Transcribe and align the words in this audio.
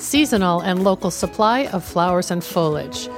seasonal, 0.00 0.60
and 0.60 0.82
local 0.82 1.10
supply 1.10 1.66
of 1.66 1.84
flowers 1.84 2.30
and 2.30 2.42
foliage. 2.42 3.08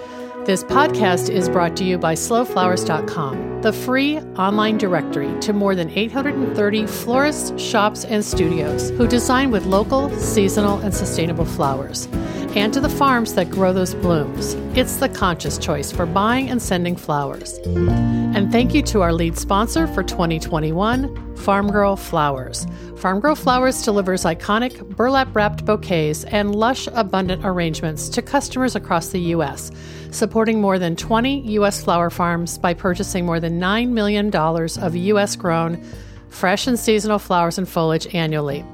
This 0.44 0.64
podcast 0.64 1.30
is 1.30 1.48
brought 1.48 1.76
to 1.76 1.84
you 1.84 1.98
by 1.98 2.14
slowflowers.com, 2.14 3.51
the 3.62 3.72
free 3.72 4.18
online 4.36 4.76
directory 4.76 5.38
to 5.40 5.52
more 5.52 5.76
than 5.76 5.88
830 5.90 6.86
florists, 6.86 7.62
shops, 7.62 8.04
and 8.04 8.24
studios 8.24 8.90
who 8.90 9.06
design 9.06 9.52
with 9.52 9.66
local, 9.66 10.10
seasonal, 10.18 10.78
and 10.78 10.92
sustainable 10.92 11.44
flowers, 11.44 12.08
and 12.56 12.74
to 12.74 12.80
the 12.80 12.88
farms 12.88 13.34
that 13.34 13.50
grow 13.50 13.72
those 13.72 13.94
blooms. 13.94 14.54
It's 14.76 14.96
the 14.96 15.08
conscious 15.08 15.58
choice 15.58 15.92
for 15.92 16.06
buying 16.06 16.50
and 16.50 16.60
sending 16.60 16.96
flowers. 16.96 17.58
And 17.64 18.50
thank 18.50 18.74
you 18.74 18.82
to 18.82 19.02
our 19.02 19.12
lead 19.12 19.38
sponsor 19.38 19.86
for 19.86 20.02
2021, 20.02 21.36
Farm 21.36 21.70
Girl 21.70 21.96
Flowers. 21.96 22.66
Farm 22.96 23.20
Girl 23.20 23.34
Flowers 23.34 23.82
delivers 23.82 24.24
iconic 24.24 24.96
burlap 24.96 25.34
wrapped 25.34 25.64
bouquets 25.64 26.24
and 26.24 26.54
lush, 26.54 26.88
abundant 26.92 27.44
arrangements 27.44 28.08
to 28.10 28.22
customers 28.22 28.76
across 28.76 29.08
the 29.08 29.20
U.S., 29.20 29.72
supporting 30.12 30.60
more 30.60 30.78
than 30.78 30.94
20 30.94 31.40
U.S. 31.52 31.82
flower 31.82 32.10
farms 32.10 32.58
by 32.58 32.74
purchasing 32.74 33.26
more 33.26 33.40
than 33.40 33.51
$9 33.60 33.88
million 33.90 34.34
of 34.34 34.96
U.S. 34.96 35.36
grown, 35.36 35.82
fresh 36.28 36.66
and 36.66 36.78
seasonal 36.78 37.18
flowers 37.18 37.58
and 37.58 37.68
foliage 37.68 38.12
annually, 38.14 38.64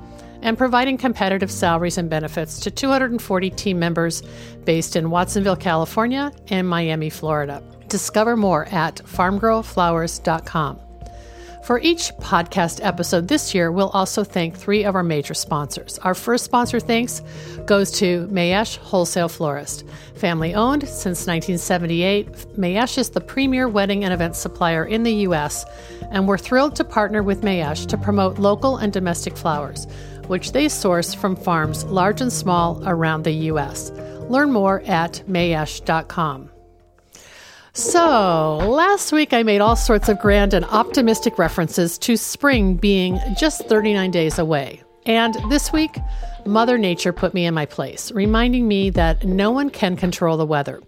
and 0.42 0.56
providing 0.56 0.96
competitive 0.96 1.50
salaries 1.50 1.98
and 1.98 2.08
benefits 2.08 2.60
to 2.60 2.70
240 2.70 3.50
team 3.50 3.78
members 3.78 4.22
based 4.64 4.96
in 4.96 5.10
Watsonville, 5.10 5.56
California, 5.56 6.32
and 6.48 6.68
Miami, 6.68 7.10
Florida. 7.10 7.62
Discover 7.88 8.36
more 8.36 8.66
at 8.66 8.96
farmgirlflowers.com. 8.96 10.87
For 11.68 11.78
each 11.80 12.14
podcast 12.14 12.80
episode 12.82 13.28
this 13.28 13.54
year, 13.54 13.70
we'll 13.70 13.90
also 13.90 14.24
thank 14.24 14.56
three 14.56 14.84
of 14.84 14.94
our 14.94 15.02
major 15.02 15.34
sponsors. 15.34 15.98
Our 15.98 16.14
first 16.14 16.46
sponsor 16.46 16.80
thanks 16.80 17.20
goes 17.66 17.90
to 17.98 18.26
Mayesh 18.28 18.78
Wholesale 18.78 19.28
Florist. 19.28 19.84
Family 20.14 20.54
owned 20.54 20.88
since 20.88 21.26
1978, 21.26 22.56
Mayesh 22.56 22.96
is 22.96 23.10
the 23.10 23.20
premier 23.20 23.68
wedding 23.68 24.02
and 24.02 24.14
event 24.14 24.34
supplier 24.34 24.86
in 24.86 25.02
the 25.02 25.12
U.S., 25.26 25.66
and 26.10 26.26
we're 26.26 26.38
thrilled 26.38 26.74
to 26.76 26.84
partner 26.84 27.22
with 27.22 27.42
Mayesh 27.42 27.86
to 27.88 27.98
promote 27.98 28.38
local 28.38 28.78
and 28.78 28.90
domestic 28.90 29.36
flowers, 29.36 29.86
which 30.26 30.52
they 30.52 30.70
source 30.70 31.12
from 31.12 31.36
farms 31.36 31.84
large 31.84 32.22
and 32.22 32.32
small 32.32 32.82
around 32.88 33.24
the 33.24 33.32
U.S. 33.52 33.90
Learn 34.30 34.52
more 34.52 34.80
at 34.86 35.22
mayesh.com. 35.28 36.48
So, 37.78 38.56
last 38.56 39.12
week 39.12 39.32
I 39.32 39.44
made 39.44 39.60
all 39.60 39.76
sorts 39.76 40.08
of 40.08 40.18
grand 40.18 40.52
and 40.52 40.64
optimistic 40.64 41.38
references 41.38 41.96
to 41.98 42.16
spring 42.16 42.74
being 42.74 43.20
just 43.36 43.68
39 43.68 44.10
days 44.10 44.36
away. 44.36 44.82
And 45.06 45.36
this 45.48 45.72
week, 45.72 45.96
Mother 46.44 46.76
Nature 46.76 47.12
put 47.12 47.34
me 47.34 47.46
in 47.46 47.54
my 47.54 47.66
place, 47.66 48.10
reminding 48.10 48.66
me 48.66 48.90
that 48.90 49.22
no 49.22 49.52
one 49.52 49.70
can 49.70 49.94
control 49.96 50.36
the 50.36 50.44
weather. 50.44 50.82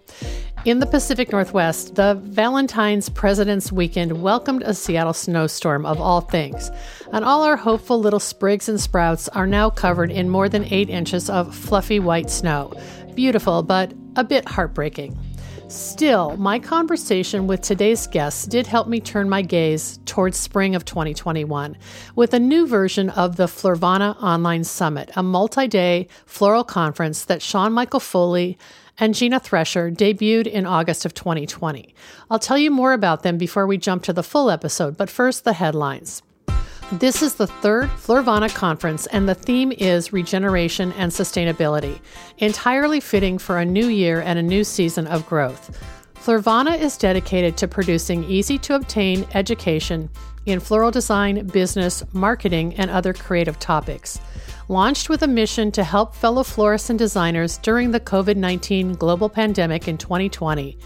In 0.65 0.81
the 0.81 0.87
Pacific 0.87 1.31
Northwest, 1.31 1.95
the 1.95 2.15
Valentine's 2.25 3.09
President's 3.09 3.71
Weekend 3.71 4.21
welcomed 4.21 4.65
a 4.65 4.75
Seattle 4.75 5.13
snowstorm 5.13 5.87
of 5.87 6.01
all 6.01 6.23
things, 6.23 6.73
and 7.13 7.25
all 7.25 7.45
our 7.45 7.57
hopeful 7.57 8.01
little 8.01 8.19
sprigs 8.19 8.69
and 8.69 8.81
sprouts 8.81 9.29
are 9.29 9.47
now 9.47 9.71
covered 9.71 10.11
in 10.11 10.29
more 10.29 10.49
than 10.49 10.65
eight 10.65 10.91
inches 10.91 11.31
of 11.31 11.55
fluffy 11.55 12.01
white 12.01 12.31
snow. 12.31 12.75
Beautiful, 13.15 13.63
but 13.63 13.95
a 14.17 14.25
bit 14.25 14.49
heartbreaking. 14.49 15.17
Still, 15.71 16.37
my 16.37 16.59
conversation 16.59 17.47
with 17.47 17.61
today's 17.61 18.09
guests 18.09 18.45
did 18.45 18.67
help 18.67 18.89
me 18.89 18.99
turn 18.99 19.29
my 19.29 19.41
gaze 19.41 20.01
towards 20.05 20.37
spring 20.37 20.75
of 20.75 20.85
2021 20.85 21.77
with 22.17 22.35
a 22.35 22.41
new 22.41 22.67
version 22.67 23.09
of 23.11 23.37
the 23.37 23.47
Florvana 23.47 24.21
Online 24.21 24.65
Summit, 24.65 25.13
a 25.15 25.23
multi 25.23 25.69
day 25.69 26.09
floral 26.27 26.65
conference 26.65 27.25
that 27.27 27.41
Sean 27.41 27.73
Michael 27.73 28.01
Foley 28.01 28.59
and 28.99 29.15
Gina 29.15 29.39
Thresher 29.39 29.93
debuted 29.93 30.49
in 30.49 30.67
August 30.67 31.05
of 31.05 31.15
2020. 31.15 31.95
I'll 32.29 32.41
tell 32.41 32.59
you 32.59 32.73
more 32.73 32.93
about 32.93 33.23
them 33.23 33.39
before 33.39 33.69
we 33.69 33.79
jump 33.79 34.03
to 34.03 34.13
the 34.13 34.25
full 34.25 34.51
episode, 34.51 34.97
but 34.97 35.09
first, 35.09 35.45
the 35.45 35.53
headlines. 35.53 36.21
This 36.93 37.23
is 37.23 37.35
the 37.35 37.47
third 37.47 37.89
Florvana 37.91 38.53
conference, 38.53 39.07
and 39.07 39.29
the 39.29 39.35
theme 39.37 39.71
is 39.71 40.13
regeneration 40.13 40.93
and 40.95 41.13
sustainability, 41.13 42.01
entirely 42.39 42.99
fitting 42.99 43.39
for 43.39 43.59
a 43.59 43.65
new 43.65 43.87
year 43.87 44.21
and 44.21 44.41
a 44.41 44.43
new 44.43 44.65
season 44.65 45.07
of 45.07 45.25
growth. 45.29 45.79
Florvana 46.17 46.77
is 46.77 46.97
dedicated 46.97 47.57
to 47.57 47.69
producing 47.69 48.25
easy 48.25 48.59
to 48.59 48.75
obtain 48.75 49.25
education 49.35 50.11
in 50.47 50.59
floral 50.59 50.91
design, 50.91 51.47
business, 51.47 52.03
marketing, 52.13 52.75
and 52.75 52.91
other 52.91 53.13
creative 53.13 53.61
topics. 53.61 54.19
Launched 54.67 55.09
with 55.09 55.23
a 55.23 55.29
mission 55.29 55.71
to 55.71 55.85
help 55.85 56.13
fellow 56.13 56.43
florists 56.43 56.91
and 56.91 56.99
designers 56.99 57.59
during 57.59 57.93
the 57.93 58.01
COVID 58.01 58.35
19 58.35 58.95
global 58.95 59.29
pandemic 59.29 59.87
in 59.87 59.97
2020, 59.97 60.77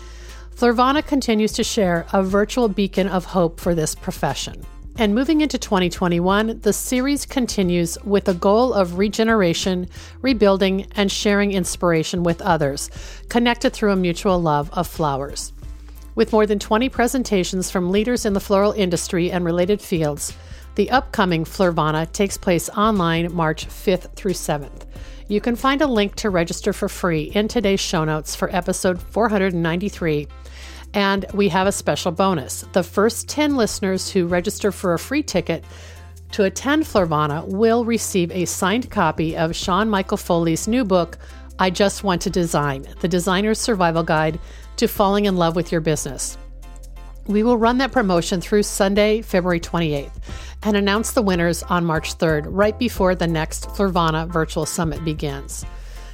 Florvana 0.55 1.05
continues 1.05 1.53
to 1.53 1.65
share 1.65 2.05
a 2.13 2.23
virtual 2.23 2.69
beacon 2.69 3.09
of 3.09 3.25
hope 3.25 3.59
for 3.59 3.75
this 3.75 3.95
profession. 3.95 4.67
And 4.97 5.13
moving 5.13 5.41
into 5.41 5.59
2021, 5.59 6.61
the 6.61 6.73
series 6.73 7.27
continues 7.27 7.99
with 8.05 8.29
a 8.29 8.35
goal 8.35 8.73
of 8.73 8.97
regeneration, 8.97 9.89
rebuilding, 10.23 10.87
and 10.95 11.11
sharing 11.11 11.51
inspiration 11.51 12.23
with 12.23 12.41
others, 12.41 12.91
connected 13.29 13.73
through 13.73 13.91
a 13.91 13.97
mutual 13.97 14.41
love 14.41 14.71
of 14.73 14.87
flowers. 14.87 15.53
With 16.15 16.33
more 16.33 16.47
than 16.47 16.61
20 16.61 16.89
presentations 16.91 17.73
from 17.73 17.91
leaders 17.91 18.25
in 18.25 18.35
the 18.35 18.41
floral 18.41 18.71
industry 18.71 19.33
and 19.33 19.45
related 19.45 19.83
fields, 19.83 20.33
the 20.77 20.91
upcoming 20.93 21.45
Florvana 21.45 22.11
takes 22.13 22.37
place 22.37 22.69
online 22.71 23.35
March 23.35 23.67
5th 23.67 24.15
through 24.15 24.35
7th. 24.35 24.87
You 25.27 25.41
can 25.41 25.57
find 25.57 25.83
a 25.83 25.89
link 25.89 26.15
to 26.17 26.31
register 26.31 26.73
for 26.73 26.89
free 26.89 27.33
in 27.35 27.49
today's 27.49 27.81
show 27.81 28.05
notes 28.05 28.37
for 28.37 28.55
episode 28.55 29.03
493 29.03 30.29
and 30.95 31.27
we 31.35 31.49
have 31.49 31.67
a 31.67 31.73
special 31.73 32.13
bonus. 32.13 32.65
The 32.73 32.85
first 32.85 33.29
10 33.29 33.57
listeners 33.57 34.11
who 34.11 34.27
register 34.27 34.73
for 34.73 34.95
a 34.95 34.99
free 34.99 35.23
ticket 35.23 35.65
to 36.31 36.45
attend 36.45 36.85
Florvana 36.85 37.47
will 37.47 37.85
receive 37.85 38.31
a 38.31 38.45
signed 38.45 38.91
copy 38.91 39.37
of 39.37 39.55
Sean 39.55 39.89
Michael 39.89 40.17
Foley's 40.17 40.67
new 40.67 40.85
book, 40.85 41.19
I 41.59 41.71
Just 41.71 42.05
Want 42.05 42.23
to 42.23 42.31
Design 42.31 42.87
The 43.01 43.09
Designer's 43.09 43.59
Survival 43.59 44.03
Guide 44.03 44.41
to 44.77 44.89
Falling 44.89 45.27
in 45.27 45.37
Love 45.37 45.57
with 45.57 45.71
Your 45.71 45.81
Business. 45.81 46.39
We 47.27 47.43
will 47.43 47.57
run 47.57 47.79
that 47.79 47.93
promotion 47.93 48.41
through 48.41 48.65
Sunday, 48.65 49.23
February 49.23 49.61
28th, 49.61 50.13
and 50.63 50.77
announce 50.77 51.13
the 51.13 51.23
winners 51.23 51.63
on 51.65 51.85
March 51.85 52.19
3rd, 52.19 52.45
right 52.49 52.79
before 52.79 53.15
the 53.15 53.27
next 53.27 53.69
Florvana 53.71 54.29
Virtual 54.29 54.67
Summit 54.67 55.05
begins. 55.05 55.65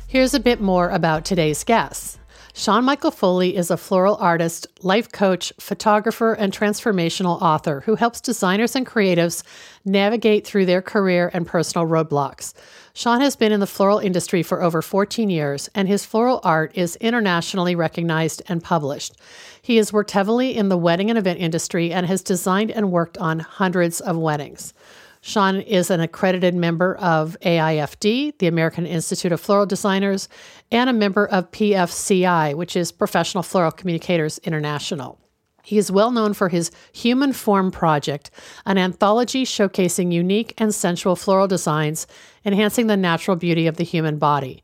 Here's 0.07 0.35
a 0.35 0.41
bit 0.41 0.61
more 0.61 0.89
about 0.91 1.25
today's 1.25 1.65
guests. 1.65 2.20
Sean 2.53 2.85
Michael 2.85 3.13
Foley 3.13 3.57
is 3.57 3.71
a 3.71 3.77
floral 3.77 4.17
artist, 4.17 4.67
life 4.83 5.11
coach, 5.13 5.53
photographer, 5.61 6.33
and 6.33 6.53
transformational 6.53 7.41
author 7.41 7.83
who 7.83 7.95
helps 7.95 8.21
designers 8.21 8.75
and 8.75 8.87
creatives 8.87 9.45
navigate 9.85 10.47
through 10.47 10.67
their 10.67 10.83
career 10.83 11.31
and 11.33 11.47
personal 11.47 11.87
roadblocks. 11.87 12.53
Sean 12.93 13.21
has 13.21 13.37
been 13.37 13.53
in 13.53 13.61
the 13.61 13.67
floral 13.69 13.99
industry 13.99 14.43
for 14.43 14.63
over 14.63 14.83
14 14.83 15.31
years, 15.31 15.71
and 15.77 15.87
his 15.87 16.05
floral 16.05 16.41
art 16.43 16.73
is 16.77 16.97
internationally 16.97 17.77
recognized 17.77 18.43
and 18.49 18.65
published. 18.65 19.17
He 19.63 19.77
has 19.77 19.93
worked 19.93 20.11
heavily 20.11 20.57
in 20.57 20.69
the 20.69 20.77
wedding 20.77 21.09
and 21.09 21.19
event 21.19 21.39
industry 21.39 21.93
and 21.93 22.05
has 22.07 22.23
designed 22.23 22.73
and 22.73 22.91
worked 22.91 23.17
on 23.19 23.39
hundreds 23.39 24.01
of 24.01 24.19
weddings. 24.19 24.75
Sean 25.23 25.61
is 25.61 25.91
an 25.91 26.01
accredited 26.01 26.55
member 26.55 26.97
of 26.97 27.37
AIFD, 27.43 28.39
the 28.39 28.47
American 28.47 28.87
Institute 28.87 29.33
of 29.33 29.41
Floral 29.41 29.67
Designers, 29.67 30.29
and 30.73 30.89
a 30.89 30.95
member 30.95 31.27
of 31.27 31.51
PFCI, 31.51 32.55
which 32.55 32.75
is 32.75 32.91
Professional 32.91 33.43
Floral 33.43 33.71
Communicators 33.71 34.39
International. 34.39 35.21
He 35.63 35.77
is 35.77 35.93
well 35.93 36.11
known 36.11 36.33
for 36.33 36.49
his 36.49 36.71
Human 36.93 37.35
Form 37.35 37.71
Project, 37.71 38.31
an 38.65 38.79
anthology 38.79 39.45
showcasing 39.45 40.11
unique 40.11 40.55
and 40.57 40.75
sensual 40.75 41.17
floral 41.17 41.47
designs, 41.47 42.07
enhancing 42.45 42.87
the 42.87 42.97
natural 42.97 43.37
beauty 43.37 43.67
of 43.67 43.77
the 43.77 43.85
human 43.85 44.19
body. 44.19 44.63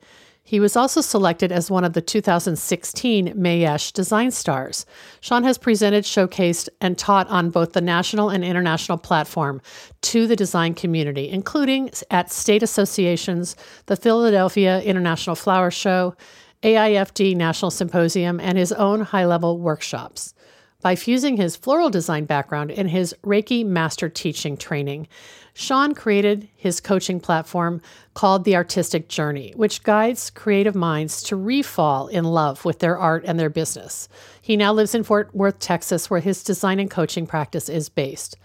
He 0.48 0.60
was 0.60 0.76
also 0.76 1.00
selected 1.00 1.50
as 1.50 1.72
one 1.72 1.82
of 1.82 1.94
the 1.94 2.00
2016 2.00 3.34
Mayesh 3.34 3.93
Design 3.93 4.31
Stars. 4.31 4.87
Sean 5.20 5.43
has 5.43 5.58
presented, 5.58 6.04
showcased, 6.04 6.69
and 6.81 6.96
taught 6.96 7.26
on 7.26 7.50
both 7.50 7.72
the 7.72 7.81
national 7.81 8.28
and 8.28 8.44
international 8.44 8.96
platform 8.96 9.60
to 10.02 10.28
the 10.28 10.37
design 10.37 10.75
community, 10.75 11.28
including 11.28 11.90
at 12.12 12.31
state 12.31 12.62
associations, 12.62 13.56
the 13.87 13.96
Philadelphia 13.96 14.81
International 14.82 15.34
Flower 15.34 15.72
Show, 15.72 16.14
AIFD 16.62 17.34
National 17.34 17.72
Symposium, 17.72 18.38
and 18.38 18.56
his 18.56 18.70
own 18.70 19.00
high 19.00 19.26
level 19.26 19.58
workshops. 19.58 20.32
By 20.81 20.94
fusing 20.94 21.37
his 21.37 21.56
floral 21.56 21.90
design 21.90 22.26
background 22.26 22.70
and 22.70 22.88
his 22.88 23.12
Reiki 23.25 23.66
master 23.66 24.08
teaching 24.08 24.56
training, 24.56 25.08
Sean 25.58 25.94
created 25.94 26.48
his 26.54 26.82
coaching 26.82 27.18
platform 27.18 27.80
called 28.12 28.44
The 28.44 28.54
Artistic 28.54 29.08
Journey, 29.08 29.54
which 29.56 29.82
guides 29.82 30.28
creative 30.28 30.74
minds 30.74 31.22
to 31.22 31.34
refall 31.34 32.08
in 32.08 32.24
love 32.24 32.66
with 32.66 32.80
their 32.80 32.98
art 32.98 33.24
and 33.26 33.40
their 33.40 33.48
business. 33.48 34.06
He 34.42 34.58
now 34.58 34.74
lives 34.74 34.94
in 34.94 35.02
Fort 35.02 35.34
Worth, 35.34 35.58
Texas, 35.58 36.10
where 36.10 36.20
his 36.20 36.44
design 36.44 36.78
and 36.78 36.90
coaching 36.90 37.26
practice 37.26 37.70
is 37.70 37.88
based. 37.88 38.36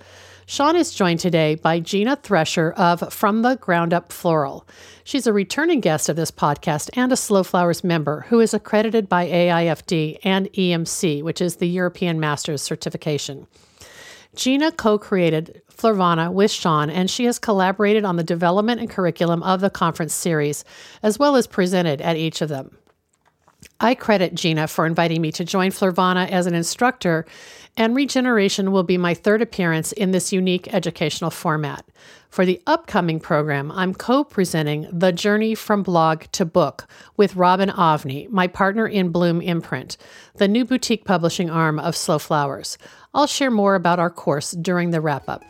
Sean 0.46 0.78
is 0.78 0.94
joined 0.94 1.20
today 1.20 1.56
by 1.56 1.82
Gina 1.82 2.16
Thresher 2.16 2.72
of 2.78 3.14
From 3.14 3.42
the 3.42 3.56
Ground 3.58 3.94
Up 3.94 4.14
Floral. 4.14 4.66
She's 5.04 5.28
a 5.28 5.34
returning 5.34 5.82
guest 5.82 6.08
of 6.08 6.16
this 6.16 6.32
podcast 6.32 6.92
and 6.94 7.12
a 7.12 7.18
Slow 7.18 7.44
Flowers 7.44 7.84
member 7.84 8.22
who 8.30 8.40
is 8.40 8.54
accredited 8.54 9.10
by 9.10 9.28
AIFD 9.28 10.20
and 10.24 10.48
EMC, 10.54 11.24
which 11.24 11.42
is 11.42 11.58
the 11.58 11.68
European 11.68 12.22
Masters 12.22 12.62
Certification. 12.62 13.48
Gina 14.36 14.72
co 14.72 14.98
created 14.98 15.62
Florvana 15.72 16.32
with 16.32 16.52
Sean, 16.52 16.90
and 16.90 17.10
she 17.10 17.26
has 17.26 17.40
collaborated 17.40 18.06
on 18.06 18.16
the 18.16 18.24
development 18.24 18.80
and 18.80 18.90
curriculum 18.90 19.44
of 19.44 19.62
the 19.62 19.70
conference 19.70 20.14
series, 20.14 20.64
as 21.04 21.20
well 21.20 21.36
as 21.36 21.48
presented 21.48 22.02
at 22.02 22.16
each 22.16 22.42
of 22.42 22.50
them. 22.50 22.78
I 23.80 23.96
credit 23.96 24.34
Gina 24.34 24.68
for 24.68 24.86
inviting 24.86 25.22
me 25.22 25.32
to 25.34 25.46
join 25.46 25.72
Florvana 25.72 26.30
as 26.30 26.46
an 26.48 26.54
instructor, 26.54 27.26
and 27.78 27.96
Regeneration 27.96 28.72
will 28.72 28.84
be 28.84 28.98
my 28.98 29.14
third 29.14 29.42
appearance 29.42 29.92
in 29.92 30.12
this 30.12 30.34
unique 30.34 30.74
educational 30.74 31.32
format. 31.32 31.86
For 32.30 32.46
the 32.46 32.62
upcoming 32.66 33.20
program, 33.20 33.72
I'm 33.72 33.94
co 33.94 34.24
presenting 34.24 34.88
The 34.92 35.12
Journey 35.12 35.56
from 35.56 35.84
Blog 35.84 36.24
to 36.32 36.46
Book 36.46 36.88
with 37.18 37.36
Robin 37.36 37.70
Avni, 37.70 38.30
my 38.30 38.48
partner 38.48 38.88
in 38.88 39.10
Bloom 39.10 39.42
Imprint, 39.42 39.98
the 40.36 40.48
new 40.48 40.64
boutique 40.64 41.06
publishing 41.06 41.50
arm 41.50 41.78
of 41.80 41.96
Slow 41.96 42.20
Flowers. 42.20 42.78
I'll 43.14 43.28
share 43.28 43.52
more 43.52 43.76
about 43.76 44.00
our 44.00 44.10
course 44.10 44.52
during 44.52 44.92
the 44.92 45.02
wrap 45.02 45.28
up. 45.28 45.44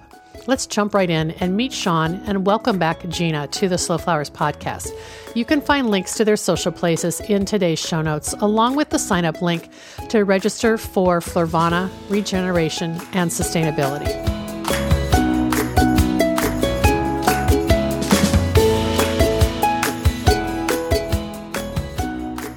Let's 0.47 0.65
jump 0.65 0.95
right 0.95 1.09
in 1.09 1.31
and 1.31 1.55
meet 1.55 1.71
Sean 1.71 2.15
and 2.25 2.47
welcome 2.47 2.79
back 2.79 3.07
Gina 3.09 3.47
to 3.47 3.69
the 3.69 3.77
Slow 3.77 3.99
Flowers 3.99 4.29
podcast. 4.29 4.89
You 5.35 5.45
can 5.45 5.61
find 5.61 5.91
links 5.91 6.15
to 6.15 6.25
their 6.25 6.35
social 6.35 6.71
places 6.71 7.19
in 7.21 7.45
today's 7.45 7.79
show 7.79 8.01
notes, 8.01 8.33
along 8.39 8.75
with 8.75 8.89
the 8.89 8.97
sign 8.97 9.23
up 9.23 9.41
link 9.41 9.69
to 10.09 10.23
register 10.23 10.79
for 10.79 11.19
Florvana, 11.19 11.91
Regeneration, 12.09 12.99
and 13.13 13.29
Sustainability. 13.29 14.30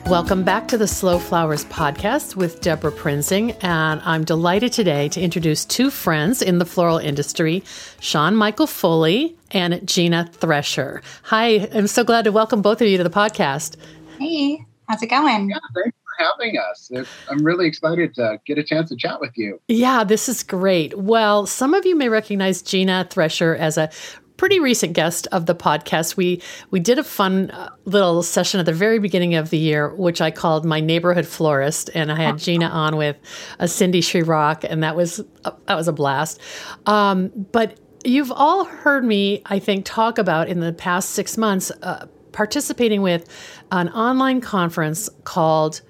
Welcome 0.06 0.44
back 0.44 0.68
to 0.68 0.76
the 0.76 0.86
Slow 0.86 1.18
Flowers 1.18 1.64
podcast 1.64 2.36
with 2.36 2.60
Debra 2.60 2.92
Prinzing. 2.92 3.56
And 3.64 4.02
I'm 4.04 4.22
delighted 4.22 4.70
today 4.70 5.08
to 5.08 5.20
introduce 5.20 5.64
two 5.64 5.90
friends 5.90 6.42
in 6.42 6.58
the 6.58 6.66
floral 6.66 6.98
industry, 6.98 7.64
Sean 8.00 8.36
Michael 8.36 8.66
Foley 8.66 9.34
and 9.50 9.80
Gina 9.88 10.28
Thresher. 10.30 11.00
Hi, 11.22 11.68
I'm 11.72 11.86
so 11.86 12.04
glad 12.04 12.24
to 12.26 12.32
welcome 12.32 12.60
both 12.60 12.82
of 12.82 12.86
you 12.86 12.98
to 12.98 13.02
the 13.02 13.08
podcast. 13.08 13.76
Hey, 14.18 14.66
how's 14.88 15.02
it 15.02 15.06
going? 15.06 15.48
Yeah, 15.48 15.56
thanks 15.74 15.96
for 15.96 16.24
having 16.24 16.58
us. 16.58 16.92
I'm 17.30 17.42
really 17.42 17.66
excited 17.66 18.14
to 18.16 18.38
get 18.46 18.58
a 18.58 18.62
chance 18.62 18.90
to 18.90 18.96
chat 18.96 19.20
with 19.20 19.32
you. 19.36 19.58
Yeah, 19.68 20.04
this 20.04 20.28
is 20.28 20.42
great. 20.42 20.98
Well, 20.98 21.46
some 21.46 21.72
of 21.72 21.86
you 21.86 21.96
may 21.96 22.10
recognize 22.10 22.60
Gina 22.60 23.06
Thresher 23.08 23.56
as 23.56 23.78
a 23.78 23.88
pretty 24.36 24.60
recent 24.60 24.92
guest 24.92 25.26
of 25.32 25.46
the 25.46 25.54
podcast. 25.54 26.16
We 26.16 26.42
we 26.70 26.80
did 26.80 26.98
a 26.98 27.04
fun 27.04 27.50
uh, 27.50 27.70
little 27.84 28.22
session 28.22 28.60
at 28.60 28.66
the 28.66 28.72
very 28.72 28.98
beginning 28.98 29.34
of 29.34 29.50
the 29.50 29.58
year, 29.58 29.94
which 29.94 30.20
I 30.20 30.30
called 30.30 30.64
my 30.64 30.80
neighborhood 30.80 31.26
florist, 31.26 31.90
and 31.94 32.10
I 32.10 32.16
had 32.16 32.38
Gina 32.38 32.66
on 32.66 32.96
with 32.96 33.16
a 33.58 33.68
Cindy 33.68 34.02
Rock, 34.22 34.64
and 34.64 34.82
that 34.82 34.96
was 34.96 35.20
uh, 35.44 35.52
that 35.66 35.76
was 35.76 35.88
a 35.88 35.92
blast. 35.92 36.40
Um, 36.86 37.30
but 37.52 37.78
you've 38.04 38.32
all 38.32 38.64
heard 38.64 39.04
me, 39.04 39.42
I 39.46 39.58
think, 39.58 39.84
talk 39.84 40.18
about 40.18 40.48
in 40.48 40.60
the 40.60 40.72
past 40.72 41.10
six 41.10 41.36
months 41.36 41.72
uh, 41.82 42.06
participating 42.32 43.00
with 43.02 43.28
an 43.70 43.88
online 43.90 44.40
conference 44.40 45.08
called 45.24 45.80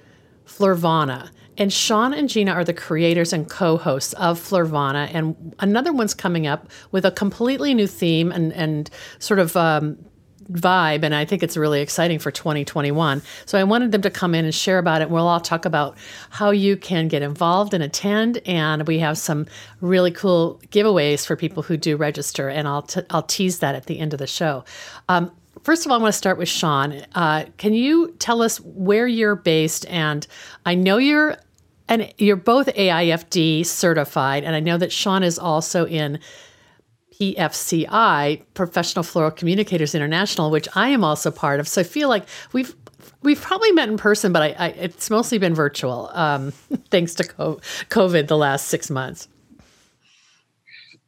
Florvana. 0.46 1.30
And 1.56 1.72
Sean 1.72 2.12
and 2.12 2.28
Gina 2.28 2.52
are 2.52 2.64
the 2.64 2.74
creators 2.74 3.32
and 3.32 3.48
co 3.48 3.76
hosts 3.76 4.12
of 4.14 4.38
Florvana. 4.38 5.10
And 5.12 5.54
another 5.60 5.92
one's 5.92 6.14
coming 6.14 6.46
up 6.46 6.68
with 6.90 7.04
a 7.04 7.10
completely 7.10 7.74
new 7.74 7.86
theme 7.86 8.32
and, 8.32 8.52
and 8.52 8.90
sort 9.18 9.38
of 9.38 9.56
um, 9.56 9.96
vibe. 10.50 11.02
And 11.02 11.14
I 11.14 11.24
think 11.24 11.42
it's 11.42 11.56
really 11.56 11.80
exciting 11.80 12.18
for 12.18 12.30
2021. 12.30 13.22
So 13.46 13.58
I 13.58 13.64
wanted 13.64 13.92
them 13.92 14.02
to 14.02 14.10
come 14.10 14.34
in 14.34 14.44
and 14.44 14.54
share 14.54 14.78
about 14.78 15.02
it. 15.02 15.10
We'll 15.10 15.28
all 15.28 15.40
talk 15.40 15.64
about 15.64 15.96
how 16.30 16.50
you 16.50 16.76
can 16.76 17.08
get 17.08 17.22
involved 17.22 17.74
and 17.74 17.82
attend. 17.82 18.38
And 18.46 18.86
we 18.86 18.98
have 18.98 19.18
some 19.18 19.46
really 19.80 20.10
cool 20.10 20.60
giveaways 20.70 21.26
for 21.26 21.36
people 21.36 21.62
who 21.62 21.76
do 21.76 21.96
register. 21.96 22.48
And 22.48 22.68
I'll, 22.68 22.82
t- 22.82 23.02
I'll 23.10 23.22
tease 23.22 23.60
that 23.60 23.74
at 23.74 23.86
the 23.86 23.98
end 23.98 24.12
of 24.12 24.18
the 24.18 24.26
show. 24.26 24.64
Um, 25.08 25.30
first 25.64 25.84
of 25.84 25.90
all, 25.90 25.98
I 25.98 26.02
want 26.02 26.12
to 26.12 26.18
start 26.18 26.38
with 26.38 26.48
Sean. 26.48 27.02
Uh, 27.14 27.46
can 27.56 27.74
you 27.74 28.12
tell 28.18 28.42
us 28.42 28.60
where 28.60 29.08
you're 29.08 29.34
based? 29.34 29.86
And 29.86 30.24
I 30.64 30.76
know 30.76 30.98
you're 30.98 31.36
and 31.88 32.12
you're 32.16 32.36
both 32.36 32.66
AIFD 32.68 33.66
certified, 33.66 34.44
and 34.44 34.56
I 34.56 34.60
know 34.60 34.78
that 34.78 34.90
Sean 34.90 35.22
is 35.22 35.38
also 35.38 35.86
in 35.86 36.18
PFCI, 37.20 38.42
Professional 38.54 39.02
Floral 39.02 39.30
Communicators 39.30 39.94
International, 39.94 40.50
which 40.50 40.66
I 40.74 40.88
am 40.88 41.04
also 41.04 41.30
part 41.30 41.60
of. 41.60 41.68
So 41.68 41.82
I 41.82 41.84
feel 41.84 42.08
like 42.08 42.26
we've 42.52 42.74
we've 43.22 43.40
probably 43.40 43.72
met 43.72 43.88
in 43.88 43.96
person, 43.96 44.32
but 44.32 44.42
I, 44.42 44.54
I, 44.58 44.68
it's 44.68 45.10
mostly 45.10 45.38
been 45.38 45.54
virtual, 45.54 46.10
um, 46.14 46.50
thanks 46.90 47.14
to 47.16 47.24
COVID 47.24 48.28
the 48.28 48.36
last 48.36 48.68
six 48.68 48.90
months. 48.90 49.28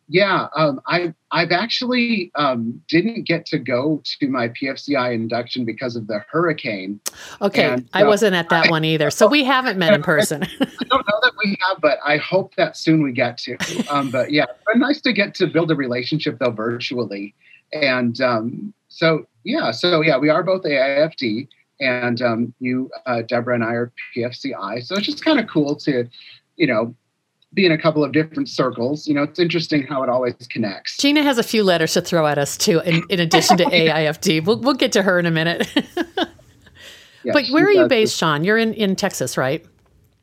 Yeah, 0.09 0.47
um, 0.55 0.81
I 0.87 1.13
I've 1.33 1.51
actually 1.51 2.31
um, 2.37 2.81
didn't 2.89 3.25
get 3.25 3.45
to 3.47 3.59
go 3.59 4.01
to 4.05 4.29
my 4.29 4.49
PFCI 4.51 5.13
induction 5.13 5.65
because 5.65 5.97
of 5.97 6.07
the 6.07 6.21
hurricane. 6.31 7.01
Okay, 7.43 7.65
and, 7.65 7.89
I 7.93 8.05
wasn't 8.05 8.35
at 8.35 8.49
that 8.51 8.67
I, 8.67 8.71
one 8.71 8.85
either, 8.85 9.11
so 9.11 9.27
we 9.27 9.43
haven't 9.43 9.79
met 9.79 9.93
in 9.95 10.03
person. 10.03 10.43
I 10.61 10.85
don't 10.89 11.07
know 11.09 11.19
that 11.23 11.33
we 11.45 11.57
have, 11.67 11.81
but 11.81 11.99
I 12.05 12.19
hope 12.19 12.55
that 12.55 12.77
soon 12.77 13.03
we 13.03 13.13
get 13.13 13.37
to. 13.39 13.57
Um, 13.91 14.11
but 14.11 14.31
yeah, 14.31 14.45
it's 14.69 14.79
nice 14.79 15.01
to 15.01 15.13
get 15.13 15.35
to 15.37 15.49
build 15.49 15.73
a 15.73 15.75
relationship 15.75 16.39
though 16.39 16.51
virtually, 16.51 17.35
and 17.73 18.21
um, 18.21 18.73
so 18.89 19.27
yeah, 19.43 19.73
so 19.73 20.03
yeah, 20.03 20.19
we 20.19 20.29
are 20.29 20.43
both 20.43 20.63
AIFD, 20.63 21.49
and 21.81 22.23
um, 22.23 22.55
you, 22.61 22.91
uh, 23.07 23.23
Debra, 23.23 23.55
and 23.55 23.65
I 23.65 23.73
are 23.73 23.93
PFCI. 24.15 24.85
So 24.85 24.97
it's 24.97 25.07
just 25.07 25.25
kind 25.25 25.39
of 25.39 25.47
cool 25.47 25.77
to, 25.77 26.09
you 26.57 26.67
know, 26.67 26.95
be 27.57 27.67
in 27.67 27.73
a 27.73 27.79
couple 27.79 28.05
of 28.05 28.13
different 28.13 28.49
circles. 28.49 29.09
You 29.09 29.15
know, 29.15 29.23
it's 29.25 29.41
interesting 29.41 29.85
how 29.85 30.05
it 30.05 30.09
always 30.09 30.35
connects. 30.49 30.99
Gina 30.99 31.23
has 31.23 31.39
a 31.39 31.43
few 31.43 31.65
letters 31.65 31.95
to 31.95 32.03
throw 32.03 32.27
at 32.27 32.39
us 32.39 32.57
too, 32.57 32.81
in, 32.81 33.03
in 33.09 33.19
addition 33.19 33.57
to 33.57 33.65
AIFD. 33.65 34.45
We'll, 34.45 34.61
we'll 34.61 34.75
get 34.75 34.93
to 34.93 35.03
her 35.03 35.19
in 35.19 35.27
a 35.27 35.31
minute. 35.31 35.67
yes, 35.75 37.33
but 37.33 37.49
where 37.49 37.65
are 37.65 37.73
you 37.73 37.89
based, 37.89 38.17
Sean? 38.17 38.45
You're 38.45 38.59
in, 38.59 38.75
in 38.75 38.95
Texas, 38.95 39.37
right? 39.37 39.65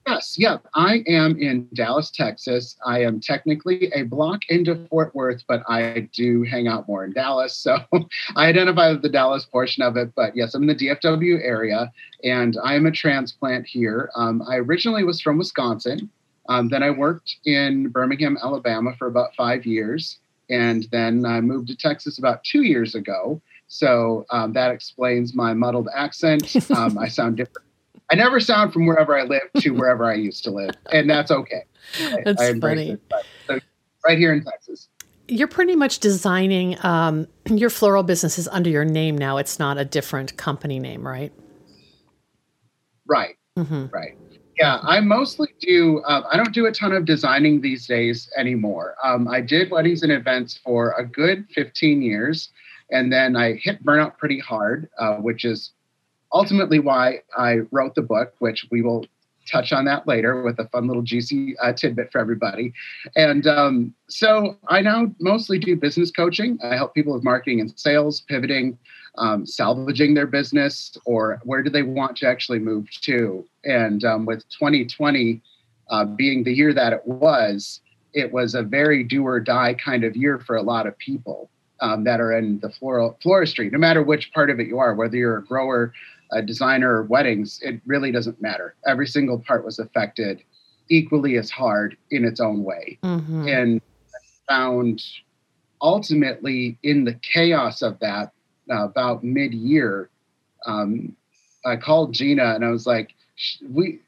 Yes, 0.07 0.35
yeah. 0.37 0.57
I 0.75 1.01
am 1.07 1.39
in 1.39 1.67
Dallas, 1.73 2.11
Texas. 2.11 2.75
I 2.85 3.01
am 3.03 3.21
technically 3.21 3.89
a 3.95 4.03
block 4.03 4.41
into 4.49 4.85
Fort 4.89 5.15
Worth, 5.15 5.43
but 5.47 5.63
I 5.69 6.09
do 6.11 6.43
hang 6.43 6.67
out 6.67 6.89
more 6.89 7.05
in 7.05 7.13
Dallas. 7.13 7.55
So 7.55 7.77
I 8.35 8.47
identify 8.47 8.91
with 8.91 9.01
the 9.01 9.09
Dallas 9.09 9.45
portion 9.45 9.81
of 9.81 9.95
it. 9.95 10.13
But 10.13 10.35
yes, 10.35 10.53
I'm 10.53 10.63
in 10.63 10.67
the 10.67 10.75
DFW 10.75 11.41
area 11.41 11.89
and 12.23 12.57
I 12.63 12.75
am 12.75 12.85
a 12.85 12.91
transplant 12.91 13.65
here. 13.65 14.11
Um, 14.15 14.43
I 14.45 14.57
originally 14.57 15.05
was 15.05 15.21
from 15.21 15.37
Wisconsin. 15.37 16.09
Um, 16.49 16.69
then 16.69 16.83
I 16.83 16.89
worked 16.89 17.37
in 17.45 17.89
Birmingham, 17.89 18.37
Alabama 18.41 18.95
for 18.97 19.07
about 19.07 19.35
five 19.35 19.65
years. 19.65 20.19
And 20.49 20.87
then 20.91 21.25
I 21.25 21.41
moved 21.41 21.69
to 21.69 21.75
Texas 21.75 22.17
about 22.17 22.43
two 22.43 22.63
years 22.63 22.95
ago. 22.95 23.41
So 23.67 24.25
um, 24.29 24.53
that 24.53 24.71
explains 24.71 25.33
my 25.33 25.53
muddled 25.53 25.89
accent. 25.95 26.55
Um, 26.75 26.97
I 26.97 27.07
sound 27.07 27.37
different. 27.37 27.67
I 28.11 28.15
never 28.15 28.39
sound 28.39 28.73
from 28.73 28.85
wherever 28.85 29.17
I 29.17 29.23
live 29.23 29.49
to 29.59 29.71
wherever 29.71 30.05
I 30.05 30.15
used 30.15 30.43
to 30.43 30.51
live. 30.51 30.71
And 30.91 31.09
that's 31.09 31.31
okay. 31.31 31.63
That's 32.23 32.41
I, 32.41 32.59
funny. 32.59 32.97
So 33.47 33.59
right 34.05 34.17
here 34.17 34.33
in 34.33 34.43
Texas. 34.43 34.89
You're 35.27 35.47
pretty 35.47 35.75
much 35.75 35.99
designing 35.99 36.77
um, 36.83 37.27
your 37.49 37.69
floral 37.69 38.03
businesses 38.03 38.47
under 38.49 38.69
your 38.69 38.85
name 38.85 39.17
now. 39.17 39.37
It's 39.37 39.57
not 39.57 39.77
a 39.77 39.85
different 39.85 40.35
company 40.37 40.79
name, 40.79 41.07
right? 41.07 41.31
Right. 43.07 43.37
Mm-hmm. 43.57 43.85
Right. 43.87 44.17
Yeah, 44.57 44.79
I 44.83 44.99
mostly 44.99 45.49
do. 45.59 45.99
Uh, 46.01 46.23
I 46.31 46.37
don't 46.37 46.53
do 46.53 46.67
a 46.67 46.71
ton 46.71 46.91
of 46.93 47.05
designing 47.05 47.61
these 47.61 47.87
days 47.87 48.29
anymore. 48.37 48.95
Um, 49.03 49.27
I 49.27 49.41
did 49.41 49.71
weddings 49.71 50.03
and 50.03 50.11
events 50.11 50.59
for 50.63 50.93
a 50.97 51.05
good 51.05 51.47
15 51.55 52.01
years, 52.01 52.49
and 52.91 53.11
then 53.11 53.35
I 53.35 53.53
hit 53.53 53.83
burnout 53.83 54.17
pretty 54.17 54.39
hard, 54.39 54.89
uh, 54.99 55.15
which 55.15 55.43
is 55.43 55.71
ultimately 56.31 56.79
why 56.79 57.21
I 57.35 57.59
wrote 57.71 57.95
the 57.95 58.03
book, 58.03 58.33
which 58.39 58.67
we 58.69 58.81
will 58.81 59.05
touch 59.51 59.73
on 59.73 59.85
that 59.85 60.07
later 60.07 60.41
with 60.41 60.59
a 60.59 60.67
fun 60.69 60.87
little 60.87 61.01
juicy 61.01 61.57
uh, 61.57 61.73
tidbit 61.73 62.11
for 62.11 62.19
everybody. 62.19 62.73
And 63.15 63.45
um, 63.47 63.93
so 64.07 64.57
I 64.67 64.81
now 64.81 65.13
mostly 65.19 65.59
do 65.59 65.75
business 65.75 66.11
coaching. 66.11 66.57
I 66.63 66.75
help 66.75 66.93
people 66.93 67.13
with 67.13 67.23
marketing 67.23 67.59
and 67.59 67.77
sales, 67.77 68.21
pivoting, 68.21 68.77
um, 69.17 69.45
salvaging 69.45 70.13
their 70.13 70.27
business 70.27 70.97
or 71.05 71.39
where 71.43 71.61
do 71.61 71.69
they 71.69 71.83
want 71.83 72.17
to 72.17 72.27
actually 72.27 72.59
move 72.59 72.89
to? 73.01 73.45
And 73.63 74.03
um, 74.03 74.25
with 74.25 74.47
2020 74.49 75.41
uh, 75.89 76.05
being 76.05 76.43
the 76.43 76.53
year 76.53 76.73
that 76.73 76.93
it 76.93 77.05
was, 77.05 77.81
it 78.13 78.31
was 78.31 78.55
a 78.55 78.63
very 78.63 79.03
do 79.03 79.25
or 79.25 79.39
die 79.39 79.73
kind 79.73 80.03
of 80.03 80.15
year 80.15 80.39
for 80.39 80.55
a 80.55 80.61
lot 80.61 80.87
of 80.87 80.97
people 80.97 81.49
um, 81.81 82.03
that 82.05 82.21
are 82.21 82.37
in 82.37 82.59
the 82.59 82.69
floral 82.69 83.17
floristry, 83.23 83.71
no 83.71 83.77
matter 83.77 84.01
which 84.01 84.31
part 84.33 84.49
of 84.49 84.59
it 84.59 84.67
you 84.67 84.79
are, 84.79 84.95
whether 84.95 85.17
you're 85.17 85.37
a 85.37 85.43
grower, 85.43 85.93
a 86.31 86.41
designer, 86.41 86.95
or 86.95 87.03
weddings, 87.03 87.59
it 87.61 87.81
really 87.85 88.11
doesn't 88.11 88.41
matter. 88.41 88.75
Every 88.87 89.07
single 89.07 89.39
part 89.39 89.65
was 89.65 89.79
affected 89.79 90.43
equally 90.89 91.37
as 91.37 91.49
hard 91.49 91.97
in 92.11 92.25
its 92.25 92.39
own 92.39 92.63
way. 92.63 92.99
Mm-hmm. 93.03 93.47
And 93.47 93.81
found 94.47 95.03
ultimately 95.81 96.77
in 96.83 97.03
the 97.03 97.13
chaos 97.15 97.81
of 97.81 97.99
that, 97.99 98.31
uh, 98.69 98.85
about 98.85 99.23
mid 99.23 99.53
year, 99.53 100.09
um, 100.65 101.15
I 101.65 101.75
called 101.75 102.13
Gina 102.13 102.55
and 102.55 102.65
I 102.65 102.69
was 102.69 102.85
like, 102.85 103.13
we, 103.69 103.99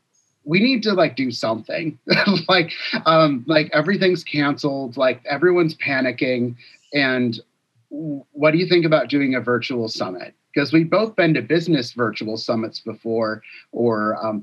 we 0.44 0.60
need 0.60 0.84
to 0.84 0.94
like 0.94 1.16
do 1.16 1.32
something 1.32 1.98
like 2.48 2.72
um 3.08 3.44
like 3.48 3.68
everything's 3.74 4.24
canceled 4.24 4.96
like 4.96 5.20
everyone's 5.26 5.74
panicking 5.74 6.56
and 6.94 7.42
what 7.90 8.52
do 8.52 8.58
you 8.58 8.68
think 8.68 8.86
about 8.86 9.10
doing 9.10 9.36
a 9.36 9.42
virtual 9.42 9.88
summit? 9.88 10.34
Because 10.54 10.72
we've 10.72 10.90
both 10.90 11.16
been 11.16 11.34
to 11.34 11.42
business 11.42 11.92
virtual 11.92 12.38
summits 12.38 12.80
before, 12.80 13.42
or 13.72 14.16
um, 14.26 14.42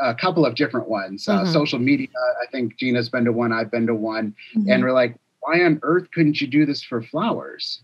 a 0.00 0.14
couple 0.14 0.46
of 0.46 0.54
different 0.54 0.88
ones. 0.88 1.28
Uh, 1.28 1.40
mm-hmm. 1.40 1.52
social 1.52 1.78
media, 1.78 2.08
I 2.40 2.46
think 2.50 2.76
Gina's 2.76 3.08
been 3.08 3.24
to 3.24 3.32
one, 3.32 3.52
I've 3.52 3.70
been 3.70 3.86
to 3.88 3.94
one. 3.94 4.34
Mm-hmm. 4.56 4.70
And 4.70 4.84
we're 4.84 4.92
like, 4.92 5.16
why 5.40 5.64
on 5.64 5.80
earth 5.82 6.08
couldn't 6.12 6.40
you 6.40 6.46
do 6.46 6.66
this 6.66 6.82
for 6.82 7.02
flowers? 7.02 7.82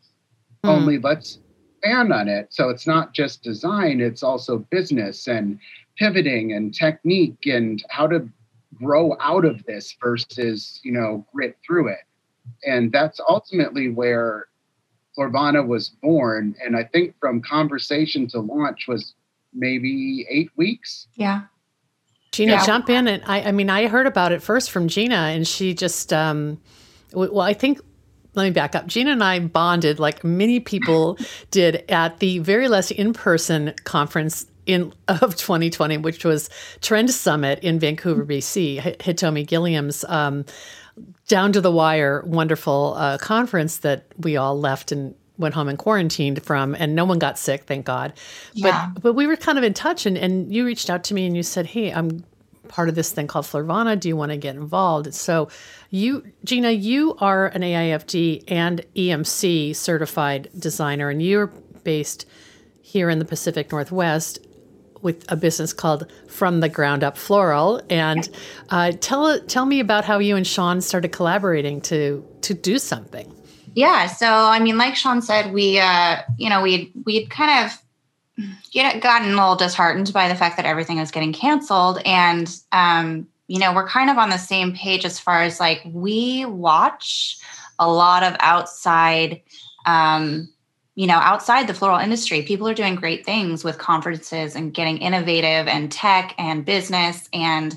Mm-hmm. 0.65 0.69
Only 0.69 0.99
let's 0.99 1.39
expand 1.87 2.12
on 2.12 2.28
it. 2.28 2.52
So 2.52 2.69
it's 2.69 2.87
not 2.87 3.12
just 3.12 3.43
design, 3.43 4.00
it's 4.00 4.23
also 4.23 4.59
business 4.59 5.28
and 5.28 5.59
pivoting 5.99 6.52
and 6.52 6.75
technique 6.75 7.47
and 7.47 7.83
how 7.88 8.07
to 8.09 8.28
grow 8.75 9.16
out 9.21 9.45
of 9.45 9.64
this 9.64 9.97
versus, 10.02 10.81
you 10.83 10.93
know, 10.93 11.25
grit 11.33 11.57
through 11.66 11.88
it. 11.88 12.00
And 12.64 12.93
that's 12.93 13.21
ultimately 13.28 13.88
where 13.88 14.47
Florvana 15.16 15.66
was 15.66 15.90
born. 16.02 16.55
And 16.62 16.76
I 16.76 16.85
think 16.85 17.14
from 17.19 17.40
conversation 17.40 18.26
to 18.28 18.40
launch 18.40 18.87
was 18.87 19.14
maybe 19.55 20.26
eight 20.28 20.50
weeks. 20.57 21.09
Yeah. 21.14 21.43
Gina, 22.33 22.52
yeah. 22.52 22.66
jump 22.66 22.90
in. 22.90 23.09
And 23.09 23.23
I, 23.26 23.45
I 23.45 23.52
mean, 23.52 23.71
I 23.71 23.87
heard 23.87 24.07
about 24.07 24.33
it 24.33 24.43
first 24.43 24.71
from 24.71 24.88
Gina, 24.88 25.14
and 25.14 25.49
she 25.49 25.73
just, 25.73 26.12
um, 26.12 26.61
well, 27.14 27.40
I 27.40 27.55
think 27.55 27.81
let 28.37 28.45
me 28.45 28.50
back 28.50 28.75
up. 28.75 28.87
Gina 28.87 29.12
and 29.12 29.25
I 29.25 29.40
bonded 29.40 29.99
like 29.99 30.23
many 30.23 30.61
people 30.61 31.19
did 31.50 31.85
at 31.90 32.21
the 32.21 32.38
very 32.38 32.69
last 32.69 32.90
in-person 32.90 33.75
conference 33.85 34.47
in 34.66 34.93
of 35.09 35.37
2020, 35.37 35.99
which 35.99 36.25
was 36.25 36.50
Trend 36.81 37.11
Summit 37.11 37.61
in 37.61 37.78
Vancouver, 37.78 38.25
BC. 38.25 38.99
Hitomi 38.99 39.47
Gilliam's 39.47 40.05
um, 40.05 40.45
down 41.28 41.52
to 41.52 41.61
the 41.61 41.71
wire, 41.71 42.23
wonderful 42.26 42.95
uh, 42.97 43.19
conference 43.19 43.78
that 43.78 44.07
we 44.19 44.37
all 44.37 44.59
left 44.59 44.93
and 44.93 45.14
went 45.38 45.55
home 45.55 45.69
and 45.69 45.78
quarantined 45.78 46.43
from, 46.43 46.75
and 46.75 46.95
no 46.95 47.05
one 47.05 47.19
got 47.19 47.38
sick, 47.38 47.64
thank 47.64 47.85
God. 47.85 48.12
Yeah. 48.55 48.90
But 48.93 49.02
but 49.02 49.12
we 49.12 49.26
were 49.26 49.37
kind 49.37 49.59
of 49.59 49.64
in 49.64 49.75
touch, 49.75 50.07
and 50.07 50.16
and 50.16 50.52
you 50.52 50.64
reached 50.64 50.90
out 50.90 51.05
to 51.05 51.14
me 51.14 51.26
and 51.26 51.37
you 51.37 51.43
said, 51.43 51.66
"Hey, 51.66 51.93
I'm 51.93 52.25
part 52.69 52.89
of 52.89 52.95
this 52.95 53.13
thing 53.13 53.27
called 53.27 53.47
Florvana. 53.47 53.99
Do 53.99 54.09
you 54.09 54.17
want 54.17 54.33
to 54.33 54.37
get 54.37 54.57
involved?" 54.57 55.15
So, 55.15 55.49
you, 55.91 56.25
Gina, 56.45 56.71
you 56.71 57.17
are 57.19 57.47
an 57.49 57.63
AIFD 57.63 58.45
and 58.49 58.85
EMC 58.95 59.75
certified 59.75 60.49
designer, 60.59 61.11
and 61.11 61.23
you're 61.23 61.49
based 61.85 62.27
here 62.83 63.11
in 63.11 63.19
the 63.19 63.25
Pacific 63.25 63.71
Northwest 63.73 64.39
with 65.03 65.25
a 65.31 65.37
business 65.37 65.73
called 65.73 66.11
From 66.29 66.61
the 66.61 66.69
Ground 66.69 67.05
Up 67.05 67.17
Floral. 67.17 67.81
And 67.89 68.29
uh, 68.71 68.93
tell 69.01 69.41
tell 69.41 69.67
me 69.67 69.81
about 69.81 70.05
how 70.05 70.19
you 70.19 70.37
and 70.37 70.47
Sean 70.47 70.81
started 70.81 71.09
collaborating 71.09 71.81
to 71.83 72.25
to 72.43 72.55
do 72.55 72.79
something. 72.79 73.33
Yeah. 73.75 74.07
So 74.07 74.27
I 74.27 74.59
mean, 74.59 74.79
like 74.79 74.97
Sean 74.97 75.23
said, 75.23 75.53
we 75.53 75.79
uh, 75.79 76.23
you 76.39 76.49
know 76.49 76.63
we 76.63 76.93
we'd 77.05 77.31
kind 77.31 77.67
of 77.67 77.79
get 78.73 79.00
gotten 79.00 79.28
a 79.28 79.35
little 79.35 79.57
disheartened 79.57 80.12
by 80.12 80.28
the 80.28 80.35
fact 80.35 80.57
that 80.57 80.66
everything 80.66 80.99
is 80.99 81.11
getting 81.11 81.33
canceled, 81.33 82.00
and 82.05 82.61
um, 82.73 83.26
you 83.49 83.59
know 83.59 83.75
we're 83.75 83.88
kind 83.88 84.11
of 84.11 84.19
on 84.19 84.31
the 84.31 84.38
same 84.38 84.75
page 84.75 85.05
as 85.05 85.19
far 85.19 85.43
as 85.43 85.61
like 85.61 85.83
we 85.85 86.45
watch 86.45 87.38
a 87.78 87.90
lot 87.90 88.23
of 88.23 88.37
outside 88.40 89.40
um, 89.87 90.49
you 90.97 91.07
know, 91.07 91.16
outside 91.16 91.66
the 91.66 91.75
floral 91.75 91.99
industry, 91.99 92.43
people 92.43 92.66
are 92.66 92.75
doing 92.75 92.95
great 92.95 93.25
things 93.25 93.62
with 93.62 93.78
conferences 93.78 94.57
and 94.57 94.73
getting 94.73 94.97
innovative 94.97 95.69
and 95.69 95.93
tech 95.93 96.35
and 96.38 96.64
business. 96.64 97.28
And 97.35 97.76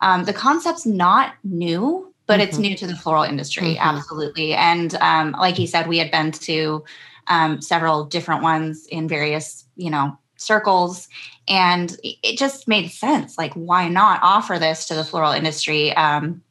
um, 0.00 0.24
the 0.24 0.32
concept's 0.32 0.86
not 0.86 1.34
new, 1.44 2.12
but 2.26 2.40
mm-hmm. 2.40 2.48
it's 2.48 2.58
new 2.58 2.74
to 2.76 2.86
the 2.86 2.96
floral 2.96 3.22
industry, 3.22 3.74
mm-hmm. 3.74 3.96
absolutely. 3.96 4.54
And 4.54 4.94
um, 4.96 5.32
like 5.32 5.56
he 5.56 5.66
said, 5.66 5.86
we 5.86 5.98
had 5.98 6.10
been 6.10 6.32
to 6.32 6.82
um, 7.26 7.60
several 7.60 8.04
different 8.04 8.42
ones 8.42 8.86
in 8.86 9.08
various, 9.08 9.64
you 9.76 9.90
know, 9.90 10.16
circles. 10.36 11.08
And 11.48 11.96
it 12.02 12.38
just 12.38 12.68
made 12.68 12.90
sense. 12.90 13.38
Like, 13.38 13.54
why 13.54 13.88
not 13.88 14.20
offer 14.22 14.58
this 14.58 14.86
to 14.88 14.94
the 14.94 15.04
floral 15.04 15.32
industry? 15.32 15.94
Um, 15.94 16.42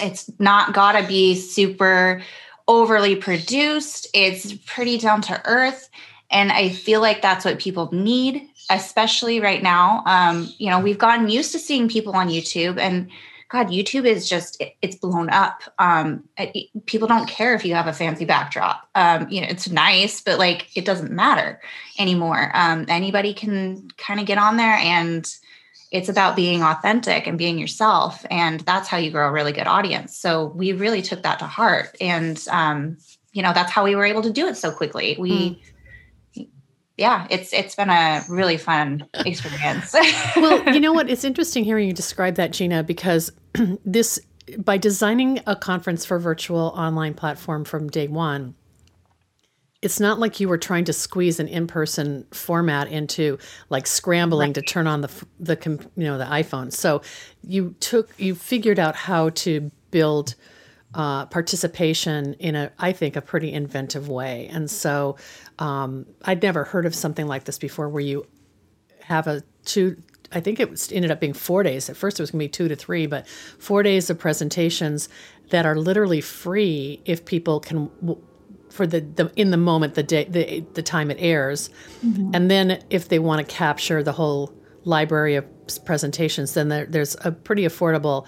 it's 0.00 0.30
not 0.38 0.72
got 0.72 0.92
to 0.92 1.06
be 1.06 1.34
super 1.34 2.22
overly 2.68 3.16
produced, 3.16 4.06
it's 4.14 4.54
pretty 4.66 4.96
down 4.98 5.20
to 5.20 5.42
earth. 5.44 5.90
And 6.30 6.50
I 6.50 6.70
feel 6.70 7.00
like 7.00 7.20
that's 7.20 7.44
what 7.44 7.58
people 7.58 7.90
need, 7.92 8.48
especially 8.70 9.40
right 9.40 9.62
now. 9.62 10.02
Um, 10.06 10.48
you 10.56 10.70
know, 10.70 10.80
we've 10.80 10.98
gotten 10.98 11.28
used 11.28 11.52
to 11.52 11.58
seeing 11.58 11.88
people 11.88 12.14
on 12.14 12.28
YouTube, 12.28 12.78
and 12.78 13.10
God, 13.52 13.68
YouTube 13.68 14.06
is 14.06 14.28
just, 14.28 14.58
it, 14.62 14.76
it's 14.80 14.96
blown 14.96 15.28
up. 15.28 15.62
Um, 15.78 16.24
it, 16.38 16.70
people 16.86 17.06
don't 17.06 17.28
care 17.28 17.54
if 17.54 17.66
you 17.66 17.74
have 17.74 17.86
a 17.86 17.92
fancy 17.92 18.24
backdrop. 18.24 18.88
Um, 18.94 19.28
you 19.28 19.42
know, 19.42 19.46
it's 19.50 19.68
nice, 19.68 20.22
but 20.22 20.38
like 20.38 20.74
it 20.74 20.86
doesn't 20.86 21.12
matter 21.12 21.60
anymore. 21.98 22.50
Um, 22.54 22.86
anybody 22.88 23.34
can 23.34 23.88
kind 23.98 24.20
of 24.20 24.26
get 24.26 24.38
on 24.38 24.56
there 24.56 24.76
and 24.76 25.30
it's 25.90 26.08
about 26.08 26.34
being 26.34 26.62
authentic 26.62 27.26
and 27.26 27.36
being 27.36 27.58
yourself 27.58 28.24
and 28.30 28.60
that's 28.60 28.88
how 28.88 28.96
you 28.96 29.10
grow 29.10 29.28
a 29.28 29.30
really 29.30 29.52
good 29.52 29.66
audience 29.66 30.16
so 30.16 30.46
we 30.46 30.72
really 30.72 31.02
took 31.02 31.22
that 31.22 31.38
to 31.38 31.44
heart 31.44 31.94
and 32.00 32.46
um, 32.50 32.96
you 33.32 33.42
know 33.42 33.52
that's 33.52 33.70
how 33.70 33.84
we 33.84 33.94
were 33.94 34.04
able 34.04 34.22
to 34.22 34.32
do 34.32 34.46
it 34.46 34.56
so 34.56 34.72
quickly 34.72 35.16
we 35.20 35.60
mm. 36.34 36.48
yeah 36.96 37.26
it's 37.30 37.52
it's 37.52 37.74
been 37.74 37.90
a 37.90 38.22
really 38.30 38.56
fun 38.56 39.06
experience 39.26 39.94
well 40.36 40.72
you 40.72 40.80
know 40.80 40.92
what 40.94 41.10
it's 41.10 41.24
interesting 41.24 41.62
hearing 41.62 41.86
you 41.86 41.92
describe 41.92 42.36
that 42.36 42.52
gina 42.52 42.82
because 42.82 43.30
this 43.84 44.20
by 44.58 44.76
designing 44.76 45.40
a 45.46 45.54
conference 45.54 46.04
for 46.04 46.18
virtual 46.18 46.72
online 46.76 47.14
platform 47.14 47.64
from 47.64 47.88
day 47.88 48.08
one 48.08 48.54
it's 49.82 49.98
not 49.98 50.20
like 50.20 50.38
you 50.38 50.48
were 50.48 50.58
trying 50.58 50.84
to 50.84 50.92
squeeze 50.92 51.40
an 51.40 51.48
in-person 51.48 52.24
format 52.30 52.88
into 52.88 53.36
like 53.68 53.88
scrambling 53.88 54.50
right. 54.50 54.54
to 54.54 54.62
turn 54.62 54.86
on 54.86 55.00
the 55.00 55.10
the 55.40 55.58
you 55.96 56.04
know 56.04 56.16
the 56.16 56.24
iPhone. 56.24 56.72
So 56.72 57.02
you 57.42 57.74
took 57.80 58.08
you 58.18 58.36
figured 58.36 58.78
out 58.78 58.94
how 58.94 59.30
to 59.30 59.72
build 59.90 60.36
uh, 60.94 61.26
participation 61.26 62.34
in 62.34 62.54
a 62.54 62.70
I 62.78 62.92
think 62.92 63.16
a 63.16 63.20
pretty 63.20 63.52
inventive 63.52 64.08
way. 64.08 64.48
And 64.52 64.70
so 64.70 65.16
um, 65.58 66.06
I'd 66.24 66.42
never 66.42 66.62
heard 66.62 66.86
of 66.86 66.94
something 66.94 67.26
like 67.26 67.44
this 67.44 67.58
before, 67.58 67.88
where 67.88 68.02
you 68.02 68.24
have 69.00 69.26
a 69.26 69.42
two. 69.64 69.96
I 70.34 70.40
think 70.40 70.60
it 70.60 70.70
was, 70.70 70.90
ended 70.92 71.10
up 71.10 71.20
being 71.20 71.32
four 71.32 71.62
days. 71.62 71.88
At 71.88 71.96
first, 71.96 72.18
it 72.18 72.22
was 72.22 72.30
going 72.30 72.40
to 72.40 72.44
be 72.44 72.48
two 72.48 72.68
to 72.68 72.76
three, 72.76 73.06
but 73.06 73.26
four 73.28 73.82
days 73.82 74.10
of 74.10 74.18
presentations 74.18 75.08
that 75.50 75.66
are 75.66 75.76
literally 75.76 76.20
free 76.20 77.00
if 77.04 77.24
people 77.24 77.60
can 77.60 77.90
for 78.70 78.86
the, 78.86 79.00
the 79.00 79.30
in 79.36 79.50
the 79.50 79.56
moment 79.56 79.94
the 79.94 80.02
day 80.02 80.24
the, 80.24 80.64
the 80.72 80.82
time 80.82 81.10
it 81.10 81.18
airs. 81.20 81.68
Mm-hmm. 82.04 82.30
and 82.34 82.50
then 82.50 82.82
if 82.90 83.08
they 83.08 83.18
want 83.18 83.46
to 83.46 83.54
capture 83.54 84.02
the 84.02 84.12
whole 84.12 84.54
library 84.84 85.36
of 85.36 85.44
presentations 85.84 86.54
then 86.54 86.68
there, 86.68 86.86
there's 86.86 87.14
a 87.22 87.30
pretty 87.30 87.64
affordable 87.64 88.26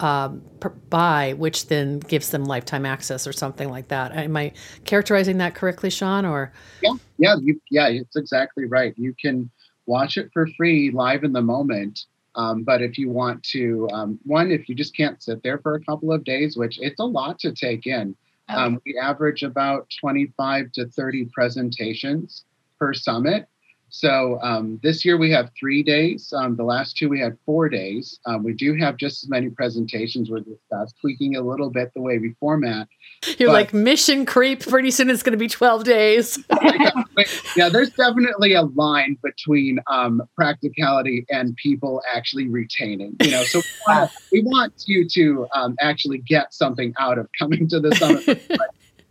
um, 0.00 0.42
buy 0.90 1.34
which 1.36 1.68
then 1.68 2.00
gives 2.00 2.30
them 2.30 2.44
lifetime 2.44 2.84
access 2.84 3.26
or 3.26 3.32
something 3.32 3.70
like 3.70 3.88
that. 3.88 4.12
Am 4.12 4.36
i 4.36 4.52
characterizing 4.84 5.38
that 5.38 5.54
correctly 5.54 5.90
sean 5.90 6.24
or? 6.24 6.52
Yeah. 6.82 6.94
Yeah 7.18 7.36
you, 7.40 7.60
yeah 7.70 7.88
it's 7.88 8.16
exactly 8.16 8.64
right. 8.64 8.94
You 8.96 9.14
can 9.20 9.50
watch 9.86 10.16
it 10.16 10.30
for 10.32 10.46
free 10.56 10.90
live 10.90 11.24
in 11.24 11.32
the 11.32 11.42
moment 11.42 12.06
um, 12.36 12.64
but 12.64 12.82
if 12.82 12.98
you 12.98 13.10
want 13.10 13.42
to 13.42 13.88
um, 13.92 14.18
one 14.24 14.50
if 14.50 14.68
you 14.68 14.74
just 14.74 14.96
can't 14.96 15.22
sit 15.22 15.42
there 15.42 15.58
for 15.58 15.74
a 15.74 15.84
couple 15.84 16.12
of 16.12 16.24
days 16.24 16.56
which 16.56 16.78
it's 16.80 17.00
a 17.00 17.04
lot 17.04 17.38
to 17.38 17.52
take 17.52 17.86
in 17.86 18.16
um, 18.48 18.80
we 18.84 18.98
average 18.98 19.42
about 19.42 19.88
25 20.00 20.72
to 20.72 20.86
30 20.86 21.26
presentations 21.32 22.44
per 22.78 22.92
summit. 22.92 23.48
So 23.96 24.40
um, 24.42 24.80
this 24.82 25.04
year 25.04 25.16
we 25.16 25.30
have 25.30 25.52
three 25.56 25.84
days. 25.84 26.32
Um, 26.36 26.56
the 26.56 26.64
last 26.64 26.96
two 26.96 27.08
we 27.08 27.20
had 27.20 27.38
four 27.46 27.68
days. 27.68 28.18
Um, 28.26 28.42
we 28.42 28.52
do 28.52 28.74
have 28.74 28.96
just 28.96 29.22
as 29.22 29.30
many 29.30 29.50
presentations. 29.50 30.28
We're 30.28 30.40
discussed 30.40 30.96
tweaking 31.00 31.36
a 31.36 31.40
little 31.40 31.70
bit 31.70 31.92
the 31.94 32.02
way 32.02 32.18
we 32.18 32.34
format. 32.40 32.88
You're 33.38 33.50
but, 33.50 33.52
like 33.52 33.72
mission 33.72 34.26
creep. 34.26 34.66
Pretty 34.66 34.90
soon 34.90 35.10
it's 35.10 35.22
going 35.22 35.30
to 35.30 35.38
be 35.38 35.46
12 35.46 35.84
days. 35.84 36.40
yeah, 37.56 37.68
there's 37.68 37.90
definitely 37.90 38.54
a 38.54 38.62
line 38.62 39.16
between 39.22 39.78
um, 39.86 40.20
practicality 40.34 41.24
and 41.30 41.54
people 41.54 42.02
actually 42.12 42.48
retaining. 42.48 43.14
You 43.22 43.30
know, 43.30 43.44
so 43.44 43.60
we 43.60 43.92
want, 43.92 44.10
we 44.32 44.42
want 44.42 44.84
you 44.86 45.08
to 45.08 45.46
um, 45.54 45.76
actually 45.80 46.18
get 46.18 46.52
something 46.52 46.92
out 46.98 47.16
of 47.16 47.28
coming 47.38 47.68
to 47.68 47.78
the 47.78 47.94
summit. 47.94 48.58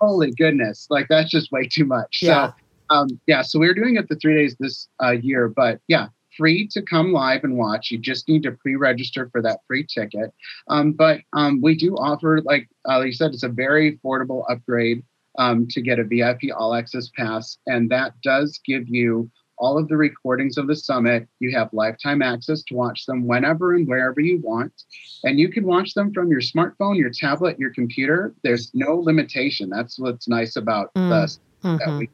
holy 0.02 0.32
goodness, 0.32 0.88
like 0.90 1.08
that's 1.08 1.32
just 1.32 1.54
way 1.54 1.70
too 1.70 1.86
much. 1.86 2.20
Yeah. 2.22 2.50
So 2.50 2.56
um, 2.94 3.08
yeah, 3.26 3.42
so 3.42 3.60
we 3.60 3.68
are 3.68 3.74
doing 3.74 3.96
it 3.96 4.08
for 4.08 4.16
three 4.16 4.36
days 4.36 4.56
this 4.60 4.88
uh, 5.02 5.12
year, 5.12 5.48
but 5.48 5.80
yeah, 5.88 6.08
free 6.38 6.68
to 6.68 6.82
come 6.82 7.12
live 7.12 7.44
and 7.44 7.58
watch. 7.58 7.90
You 7.92 7.98
just 7.98 8.30
need 8.30 8.44
to 8.44 8.52
pre-register 8.52 9.30
for 9.32 9.42
that 9.42 9.60
free 9.68 9.86
ticket. 9.86 10.32
Um, 10.68 10.94
but 10.94 11.22
um, 11.34 11.60
we 11.62 11.76
do 11.76 11.96
offer, 11.96 12.42
like 12.44 12.70
uh, 12.88 13.02
you 13.02 13.14
said, 13.14 13.34
it's 13.34 13.44
a 13.44 13.50
very 13.50 13.98
affordable 13.98 14.44
upgrade 14.50 15.04
um, 15.40 15.68
to 15.72 15.82
get 15.82 16.00
a 16.00 16.04
VIP 16.04 16.42
All 16.56 16.76
Access 16.76 17.10
Pass, 17.18 17.58
and 17.66 17.90
that 17.90 18.14
does 18.22 18.60
give 18.66 18.88
you 18.88 19.30
all 19.58 19.78
of 19.78 19.88
the 19.88 19.98
recordings 19.98 20.58
of 20.58 20.68
the 20.68 20.76
summit. 20.76 21.28
You 21.40 21.56
have 21.58 21.70
lifetime 21.74 22.22
access 22.22 22.64
to 22.64 22.76
watch 22.76 23.06
them 23.06 23.28
whenever 23.28 23.74
and 23.74 23.88
wherever 23.88 24.20
you 24.20 24.40
want. 24.44 24.74
And 25.24 25.40
you 25.40 25.50
can 25.50 25.66
watch 25.66 25.94
them 25.94 26.12
from 26.12 26.30
your 26.30 26.42
smartphone, 26.42 26.98
your 26.98 27.12
tablet, 27.12 27.60
your 27.60 27.72
computer. 27.72 28.34
There's 28.44 28.72
no 28.74 28.96
limitation. 28.96 29.70
That's 29.70 30.00
what's 30.00 30.28
nice 30.28 30.56
about 30.56 30.94
mm. 30.96 31.10
the 31.10 31.68
mm-hmm. 31.68 31.78
that 31.78 31.98
we 31.98 32.10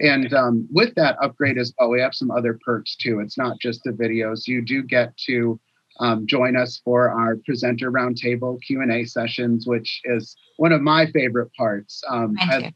and 0.00 0.32
um, 0.32 0.68
with 0.70 0.94
that 0.96 1.16
upgrade 1.22 1.58
as 1.58 1.72
well, 1.78 1.90
we 1.90 2.00
have 2.00 2.14
some 2.14 2.30
other 2.30 2.58
perks 2.64 2.96
too. 2.96 3.20
It's 3.20 3.38
not 3.38 3.58
just 3.60 3.82
the 3.84 3.90
videos. 3.90 4.46
You 4.46 4.62
do 4.62 4.82
get 4.82 5.16
to 5.28 5.60
um, 6.00 6.26
join 6.26 6.56
us 6.56 6.80
for 6.84 7.10
our 7.10 7.36
presenter 7.44 7.92
roundtable 7.92 8.58
Q 8.62 8.80
and 8.80 8.90
A 8.90 9.04
sessions, 9.04 9.66
which 9.66 10.00
is 10.04 10.36
one 10.56 10.72
of 10.72 10.80
my 10.80 11.06
favorite 11.12 11.52
parts. 11.54 12.02
Um, 12.08 12.34
I, 12.40 12.72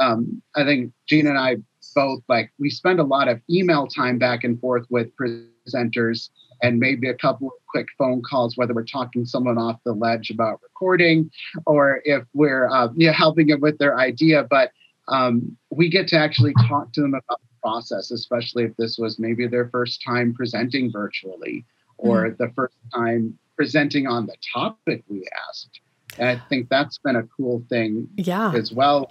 um, 0.00 0.40
I 0.54 0.64
think 0.64 0.92
Gina 1.08 1.30
and 1.30 1.38
I 1.38 1.56
both 1.94 2.22
like 2.28 2.52
we 2.60 2.70
spend 2.70 3.00
a 3.00 3.04
lot 3.04 3.26
of 3.26 3.40
email 3.50 3.88
time 3.88 4.18
back 4.18 4.44
and 4.44 4.60
forth 4.60 4.86
with 4.88 5.08
presenters 5.16 6.28
and 6.62 6.78
maybe 6.78 7.08
a 7.08 7.14
couple 7.14 7.48
of 7.48 7.54
quick 7.68 7.86
phone 7.98 8.22
calls, 8.22 8.56
whether 8.56 8.74
we're 8.74 8.84
talking 8.84 9.24
someone 9.24 9.58
off 9.58 9.80
the 9.84 9.92
ledge 9.92 10.30
about 10.30 10.60
recording 10.62 11.28
or 11.66 12.00
if 12.04 12.22
we're 12.34 12.70
uh, 12.70 12.88
you 12.96 13.08
know, 13.08 13.12
helping 13.12 13.48
them 13.48 13.60
with 13.60 13.78
their 13.78 13.98
idea. 13.98 14.46
But 14.48 14.70
um, 15.08 15.56
we 15.70 15.88
get 15.88 16.08
to 16.08 16.16
actually 16.16 16.54
talk 16.68 16.92
to 16.92 17.00
them 17.00 17.14
about 17.14 17.40
the 17.40 17.60
process, 17.62 18.10
especially 18.10 18.64
if 18.64 18.76
this 18.76 18.98
was 18.98 19.18
maybe 19.18 19.46
their 19.46 19.68
first 19.70 20.02
time 20.06 20.34
presenting 20.34 20.92
virtually 20.92 21.64
or 21.96 22.26
mm-hmm. 22.26 22.42
the 22.42 22.52
first 22.54 22.76
time 22.94 23.36
presenting 23.56 24.06
on 24.06 24.26
the 24.26 24.36
topic 24.54 25.02
we 25.08 25.26
asked. 25.48 25.80
And 26.18 26.28
I 26.28 26.40
think 26.48 26.68
that's 26.68 26.98
been 26.98 27.16
a 27.16 27.24
cool 27.36 27.62
thing 27.68 28.08
yeah. 28.16 28.52
as 28.52 28.72
well. 28.72 29.10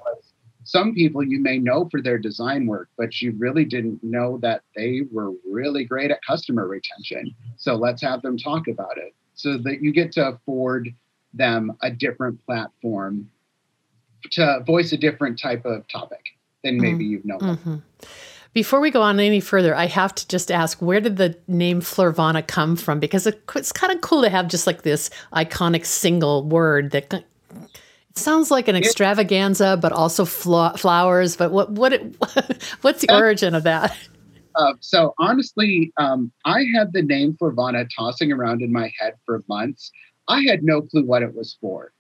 Some 0.64 0.94
people 0.94 1.24
you 1.24 1.40
may 1.40 1.58
know 1.58 1.88
for 1.90 2.02
their 2.02 2.18
design 2.18 2.68
work, 2.68 2.90
but 2.98 3.22
you 3.22 3.34
really 3.38 3.64
didn't 3.64 4.04
know 4.04 4.38
that 4.42 4.64
they 4.76 5.02
were 5.12 5.32
really 5.50 5.86
great 5.86 6.12
at 6.12 6.20
customer 6.28 6.68
retention. 6.68 7.34
So 7.56 7.76
let's 7.76 8.02
have 8.02 8.22
them 8.22 8.38
talk 8.38 8.68
about 8.68 8.98
it 8.98 9.16
so 9.34 9.58
that 9.60 9.82
you 9.82 9.94
get 9.94 10.12
to 10.14 10.30
afford 10.30 10.94
them 11.34 11.78
a 11.82 11.92
different 11.92 12.44
platform 12.46 13.30
to 14.32 14.64
voice 14.66 14.92
a 14.92 14.98
different 14.98 15.40
type 15.40 15.66
of 15.66 15.88
topic 15.88 16.24
than 16.64 16.78
maybe 16.78 17.04
mm-hmm. 17.04 17.12
you've 17.12 17.26
known. 17.26 17.40
Mm-hmm. 17.40 17.76
Before 18.54 18.80
we 18.80 18.90
go 18.90 19.02
on 19.02 19.20
any 19.20 19.40
further, 19.40 19.76
I 19.76 19.86
have 19.86 20.16
to 20.16 20.28
just 20.28 20.52
ask 20.52 20.82
where 20.82 21.00
did 21.00 21.18
the 21.18 21.38
name 21.48 21.82
Florvana 21.82 22.46
come 22.46 22.76
from? 22.76 23.00
Because 23.00 23.28
it's 23.28 23.72
kind 23.72 23.94
of 23.94 24.02
cool 24.02 24.24
to 24.24 24.30
have 24.30 24.48
just 24.48 24.66
like 24.66 24.82
this 24.82 25.10
iconic 25.34 25.86
single 25.86 26.44
word 26.44 26.92
that 26.92 27.14
it 27.14 27.26
sounds 28.16 28.50
like 28.50 28.68
an 28.68 28.76
extravaganza, 28.76 29.78
but 29.80 29.92
also 29.92 30.26
flowers. 30.26 31.38
But 31.38 31.52
what 31.52 31.72
what 31.72 31.94
it, 31.94 32.16
what's 32.82 33.02
the 33.02 33.16
origin 33.16 33.54
of 33.54 33.64
that? 33.64 33.96
Uh, 34.56 34.74
so 34.80 35.14
honestly, 35.20 35.94
um, 35.98 36.32
I 36.46 36.66
had 36.76 36.94
the 36.94 37.04
name 37.04 37.38
Florvana 37.40 37.88
tossing 37.96 38.32
around 38.32 38.64
in 38.64 38.74
my 38.74 38.92
head 39.00 39.14
for 39.24 39.44
months. 39.48 39.92
I 40.28 40.42
had 40.42 40.64
no 40.64 40.82
clue 40.82 41.06
what 41.06 41.22
it 41.22 41.36
was 41.36 41.58
for 41.62 41.92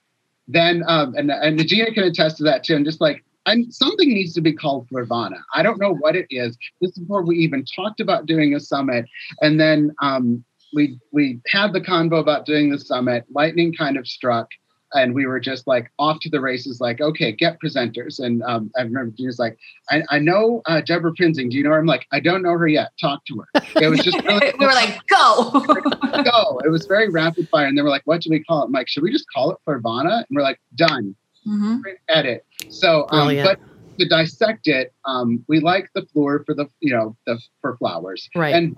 then 0.48 0.84
um, 0.88 1.16
and 1.16 1.32
and 1.32 1.68
Gina 1.68 1.94
can 1.94 2.04
attest 2.04 2.38
to 2.38 2.44
that 2.44 2.64
too. 2.64 2.76
And 2.76 2.86
just 2.86 3.02
like 3.02 3.24
I'm, 3.46 3.72
something 3.72 4.10
needs 4.10 4.34
to 4.34 4.42
be 4.42 4.54
called 4.54 4.88
Florvana. 4.90 5.40
I 5.54 5.64
don't 5.64 5.80
know 5.80 5.96
what 5.96 6.16
it 6.16 6.28
is. 6.30 6.58
This 6.82 6.92
is 6.92 7.00
before 7.00 7.24
we 7.24 7.38
even 7.38 7.66
talked 7.76 8.00
about 8.00 8.26
doing 8.26 8.54
a 8.54 8.60
summit, 8.60 9.06
and 9.42 9.60
then 9.60 9.96
um, 10.02 10.44
we 10.74 11.00
we 11.12 11.40
had 11.48 11.74
the 11.74 11.82
convo 11.82 12.20
about 12.20 12.46
doing 12.46 12.70
the 12.70 12.80
summit. 12.80 13.26
Lightning 13.34 13.74
kind 13.74 13.98
of 13.98 14.08
struck, 14.08 14.50
and 14.94 15.14
we 15.14 15.26
were 15.26 15.40
just 15.40 15.68
like 15.68 15.92
off 16.00 16.20
to 16.22 16.30
the 16.30 16.40
races 16.40 16.80
like 16.80 17.02
okay 17.02 17.32
get 17.32 17.58
presenters. 17.62 18.20
And 18.20 18.44
um, 18.44 18.72
i 18.78 18.82
remember 18.82 19.14
she 19.18 19.26
was 19.26 19.40
like 19.40 19.58
i, 19.90 20.02
I 20.10 20.20
know 20.20 20.62
uh, 20.66 20.82
debra 20.82 21.14
prinzing. 21.14 21.50
Do 21.50 21.58
you 21.58 21.64
know 21.64 21.72
her? 21.72 21.80
I'm 21.80 21.86
like 21.86 22.08
i 22.12 22.20
don't 22.20 22.42
know 22.42 22.58
her 22.58 22.68
yet. 22.68 22.92
Talk 23.00 23.26
to 23.26 23.40
her. 23.40 23.62
It 23.82 23.90
was 23.90 24.00
just 24.00 24.22
really 24.24 24.54
we 24.58 24.66
were 24.66 24.74
like 24.74 25.00
go. 25.08 25.52
Go. 26.24 26.60
It 26.66 26.70
was 26.70 26.86
very 26.86 27.10
rapid 27.10 27.48
fire. 27.50 27.68
And 27.68 27.78
they 27.78 27.82
were 27.82 27.90
like 27.90 28.06
what 28.06 28.24
should 28.24 28.32
we 28.32 28.44
call 28.44 28.64
it? 28.64 28.66
I'm 28.66 28.72
like 28.72 28.88
should 28.88 29.04
we 29.04 29.12
just 29.12 29.26
call 29.34 29.52
it 29.52 29.58
Florvana? 29.68 30.18
and 30.18 30.26
we're 30.32 30.42
like 30.42 30.60
done. 30.76 31.16
Mm-hmm. 31.48 31.80
edit. 32.10 32.46
So 32.70 33.08
um, 33.12 33.34
but 33.38 33.60
to 34.00 34.08
dissect 34.08 34.68
it 34.68 34.94
um, 35.06 35.44
we 35.48 35.60
like 35.60 35.90
the 35.96 36.06
floor 36.08 36.44
for 36.46 36.54
the 36.54 36.68
you 36.80 36.94
know 36.94 37.16
the 37.26 37.40
for 37.62 37.78
flowers. 37.78 38.30
Right. 38.36 38.54
And 38.54 38.78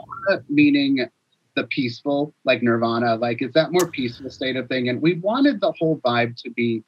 meaning 0.49 1.07
the 1.59 1.67
peaceful, 1.67 2.33
like 2.45 2.63
Nirvana, 2.63 3.15
like 3.15 3.41
is 3.41 3.51
that 3.53 3.73
more 3.73 3.91
peaceful 3.91 4.29
state 4.29 4.55
of 4.55 4.69
thing? 4.69 4.87
And 4.87 5.01
we 5.01 5.15
wanted 5.15 5.59
the 5.59 5.73
whole 5.73 5.99
vibe 5.99 6.41
to 6.43 6.49
be 6.49 6.83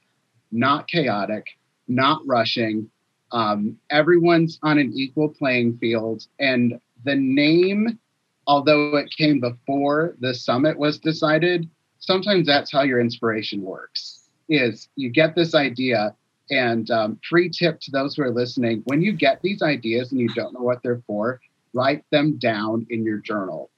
not 0.51 0.87
chaotic, 0.87 1.45
not 1.89 2.21
rushing. 2.25 2.89
Um, 3.33 3.77
everyone's 3.89 4.59
on 4.63 4.77
an 4.77 4.93
equal 4.95 5.27
playing 5.27 5.77
field. 5.77 6.25
And 6.39 6.79
the 7.03 7.15
name, 7.15 7.99
although 8.47 8.95
it 8.95 9.11
came 9.11 9.41
before 9.41 10.15
the 10.21 10.33
summit 10.33 10.77
was 10.77 10.99
decided, 10.99 11.69
sometimes 11.99 12.47
that's 12.47 12.71
how 12.71 12.83
your 12.83 13.01
inspiration 13.01 13.61
works. 13.61 14.29
Is 14.47 14.87
you 14.95 15.09
get 15.09 15.35
this 15.35 15.53
idea, 15.53 16.15
and 16.49 16.89
um, 16.91 17.19
free 17.29 17.49
tip 17.49 17.79
to 17.81 17.91
those 17.91 18.15
who 18.15 18.23
are 18.23 18.31
listening: 18.31 18.83
when 18.85 19.01
you 19.01 19.13
get 19.13 19.41
these 19.41 19.61
ideas 19.61 20.11
and 20.11 20.19
you 20.19 20.29
don't 20.29 20.53
know 20.53 20.61
what 20.61 20.81
they're 20.83 21.03
for, 21.07 21.39
write 21.73 22.03
them 22.11 22.37
down 22.37 22.85
in 22.89 23.03
your 23.03 23.19
journal 23.19 23.69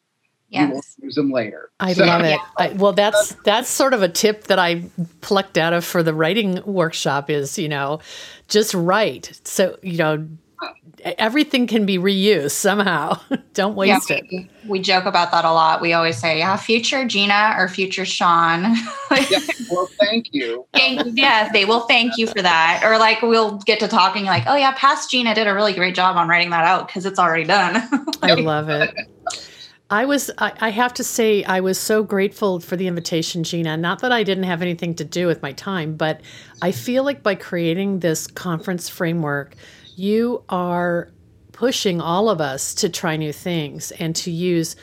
yes. 0.54 0.70
you 0.70 0.74
will 0.74 1.08
use 1.08 1.16
them 1.16 1.32
later. 1.32 1.72
I 1.80 1.94
so, 1.94 2.06
love 2.06 2.22
it. 2.22 2.40
I, 2.58 2.70
well, 2.70 2.94
that's 2.94 3.34
that's 3.44 3.70
sort 3.70 3.94
of 3.94 4.02
a 4.02 4.10
tip 4.10 4.46
that 4.46 4.60
I 4.60 4.84
plucked 5.22 5.58
out 5.58 5.74
of 5.74 5.84
for 5.84 6.04
the 6.04 6.14
writing 6.14 6.62
workshop. 6.66 7.30
Is 7.30 7.58
you 7.58 7.70
know, 7.70 8.00
just 8.48 8.74
write. 8.74 9.40
So 9.44 9.78
you 9.82 9.98
know, 9.98 10.28
everything 11.04 11.68
can 11.68 11.86
be 11.86 11.98
reused 11.98 12.52
somehow. 12.52 13.20
Don't 13.54 13.76
waste 13.76 14.10
yeah, 14.10 14.20
we, 14.32 14.38
it. 14.38 14.50
We 14.68 14.80
joke 14.80 15.06
about 15.06 15.32
that 15.32 15.46
a 15.46 15.52
lot. 15.52 15.82
We 15.82 15.94
always 15.94 16.18
say, 16.18 16.40
"Yeah, 16.40 16.56
future 16.58 17.06
Gina 17.06 17.56
or 17.58 17.68
future 17.68 18.06
Sean." 18.06 18.64
yeah, 19.30 19.40
well, 19.70 19.90
thank 20.00 20.34
you. 20.34 20.66
yeah, 20.74 21.50
they 21.52 21.66
will 21.66 21.82
thank 21.82 22.18
you 22.18 22.28
for 22.28 22.42
that. 22.42 22.82
Or 22.84 22.98
like 22.98 23.22
we'll 23.22 23.58
get 23.60 23.80
to 23.82 23.88
talking, 23.88 24.26
like, 24.26 24.44
"Oh 24.48 24.56
yeah, 24.56 24.74
past 24.74 25.12
Gina 25.12 25.36
did 25.36 25.48
a 25.48 25.54
really 25.54 25.74
great 25.74 25.96
job 25.96 26.16
on 26.16 26.28
writing 26.28 26.50
that 26.52 26.66
out 26.66 26.88
because 26.88 27.06
it's 27.06 27.20
already 27.20 27.46
done." 27.46 27.88
I 28.22 28.34
love 28.36 28.70
it. 28.70 28.94
I 29.90 30.06
was, 30.06 30.32
I, 30.38 30.54
I, 30.60 30.70
have 30.70 30.94
to 30.96 31.04
say, 31.04 31.44
I 31.44 31.60
was 31.60 31.80
so 31.80 32.04
grateful 32.04 32.60
for 32.60 32.76
the 32.76 32.88
invitation, 32.88 33.44
Gina. 33.44 33.78
Not 33.78 34.00
that 34.00 34.12
I 34.12 34.24
didn't 34.24 34.46
have 34.46 34.62
anything 34.62 34.96
to 34.96 35.04
do 35.04 35.28
with 35.28 35.42
my 35.42 35.52
time, 35.52 35.96
but 35.96 36.22
I 36.62 36.72
feel 36.72 37.04
like 37.04 37.22
by 37.22 37.36
creating 37.36 38.00
this 38.00 38.26
conference 38.26 38.90
framework, 38.90 39.56
you 39.96 40.44
are 40.50 41.12
pushing 41.52 42.02
all 42.02 42.30
of 42.30 42.42
us 42.42 42.74
to 42.76 42.90
try 42.90 43.18
new 43.18 43.32
things 43.32 43.92
and 43.92 44.16
to 44.16 44.32
use 44.32 44.76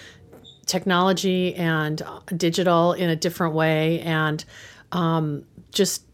technology 0.67 1.55
and 1.57 2.01
digital 2.37 2.93
in 2.93 3.11
a 3.11 3.17
different 3.17 3.55
way. 3.55 4.01
And 4.01 4.45
um, 4.93 5.45
just 5.73 6.05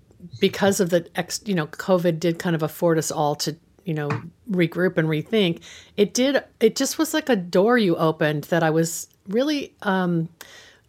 because 0.41 0.81
of 0.81 0.91
the, 0.91 1.07
ex, 1.15 1.43
you 1.45 1.55
know, 1.55 1.67
COVID 1.67 2.19
did 2.19 2.39
kind 2.39 2.57
of 2.57 2.63
afford 2.63 2.99
us 2.99 3.11
all 3.11 3.35
to 3.37 3.57
you 3.87 3.95
know 3.95 4.09
regroup 4.51 4.99
and 4.99 5.09
rethink 5.09 5.63
it 5.97 6.13
did 6.13 6.43
it 6.61 6.77
just 6.77 6.99
was 6.99 7.15
like 7.15 7.29
a 7.29 7.37
door 7.37 7.79
you 7.79 7.97
opened 7.97 8.45
that 8.45 8.63
i 8.63 8.71
was 8.71 9.09
really 9.29 9.73
um 9.83 10.29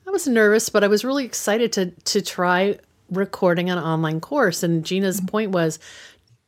i 0.06 0.10
was 0.10 0.28
nervous 0.28 0.70
but 0.70 0.84
i 0.84 0.88
was 0.88 1.06
really 1.06 1.26
excited 1.26 1.72
to 1.72 1.92
to 2.04 2.22
try 2.22 2.78
recording 3.10 3.70
an 3.70 3.78
online 3.78 4.20
course. 4.20 4.64
And 4.64 4.86
gina's 4.86 5.18
mm-hmm. 5.18 5.28
point 5.28 5.52
was 5.52 5.80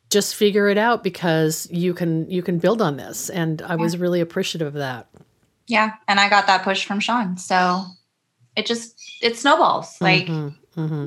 just 0.09 0.35
figure 0.35 0.67
it 0.67 0.77
out 0.77 1.03
because 1.03 1.67
you 1.71 1.93
can 1.93 2.29
you 2.29 2.41
can 2.41 2.59
build 2.59 2.81
on 2.81 2.97
this. 2.97 3.29
And 3.29 3.61
i 3.63 3.69
yeah. 3.69 3.75
was 3.75 3.97
really 3.97 4.21
appreciative 4.21 4.67
of 4.67 4.73
that. 4.73 5.07
Yeah. 5.67 5.93
And 6.07 6.19
i 6.19 6.29
got 6.29 6.47
that 6.47 6.63
push 6.63 6.85
from 6.85 6.99
sean. 6.99 7.37
So 7.37 7.83
it 8.55 8.65
just 8.65 9.19
it 9.21 9.37
snowballs. 9.37 9.95
Like 10.01 10.25
mm-hmm, 10.25 10.81
mm-hmm. 10.81 11.05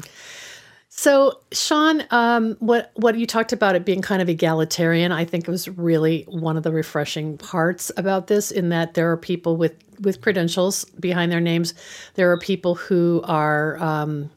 So, 1.03 1.41
Sean, 1.51 2.05
um, 2.13 2.55
what 2.61 2.93
what 2.95 3.19
you 3.19 3.27
talked 3.27 3.53
about 3.53 3.75
it 3.75 3.85
being 3.85 4.03
kind 4.03 4.23
of 4.23 4.29
egalitarian, 4.29 5.11
I 5.11 5.25
think 5.25 5.49
it 5.49 5.51
was 5.51 5.69
really 5.69 6.23
one 6.29 6.57
of 6.57 6.63
the 6.63 6.71
refreshing 6.71 7.39
parts 7.39 7.91
about 7.97 8.29
this. 8.29 8.53
In 8.53 8.69
that 8.69 8.95
there 8.95 9.11
are 9.11 9.17
people 9.17 9.57
with 9.57 9.75
with 9.99 10.21
credentials 10.21 10.85
behind 11.01 11.33
their 11.33 11.41
names, 11.41 11.75
there 12.15 12.31
are 12.31 12.39
people 12.39 12.77
who 12.77 13.21
are, 13.25 13.83
um, 13.83 14.31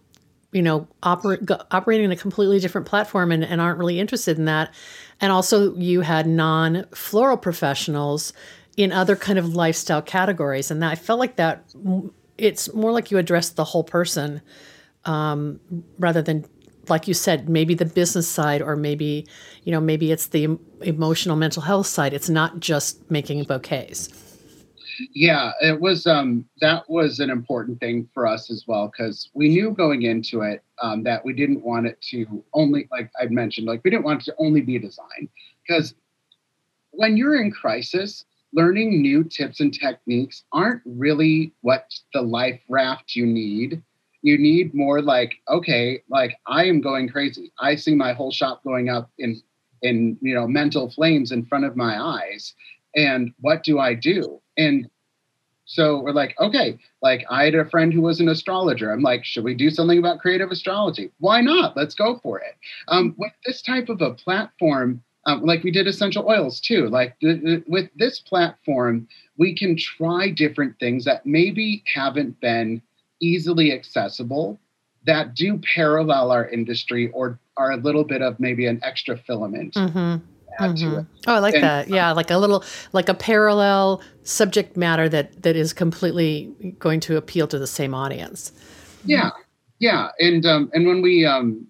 you 0.53 0.63
know, 0.63 0.87
oper- 1.03 1.65
operating 1.69 2.05
in 2.05 2.11
a 2.11 2.15
completely 2.15 2.59
different 2.59 2.87
platform 2.87 3.31
and, 3.31 3.45
and 3.45 3.61
aren't 3.61 3.77
really 3.77 3.99
interested 3.99 4.39
in 4.39 4.45
that. 4.45 4.73
And 5.21 5.31
also, 5.31 5.75
you 5.75 6.01
had 6.01 6.25
non 6.25 6.85
floral 6.95 7.37
professionals 7.37 8.33
in 8.75 8.91
other 8.91 9.15
kind 9.15 9.37
of 9.37 9.53
lifestyle 9.53 10.01
categories, 10.01 10.71
and 10.71 10.81
that, 10.81 10.91
I 10.93 10.95
felt 10.95 11.19
like 11.19 11.35
that. 11.35 11.63
It's 12.39 12.73
more 12.73 12.91
like 12.91 13.11
you 13.11 13.19
addressed 13.19 13.55
the 13.55 13.65
whole 13.65 13.83
person 13.83 14.41
um, 15.05 15.59
rather 15.99 16.23
than 16.23 16.45
like 16.89 17.07
you 17.07 17.13
said 17.13 17.49
maybe 17.49 17.73
the 17.73 17.85
business 17.85 18.27
side 18.27 18.61
or 18.61 18.75
maybe 18.75 19.27
you 19.63 19.71
know 19.71 19.81
maybe 19.81 20.11
it's 20.11 20.27
the 20.27 20.57
emotional 20.81 21.35
mental 21.35 21.61
health 21.61 21.87
side. 21.87 22.13
It's 22.13 22.29
not 22.29 22.59
just 22.59 23.09
making 23.09 23.43
bouquets. 23.43 24.09
Yeah 25.13 25.51
it 25.61 25.81
was 25.81 26.07
um 26.07 26.45
that 26.61 26.89
was 26.89 27.19
an 27.19 27.29
important 27.29 27.79
thing 27.79 28.07
for 28.13 28.25
us 28.25 28.49
as 28.49 28.65
well 28.67 28.87
because 28.87 29.29
we 29.33 29.49
knew 29.49 29.71
going 29.71 30.03
into 30.03 30.41
it 30.41 30.63
um, 30.81 31.03
that 31.03 31.23
we 31.25 31.33
didn't 31.33 31.63
want 31.63 31.85
it 31.85 32.01
to 32.01 32.43
only 32.53 32.87
like 32.91 33.09
i 33.21 33.25
mentioned 33.25 33.67
like 33.67 33.81
we 33.83 33.91
didn't 33.91 34.05
want 34.05 34.21
it 34.21 34.25
to 34.25 34.35
only 34.37 34.61
be 34.61 34.79
design. 34.79 35.27
Because 35.67 35.95
when 36.91 37.17
you're 37.17 37.41
in 37.41 37.51
crisis 37.51 38.25
learning 38.53 39.01
new 39.01 39.23
tips 39.23 39.59
and 39.59 39.73
techniques 39.73 40.43
aren't 40.53 40.81
really 40.85 41.53
what 41.61 41.93
the 42.13 42.21
life 42.21 42.61
raft 42.69 43.15
you 43.15 43.25
need 43.25 43.83
you 44.25 44.39
need 44.39 44.73
more 44.73 45.03
like 45.03 45.35
okay 45.47 46.01
like 46.09 46.35
i 46.47 46.65
am 46.65 46.81
going 46.81 47.07
crazy. 47.07 47.51
I 47.59 47.75
see 47.75 47.93
my 47.93 48.11
whole 48.11 48.31
shop 48.31 48.63
going 48.63 48.89
up 48.89 49.11
in 49.19 49.39
in 49.83 50.17
you 50.19 50.33
know 50.33 50.47
mental 50.47 50.89
flames 50.89 51.31
in 51.31 51.45
front 51.45 51.63
of 51.63 51.77
my 51.77 52.01
eyes. 52.01 52.53
And 52.95 53.33
what 53.41 53.63
do 53.63 53.77
i 53.77 53.93
do? 53.93 54.41
And 54.57 54.89
so 55.65 55.99
we're 56.01 56.11
like 56.11 56.35
okay 56.39 56.77
like 57.03 57.23
i 57.29 57.43
had 57.45 57.55
a 57.55 57.69
friend 57.69 57.93
who 57.93 58.01
was 58.01 58.19
an 58.19 58.27
astrologer. 58.27 58.91
I'm 58.91 59.03
like 59.03 59.23
should 59.23 59.43
we 59.43 59.53
do 59.53 59.69
something 59.69 59.99
about 59.99 60.19
creative 60.19 60.49
astrology? 60.49 61.11
Why 61.19 61.41
not? 61.41 61.77
Let's 61.77 61.93
go 61.93 62.19
for 62.23 62.39
it. 62.39 62.55
Um, 62.87 63.13
with 63.17 63.33
this 63.45 63.61
type 63.61 63.89
of 63.89 64.01
a 64.01 64.15
platform 64.15 65.03
um, 65.27 65.41
like 65.43 65.63
we 65.63 65.71
did 65.71 65.87
essential 65.87 66.27
oils 66.27 66.59
too 66.59 66.87
like 66.89 67.19
th- 67.19 67.41
th- 67.41 67.63
with 67.67 67.89
this 67.95 68.19
platform 68.19 69.07
we 69.37 69.55
can 69.55 69.75
try 69.77 70.29
different 70.29 70.79
things 70.79 71.05
that 71.05 71.25
maybe 71.25 71.83
haven't 71.93 72.39
been 72.41 72.81
easily 73.21 73.71
accessible 73.71 74.59
that 75.05 75.35
do 75.35 75.57
parallel 75.59 76.31
our 76.31 76.47
industry 76.49 77.11
or 77.11 77.39
are 77.57 77.71
a 77.71 77.77
little 77.77 78.03
bit 78.03 78.21
of 78.21 78.39
maybe 78.39 78.65
an 78.65 78.79
extra 78.83 79.17
filament. 79.17 79.73
Mm-hmm. 79.75 80.25
Mm-hmm. 80.59 80.99
Oh, 81.27 81.33
I 81.33 81.39
like 81.39 81.53
and, 81.53 81.63
that. 81.63 81.89
Yeah, 81.89 82.11
like 82.13 82.31
a 82.31 82.37
little, 82.37 82.63
like 82.93 83.09
a 83.09 83.13
parallel 83.13 84.01
subject 84.23 84.77
matter 84.77 85.09
that 85.09 85.43
that 85.43 85.55
is 85.55 85.73
completely 85.73 86.53
going 86.79 87.01
to 87.01 87.17
appeal 87.17 87.47
to 87.47 87.59
the 87.59 87.67
same 87.67 87.93
audience. 87.93 88.53
Yeah, 89.03 89.31
yeah, 89.79 90.09
and 90.19 90.45
um, 90.45 90.71
and 90.73 90.87
when 90.87 91.01
we 91.01 91.25
um, 91.25 91.67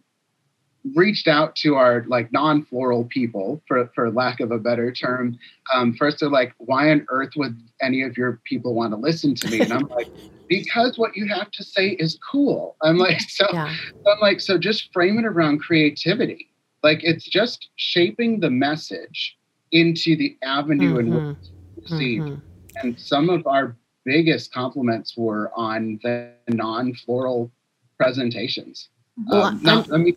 reached 0.94 1.28
out 1.28 1.56
to 1.58 1.76
our 1.76 2.06
like 2.08 2.32
non-floral 2.32 3.06
people, 3.06 3.62
for 3.68 3.90
for 3.96 4.12
lack 4.12 4.40
of 4.40 4.52
a 4.52 4.60
better 4.60 4.92
term, 4.92 5.38
um, 5.74 5.94
first 5.94 6.20
they're 6.20 6.30
like, 6.30 6.54
"Why 6.58 6.92
on 6.92 7.06
earth 7.10 7.34
would 7.36 7.58
any 7.82 8.02
of 8.02 8.18
your 8.18 8.40
people 8.44 8.76
want 8.76 8.94
to 8.94 8.98
listen 8.98 9.36
to 9.36 9.50
me?" 9.50 9.62
And 9.62 9.74
I'm 9.74 9.88
like, 9.88 10.10
because 10.48 10.98
what 10.98 11.16
you 11.16 11.28
have 11.28 11.52
to 11.52 11.64
say 11.64 11.90
is 11.90 12.20
cool. 12.32 12.76
I'm 12.82 12.98
like, 12.98 13.22
so 13.30 13.48
yeah. 13.52 13.74
I'm 14.08 14.20
like, 14.22 14.40
so 14.42 14.58
just 14.58 14.92
frame 14.94 15.18
it 15.18 15.26
around 15.26 15.60
creativity. 15.60 16.50
Like 16.84 17.00
it's 17.04 17.26
just 17.26 17.70
shaping 17.78 18.40
the 18.40 18.50
message 18.50 19.38
into 19.72 20.16
the 20.16 20.38
avenue 20.44 20.98
mm-hmm. 20.98 21.14
in 21.14 21.28
which 21.28 21.38
it's 21.78 21.92
received. 21.92 22.26
Mm-hmm. 22.26 22.88
And 22.88 23.00
some 23.00 23.30
of 23.30 23.48
our 23.48 23.76
biggest 24.04 24.54
compliments 24.54 25.16
were 25.18 25.52
on 25.56 26.00
the 26.04 26.32
non-floral 26.48 27.52
presentations. 27.98 28.90
Well, 29.18 29.44
um, 29.44 29.60
not, 29.64 29.92
I 29.92 29.98
mean, 29.98 30.16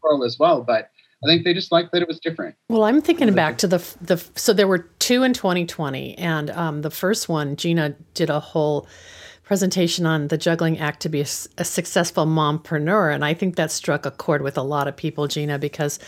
floral 0.00 0.24
as 0.24 0.38
well, 0.38 0.62
but 0.62 0.90
I 1.24 1.26
think 1.26 1.44
they 1.44 1.54
just 1.54 1.72
liked 1.72 1.92
that 1.92 2.02
it 2.02 2.08
was 2.08 2.20
different. 2.20 2.54
Well, 2.68 2.84
I'm 2.84 3.00
thinking 3.00 3.32
back 3.34 3.58
to 3.58 3.66
the 3.66 3.78
the 4.00 4.22
so 4.34 4.52
there 4.52 4.68
were 4.68 4.90
two 4.98 5.22
in 5.22 5.32
2020, 5.32 6.18
and 6.18 6.50
um, 6.50 6.82
the 6.82 6.90
first 6.90 7.28
one, 7.28 7.56
Gina 7.56 7.96
did 8.14 8.30
a 8.30 8.40
whole 8.40 8.86
presentation 9.46 10.04
on 10.04 10.28
the 10.28 10.36
juggling 10.36 10.78
act 10.78 11.00
to 11.00 11.08
be 11.08 11.20
a, 11.20 11.26
a, 11.56 11.64
successful 11.64 12.26
mompreneur. 12.26 13.14
And 13.14 13.24
I 13.24 13.32
think 13.32 13.54
that 13.54 13.70
struck 13.70 14.04
a 14.04 14.10
chord 14.10 14.42
with 14.42 14.58
a 14.58 14.62
lot 14.62 14.88
of 14.88 14.96
people, 14.96 15.28
Gina, 15.28 15.56
because 15.56 16.00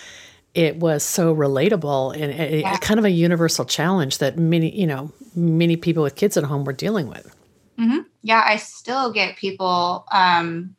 it 0.55 0.79
was 0.79 1.05
so 1.05 1.35
relatable 1.35 2.15
and 2.15 2.33
it, 2.33 2.61
yeah. 2.61 2.75
it, 2.75 2.81
kind 2.81 2.99
of 2.99 3.05
a 3.05 3.11
universal 3.11 3.65
challenge 3.65 4.19
that 4.19 4.37
many, 4.37 4.77
you 4.77 4.89
know, 4.89 5.13
many 5.37 5.77
people 5.77 6.03
with 6.03 6.17
kids 6.17 6.37
at 6.37 6.43
home 6.43 6.65
were 6.65 6.73
dealing 6.73 7.07
with. 7.07 7.33
Mm-hmm. 7.79 8.01
Yeah, 8.23 8.43
I 8.45 8.57
still 8.57 9.13
get 9.13 9.37
people, 9.37 10.05
um, 10.11 10.75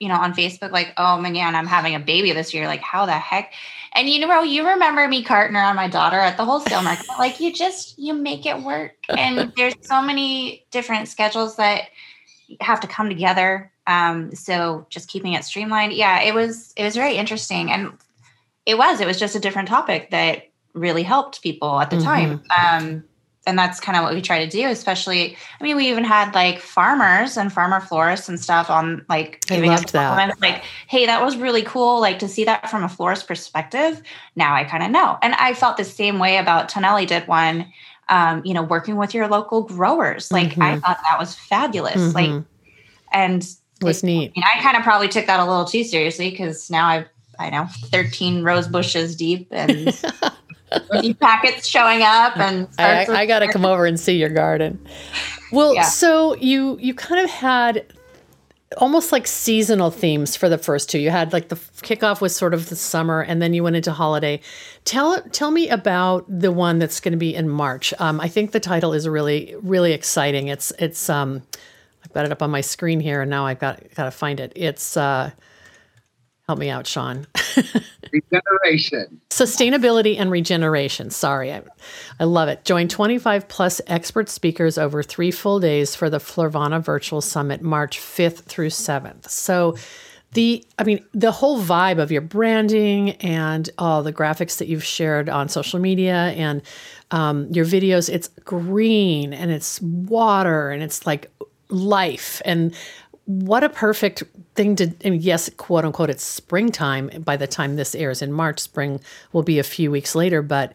you 0.00 0.08
know, 0.08 0.16
on 0.16 0.34
Facebook 0.34 0.70
like, 0.70 0.92
oh 0.96 1.18
my 1.18 1.30
man, 1.30 1.54
I'm 1.54 1.66
having 1.66 1.94
a 1.94 2.00
baby 2.00 2.32
this 2.32 2.52
year. 2.52 2.66
Like, 2.66 2.80
how 2.80 3.06
the 3.06 3.12
heck? 3.12 3.52
And 3.92 4.08
you 4.08 4.26
know, 4.26 4.42
you 4.42 4.66
remember 4.66 5.06
me 5.06 5.22
carting 5.22 5.56
around 5.56 5.76
my 5.76 5.88
daughter 5.88 6.18
at 6.18 6.36
the 6.36 6.44
wholesale 6.44 6.82
market. 6.82 7.06
like 7.18 7.40
you 7.40 7.52
just 7.52 7.98
you 7.98 8.14
make 8.14 8.46
it 8.46 8.60
work. 8.60 8.96
And 9.08 9.52
there's 9.56 9.74
so 9.82 10.02
many 10.02 10.66
different 10.70 11.08
schedules 11.08 11.56
that 11.56 11.88
have 12.60 12.80
to 12.80 12.86
come 12.86 13.08
together. 13.08 13.70
Um, 13.86 14.34
so 14.34 14.86
just 14.90 15.08
keeping 15.08 15.34
it 15.34 15.44
streamlined. 15.44 15.92
Yeah, 15.92 16.22
it 16.22 16.34
was 16.34 16.72
it 16.76 16.84
was 16.84 16.94
very 16.94 17.16
interesting. 17.16 17.70
And 17.70 17.92
it 18.66 18.78
was, 18.78 19.00
it 19.00 19.06
was 19.06 19.18
just 19.18 19.36
a 19.36 19.40
different 19.40 19.68
topic 19.68 20.10
that 20.10 20.50
really 20.72 21.02
helped 21.02 21.42
people 21.42 21.80
at 21.80 21.90
the 21.90 21.96
mm-hmm. 21.96 22.04
time. 22.04 22.42
Um, 22.82 23.04
and 23.46 23.58
that's 23.58 23.80
kind 23.80 23.96
of 23.96 24.02
what 24.02 24.14
we 24.14 24.20
try 24.20 24.44
to 24.44 24.50
do 24.50 24.68
especially 24.68 25.36
i 25.60 25.64
mean 25.64 25.76
we 25.76 25.88
even 25.88 26.04
had 26.04 26.34
like 26.34 26.58
farmers 26.58 27.36
and 27.36 27.52
farmer 27.52 27.80
florists 27.80 28.28
and 28.28 28.40
stuff 28.40 28.70
on 28.70 29.04
like 29.08 29.44
giving 29.46 29.70
us 29.70 29.84
compliments 29.84 30.40
like 30.40 30.62
hey 30.86 31.06
that 31.06 31.22
was 31.22 31.36
really 31.36 31.62
cool 31.62 32.00
like 32.00 32.18
to 32.18 32.28
see 32.28 32.44
that 32.44 32.68
from 32.70 32.82
a 32.82 32.88
florist 32.88 33.26
perspective 33.26 34.02
now 34.36 34.54
i 34.54 34.64
kind 34.64 34.82
of 34.82 34.90
know 34.90 35.18
and 35.22 35.34
i 35.34 35.54
felt 35.54 35.76
the 35.76 35.84
same 35.84 36.18
way 36.18 36.38
about 36.38 36.68
tonelli 36.68 37.06
did 37.06 37.26
one 37.28 37.70
um, 38.10 38.42
you 38.44 38.52
know 38.52 38.62
working 38.62 38.96
with 38.96 39.14
your 39.14 39.28
local 39.28 39.62
growers 39.62 40.30
like 40.30 40.50
mm-hmm. 40.50 40.62
i 40.62 40.78
thought 40.78 40.98
that 41.10 41.18
was 41.18 41.34
fabulous 41.34 41.96
mm-hmm. 41.96 42.12
like 42.12 42.44
and 43.12 43.48
was 43.80 44.02
neat 44.02 44.32
I, 44.36 44.40
mean, 44.40 44.44
I 44.58 44.62
kind 44.62 44.76
of 44.76 44.82
probably 44.82 45.08
took 45.08 45.26
that 45.26 45.40
a 45.40 45.44
little 45.44 45.64
too 45.64 45.84
seriously 45.84 46.30
because 46.30 46.70
now 46.70 46.86
i've 46.86 47.06
i 47.38 47.48
know 47.48 47.66
13 47.86 48.42
rose 48.42 48.68
bushes 48.68 49.16
deep 49.16 49.48
and 49.50 49.88
packets 51.20 51.66
showing 51.66 52.02
up 52.02 52.36
and 52.36 52.68
I, 52.78 53.06
I 53.06 53.26
got 53.26 53.40
to 53.40 53.48
come 53.48 53.64
over 53.64 53.86
and 53.86 53.98
see 53.98 54.16
your 54.16 54.28
garden. 54.28 54.84
Well, 55.52 55.74
yeah. 55.74 55.82
so 55.82 56.34
you 56.36 56.78
you 56.80 56.94
kind 56.94 57.24
of 57.24 57.30
had 57.30 57.86
almost 58.78 59.12
like 59.12 59.26
seasonal 59.26 59.90
themes 59.90 60.36
for 60.36 60.48
the 60.48 60.58
first 60.58 60.90
two. 60.90 60.98
You 60.98 61.10
had 61.10 61.32
like 61.32 61.48
the 61.48 61.56
kickoff 61.56 62.20
was 62.20 62.34
sort 62.34 62.54
of 62.54 62.68
the 62.68 62.76
summer, 62.76 63.20
and 63.20 63.40
then 63.40 63.54
you 63.54 63.62
went 63.62 63.76
into 63.76 63.92
holiday. 63.92 64.40
Tell 64.84 65.22
tell 65.30 65.50
me 65.50 65.68
about 65.68 66.24
the 66.28 66.52
one 66.52 66.78
that's 66.78 67.00
going 67.00 67.12
to 67.12 67.18
be 67.18 67.34
in 67.34 67.48
March. 67.48 67.94
Um, 67.98 68.20
I 68.20 68.28
think 68.28 68.52
the 68.52 68.60
title 68.60 68.92
is 68.92 69.08
really 69.08 69.54
really 69.62 69.92
exciting. 69.92 70.48
It's 70.48 70.72
it's 70.78 71.08
um, 71.08 71.42
I've 72.04 72.12
got 72.12 72.24
it 72.24 72.32
up 72.32 72.42
on 72.42 72.50
my 72.50 72.60
screen 72.60 73.00
here, 73.00 73.22
and 73.22 73.30
now 73.30 73.46
I've 73.46 73.58
got 73.58 73.82
got 73.94 74.04
to 74.04 74.10
find 74.10 74.40
it. 74.40 74.52
It's 74.56 74.96
uh, 74.96 75.30
Help 76.46 76.58
me 76.58 76.68
out, 76.68 76.86
Sean. 76.86 77.26
regeneration. 78.12 79.20
Sustainability 79.30 80.18
and 80.18 80.30
regeneration. 80.30 81.08
Sorry. 81.10 81.52
I, 81.52 81.62
I 82.20 82.24
love 82.24 82.48
it. 82.48 82.64
Join 82.64 82.88
25 82.88 83.48
plus 83.48 83.80
expert 83.86 84.28
speakers 84.28 84.76
over 84.76 85.02
three 85.02 85.30
full 85.30 85.58
days 85.58 85.94
for 85.94 86.10
the 86.10 86.18
Florvana 86.18 86.82
Virtual 86.82 87.22
Summit, 87.22 87.62
March 87.62 87.98
5th 87.98 88.42
through 88.42 88.68
7th. 88.68 89.28
So, 89.30 89.76
the 90.32 90.66
i 90.78 90.84
mean 90.84 91.04
the 91.14 91.30
whole 91.30 91.60
vibe 91.62 91.98
of 91.98 92.10
your 92.10 92.20
branding 92.20 93.10
and 93.22 93.70
all 93.78 94.02
the 94.02 94.12
graphics 94.12 94.58
that 94.58 94.66
you've 94.66 94.82
shared 94.82 95.28
on 95.28 95.48
social 95.48 95.78
media 95.78 96.34
and 96.36 96.60
um, 97.12 97.48
your 97.52 97.64
videos 97.64 98.08
it's 98.08 98.28
green 98.44 99.32
and 99.32 99.52
it's 99.52 99.80
water 99.80 100.70
and 100.70 100.82
it's 100.82 101.06
like 101.06 101.30
life 101.68 102.42
and 102.44 102.74
what 103.26 103.62
a 103.62 103.68
perfect 103.68 104.24
thing 104.54 104.76
to 104.76 104.94
and 105.02 105.22
yes 105.22 105.50
quote 105.56 105.84
unquote 105.84 106.10
it's 106.10 106.24
springtime 106.24 107.10
by 107.24 107.36
the 107.36 107.46
time 107.46 107.76
this 107.76 107.94
airs 107.94 108.22
in 108.22 108.32
march. 108.32 108.60
Spring 108.60 109.00
will 109.32 109.42
be 109.42 109.58
a 109.58 109.64
few 109.64 109.90
weeks 109.90 110.14
later 110.14 110.42
but 110.42 110.74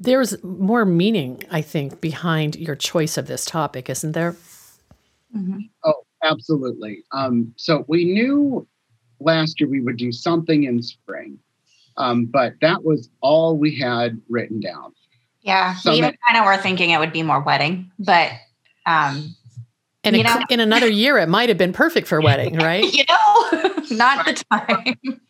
there's 0.00 0.42
more 0.42 0.84
meaning 0.84 1.42
i 1.50 1.62
think 1.62 2.00
behind 2.00 2.56
your 2.56 2.76
choice 2.76 3.16
of 3.16 3.26
this 3.26 3.44
topic 3.44 3.88
isn't 3.88 4.12
there? 4.12 4.36
Mm-hmm. 5.34 5.58
oh 5.84 6.02
absolutely. 6.22 7.04
Um, 7.12 7.52
so 7.56 7.84
we 7.88 8.04
knew 8.04 8.66
last 9.20 9.60
year 9.60 9.68
we 9.68 9.80
would 9.80 9.96
do 9.96 10.12
something 10.12 10.64
in 10.64 10.82
spring 10.82 11.38
um, 11.98 12.26
but 12.26 12.54
that 12.60 12.84
was 12.84 13.08
all 13.22 13.56
we 13.56 13.74
had 13.74 14.20
written 14.28 14.60
down. 14.60 14.92
Yeah 15.40 15.74
so 15.76 15.92
we 15.92 15.98
even 15.98 16.14
kind 16.28 16.38
of 16.38 16.44
were 16.44 16.60
thinking 16.62 16.90
it 16.90 16.98
would 16.98 17.12
be 17.12 17.22
more 17.22 17.40
wedding 17.40 17.90
but 17.98 18.32
um, 18.86 19.35
and 20.06 20.16
in, 20.16 20.26
in 20.50 20.60
another 20.60 20.88
year, 20.88 21.18
it 21.18 21.28
might 21.28 21.48
have 21.48 21.58
been 21.58 21.72
perfect 21.72 22.06
for 22.06 22.18
a 22.18 22.22
wedding, 22.22 22.56
right? 22.70 22.84
you 22.92 23.04
know, 23.08 23.72
not 23.90 24.24
the 24.26 24.42
time. 24.50 25.20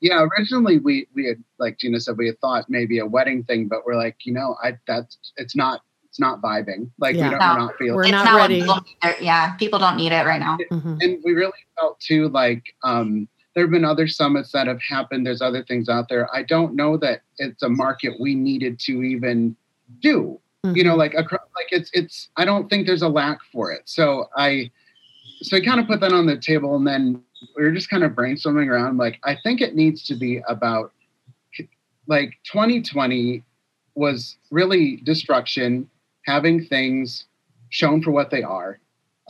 yeah, 0.00 0.24
originally 0.36 0.78
we 0.78 1.06
we 1.14 1.26
had 1.26 1.42
like 1.58 1.78
Gina 1.78 2.00
said 2.00 2.16
we 2.16 2.26
had 2.26 2.38
thought 2.40 2.66
maybe 2.68 2.98
a 2.98 3.06
wedding 3.06 3.44
thing, 3.44 3.68
but 3.68 3.84
we're 3.86 3.96
like, 3.96 4.16
you 4.24 4.32
know, 4.32 4.56
I 4.62 4.76
that's 4.86 5.18
it's 5.36 5.54
not 5.56 5.82
it's 6.08 6.18
not 6.20 6.40
vibing. 6.40 6.90
Like 6.98 7.16
Yeah. 7.16 7.24
we 7.24 7.30
don't 7.30 7.40
No. 7.40 7.46
we're 7.54 7.58
not 7.58 7.74
feeling 7.78 7.94
We're 7.96 8.02
It's 8.04 8.12
not 8.12 8.32
what 8.34 8.40
ready. 8.50 8.60
people. 8.60 8.80
Yeah, 9.20 9.52
people 9.56 9.78
don't 9.78 9.96
need 9.96 10.12
it 10.12 10.24
right 10.26 10.40
now. 10.40 10.56
Mhm. 10.70 11.02
and 11.02 11.18
we 11.24 11.32
really 11.32 11.52
felt 11.78 12.00
too 12.00 12.28
like 12.30 12.64
um 12.84 13.28
there 13.54 13.64
have 13.64 13.70
been 13.70 13.84
other 13.86 14.06
summits 14.06 14.52
that 14.52 14.66
have 14.66 14.80
happened 14.82 15.26
there's 15.26 15.40
other 15.40 15.64
things 15.64 15.88
out 15.88 16.08
there 16.10 16.28
i 16.34 16.42
don't 16.42 16.74
know 16.74 16.98
that 16.98 17.22
it's 17.38 17.62
a 17.62 17.68
market 17.70 18.12
we 18.20 18.34
needed 18.34 18.78
to 18.80 19.02
even 19.02 19.56
do 20.00 20.38
you 20.64 20.82
know 20.82 20.96
like 20.96 21.14
across, 21.14 21.42
like 21.54 21.68
it's 21.70 21.90
it's 21.92 22.28
i 22.36 22.44
don't 22.44 22.68
think 22.68 22.86
there's 22.86 23.02
a 23.02 23.08
lack 23.08 23.38
for 23.52 23.70
it 23.70 23.82
so 23.84 24.28
i 24.36 24.70
so 25.42 25.56
i 25.56 25.60
kind 25.60 25.78
of 25.78 25.86
put 25.86 26.00
that 26.00 26.12
on 26.12 26.26
the 26.26 26.36
table 26.36 26.76
and 26.76 26.86
then 26.86 27.22
we 27.56 27.62
were 27.62 27.70
just 27.70 27.90
kind 27.90 28.02
of 28.02 28.12
brainstorming 28.12 28.68
around 28.68 28.96
like 28.96 29.18
i 29.24 29.36
think 29.44 29.60
it 29.60 29.74
needs 29.76 30.04
to 30.04 30.14
be 30.14 30.42
about 30.48 30.92
like 32.08 32.30
2020 32.50 33.42
was 33.94 34.36
really 34.50 34.96
destruction 35.04 35.88
having 36.24 36.64
things 36.64 37.26
shown 37.70 38.02
for 38.02 38.10
what 38.10 38.30
they 38.30 38.42
are 38.42 38.80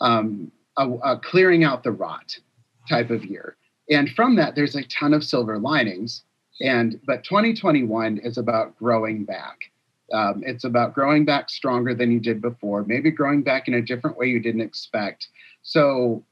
um, 0.01 0.51
a, 0.77 0.89
a 0.89 1.19
clearing 1.19 1.65
out 1.65 1.83
the 1.83 1.93
rot 1.93 2.37
type 2.89 3.11
of 3.11 3.25
year. 3.25 3.57
And 3.91 4.11
from 4.11 4.37
that, 4.37 4.55
there's 4.55 4.77
a 4.77 4.83
ton 4.85 5.15
of 5.15 5.25
silver 5.25 5.59
linings. 5.59 6.25
And 6.61 7.01
but 7.07 7.25
2021 7.25 8.19
is 8.19 8.39
about 8.39 8.77
growing 8.77 9.25
back. 9.25 9.59
Um, 10.13 10.43
it's 10.47 10.65
about 10.65 10.95
growing 10.95 11.25
back 11.25 11.51
stronger 11.51 11.95
than 11.95 12.13
you 12.13 12.21
did 12.21 12.41
before, 12.41 12.85
maybe 12.85 13.11
growing 13.11 13.43
back 13.43 13.69
in 13.69 13.75
a 13.75 13.83
different 13.83 14.17
way 14.17 14.27
you 14.27 14.41
didn't 14.41 14.61
expect. 14.61 15.29
So 15.63 16.25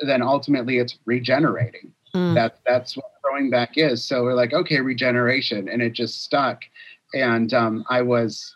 then 0.00 0.22
ultimately, 0.22 0.78
it's 0.78 0.98
regenerating. 1.04 1.92
Mm. 2.14 2.34
That 2.34 2.58
that's 2.66 2.96
what 2.96 3.10
growing 3.22 3.50
back 3.50 3.76
is. 3.76 4.04
So 4.04 4.22
we're 4.22 4.34
like, 4.34 4.52
okay, 4.52 4.80
regeneration, 4.80 5.68
and 5.68 5.82
it 5.82 5.92
just 5.92 6.22
stuck. 6.22 6.62
And 7.14 7.52
um, 7.52 7.84
I 7.88 8.02
was 8.02 8.54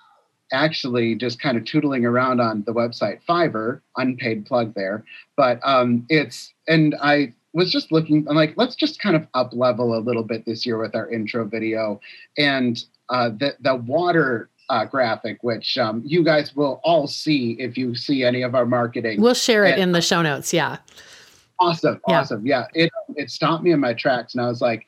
actually 0.52 1.14
just 1.14 1.40
kind 1.40 1.56
of 1.56 1.64
tootling 1.64 2.04
around 2.04 2.40
on 2.40 2.62
the 2.64 2.72
website 2.72 3.20
Fiverr, 3.28 3.80
unpaid 3.96 4.46
plug 4.46 4.74
there, 4.74 5.04
but 5.36 5.58
um, 5.64 6.06
it's 6.08 6.52
and 6.68 6.94
I 7.02 7.34
was 7.52 7.70
just 7.70 7.92
looking. 7.92 8.26
I'm 8.28 8.36
like, 8.36 8.54
let's 8.56 8.74
just 8.74 9.00
kind 9.00 9.16
of 9.16 9.26
up 9.34 9.52
level 9.52 9.96
a 9.96 10.00
little 10.00 10.22
bit 10.22 10.44
this 10.46 10.64
year 10.64 10.78
with 10.78 10.94
our 10.94 11.10
intro 11.10 11.44
video, 11.44 12.00
and 12.38 12.82
uh, 13.08 13.30
the 13.30 13.56
the 13.60 13.76
water. 13.76 14.48
Uh, 14.72 14.86
graphic, 14.86 15.36
which 15.42 15.76
um, 15.76 16.00
you 16.02 16.24
guys 16.24 16.56
will 16.56 16.80
all 16.82 17.06
see 17.06 17.52
if 17.58 17.76
you 17.76 17.94
see 17.94 18.24
any 18.24 18.40
of 18.40 18.54
our 18.54 18.64
marketing. 18.64 19.20
We'll 19.20 19.34
share 19.34 19.66
it 19.66 19.72
And- 19.72 19.82
in 19.82 19.92
the 19.92 20.00
show 20.00 20.22
notes. 20.22 20.50
Yeah. 20.54 20.78
awesome 21.60 22.00
Yeah. 22.08 22.18
awesome 22.20 22.46
yeah 22.46 22.64
it 22.72 22.90
it 23.16 23.28
stopped 23.30 23.62
me 23.62 23.70
in 23.72 23.78
my 23.80 23.92
tracks 23.92 24.34
and 24.34 24.42
i 24.42 24.48
was 24.48 24.60
like 24.62 24.86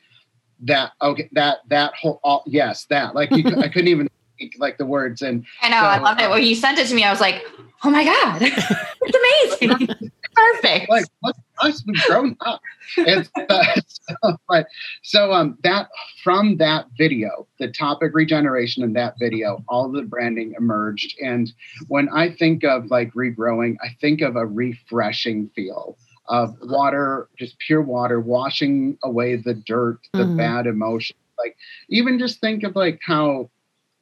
that 0.61 0.93
okay 1.03 1.29
that 1.33 1.59
that 1.69 1.93
whole 1.95 2.19
all, 2.25 2.43
yes 2.47 2.87
that 2.87 3.15
like 3.15 3.31
you, 3.31 3.45
i 3.59 3.69
couldn't 3.69 3.89
even 3.89 4.09
speak 4.37 4.57
like 4.59 4.79
the 4.79 4.87
words 4.87 5.21
and 5.23 5.45
I 5.63 5.69
know. 5.69 5.77
I 5.77 5.99
So, 5.99 6.03
loved 6.03 6.21
it. 6.23 6.31
When 6.31 6.43
you 6.43 6.55
sent 6.57 6.79
it 6.79 6.89
to 6.89 6.95
me, 6.95 7.05
I 7.05 7.11
was 7.11 7.21
like, 7.21 7.45
oh 7.85 7.91
my 7.91 8.05
God, 8.05 8.39
it's 9.03 9.61
amazing. 9.61 10.11
Perfect. 10.35 10.91
like 10.91 11.07
look, 11.23 11.37
us, 11.61 11.85
we've 11.87 12.03
grown 12.07 12.37
up 12.45 12.61
uh, 13.07 13.23
so, 13.87 14.37
but 14.49 14.67
so 15.03 15.33
um 15.33 15.57
that 15.63 15.89
from 16.23 16.57
that 16.59 16.87
video 16.99 17.47
the 17.59 17.69
topic 17.69 18.13
regeneration 18.15 18.83
in 18.83 18.93
that 18.93 19.15
video 19.19 19.63
all 19.69 19.91
the 19.91 20.03
branding 20.03 20.55
emerged 20.59 21.17
and 21.23 21.53
when 21.89 22.09
i 22.11 22.31
think 22.31 22.65
of 22.65 22.91
like 22.91 23.13
regrowing 23.15 23.77
i 23.83 23.89
think 24.01 24.21
of 24.21 24.37
a 24.37 24.45
refreshing 24.47 25.49
feel 25.55 25.97
of 26.29 26.55
water 26.63 27.29
just 27.39 27.59
pure 27.59 27.83
water 27.83 28.21
washing 28.21 28.99
away 29.05 29.37
the 29.37 29.55
dirt 29.55 29.99
the 30.15 30.25
Mhm. 30.25 30.37
bad 30.37 30.67
emotions. 30.67 31.19
like 31.39 31.57
even 31.89 32.19
just 32.19 32.41
think 32.41 32.63
of 32.65 32.75
like 32.77 33.01
how 33.07 33.49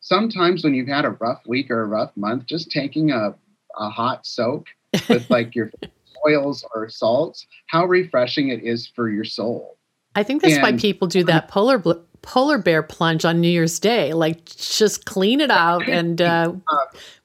sometimes 0.01 0.65
when 0.65 0.75
you've 0.75 0.89
had 0.89 1.05
a 1.05 1.11
rough 1.11 1.41
week 1.47 1.71
or 1.71 1.83
a 1.83 1.87
rough 1.87 2.17
month 2.17 2.47
just 2.47 2.71
taking 2.71 3.11
a, 3.11 3.35
a 3.79 3.89
hot 3.91 4.27
soak 4.27 4.67
with 5.09 5.29
like 5.31 5.55
your 5.55 5.71
oils 6.27 6.65
or 6.75 6.89
salts, 6.89 7.47
how 7.67 7.85
refreshing 7.87 8.49
it 8.49 8.63
is 8.63 8.87
for 8.95 9.11
your 9.11 9.25
soul. 9.25 9.77
I 10.15 10.23
think 10.23 10.43
that's 10.43 10.59
why 10.61 10.73
people 10.77 11.09
do 11.09 11.25
that 11.25 11.49
polar 11.49 11.79
bl- 11.79 11.93
polar 12.21 12.59
bear 12.59 12.83
plunge 12.83 13.25
on 13.25 13.41
New 13.41 13.49
Year's 13.49 13.79
Day. 13.79 14.13
Like, 14.13 14.45
just 14.45 15.07
clean 15.07 15.41
it 15.41 15.51
out 15.51 15.89
and 15.89 16.21
uh, 16.21 16.53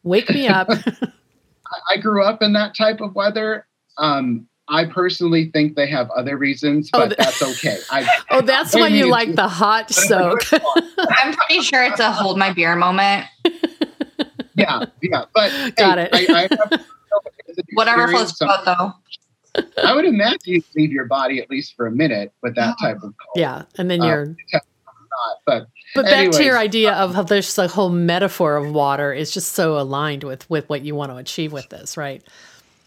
wake 0.04 0.30
me 0.30 0.48
up. 0.48 0.68
I- 0.72 1.94
I 1.94 1.98
grew 1.98 2.24
up 2.24 2.42
in 2.42 2.54
that 2.54 2.76
type 2.78 3.02
of 3.02 3.14
weather. 3.14 3.68
Um, 3.98 4.48
I 4.70 4.86
personally 4.86 5.50
think 5.52 5.76
they 5.76 5.88
have 5.90 6.10
other 6.12 6.38
reasons, 6.38 6.90
Oh, 6.94 7.00
but 7.00 7.08
th- 7.08 7.18
that's 7.18 7.42
okay. 7.42 7.78
I, 7.92 8.08
oh, 8.32 8.42
that's 8.42 8.74
why 8.74 8.88
you 8.88 9.10
like 9.10 9.36
the 9.36 9.48
hot 9.50 9.92
soak. 9.92 10.40
I'm 10.54 11.34
pretty 11.34 11.62
sure 11.62 11.84
it's 11.84 12.00
a 12.00 12.12
hold 12.12 12.38
my 12.38 12.54
beer 12.54 12.76
moment. 12.78 13.26
yeah, 14.56 14.86
yeah. 15.02 15.26
But 15.36 15.76
Got 15.76 15.98
hey, 15.98 16.10
it. 16.14 16.30
I, 16.30 16.34
I 16.34 16.42
have, 16.72 16.86
Whatever 17.74 18.08
floats 18.08 18.40
your 18.40 18.50
boat, 18.50 18.66
though. 18.66 18.94
I 19.84 19.94
would 19.94 20.06
imagine 20.06 20.38
you 20.46 20.64
leave 20.76 20.92
your 20.92 21.06
body 21.06 21.40
at 21.42 21.50
least 21.50 21.76
for 21.76 21.88
a 21.88 21.92
minute 21.92 22.32
with 22.42 22.56
that 22.56 22.76
Yeah. 22.82 22.88
type 22.90 22.98
of 22.98 23.02
cold. 23.04 23.14
yeah, 23.36 23.64
and 23.78 23.90
then 23.90 24.02
Uh, 24.02 24.08
you're. 24.08 24.26
Not, 24.54 25.38
but 25.46 25.68
But 25.96 26.04
back 26.06 26.32
to 26.32 26.44
your 26.44 26.56
anyways. 26.58 26.68
idea 26.68 26.94
of 26.94 27.16
how 27.16 27.24
there's 27.24 27.56
the 27.56 27.68
whole 27.68 27.90
metaphor 27.90 28.56
of 28.56 28.72
water 28.72 29.12
is 29.14 29.32
just 29.32 29.54
so 29.54 29.80
aligned 29.80 30.24
with 30.24 30.48
with 30.50 30.70
what 30.70 30.82
you 30.84 30.94
want 30.96 31.12
to 31.12 31.18
achieve 31.18 31.52
with 31.54 31.70
this, 31.70 31.98
right? 31.98 32.22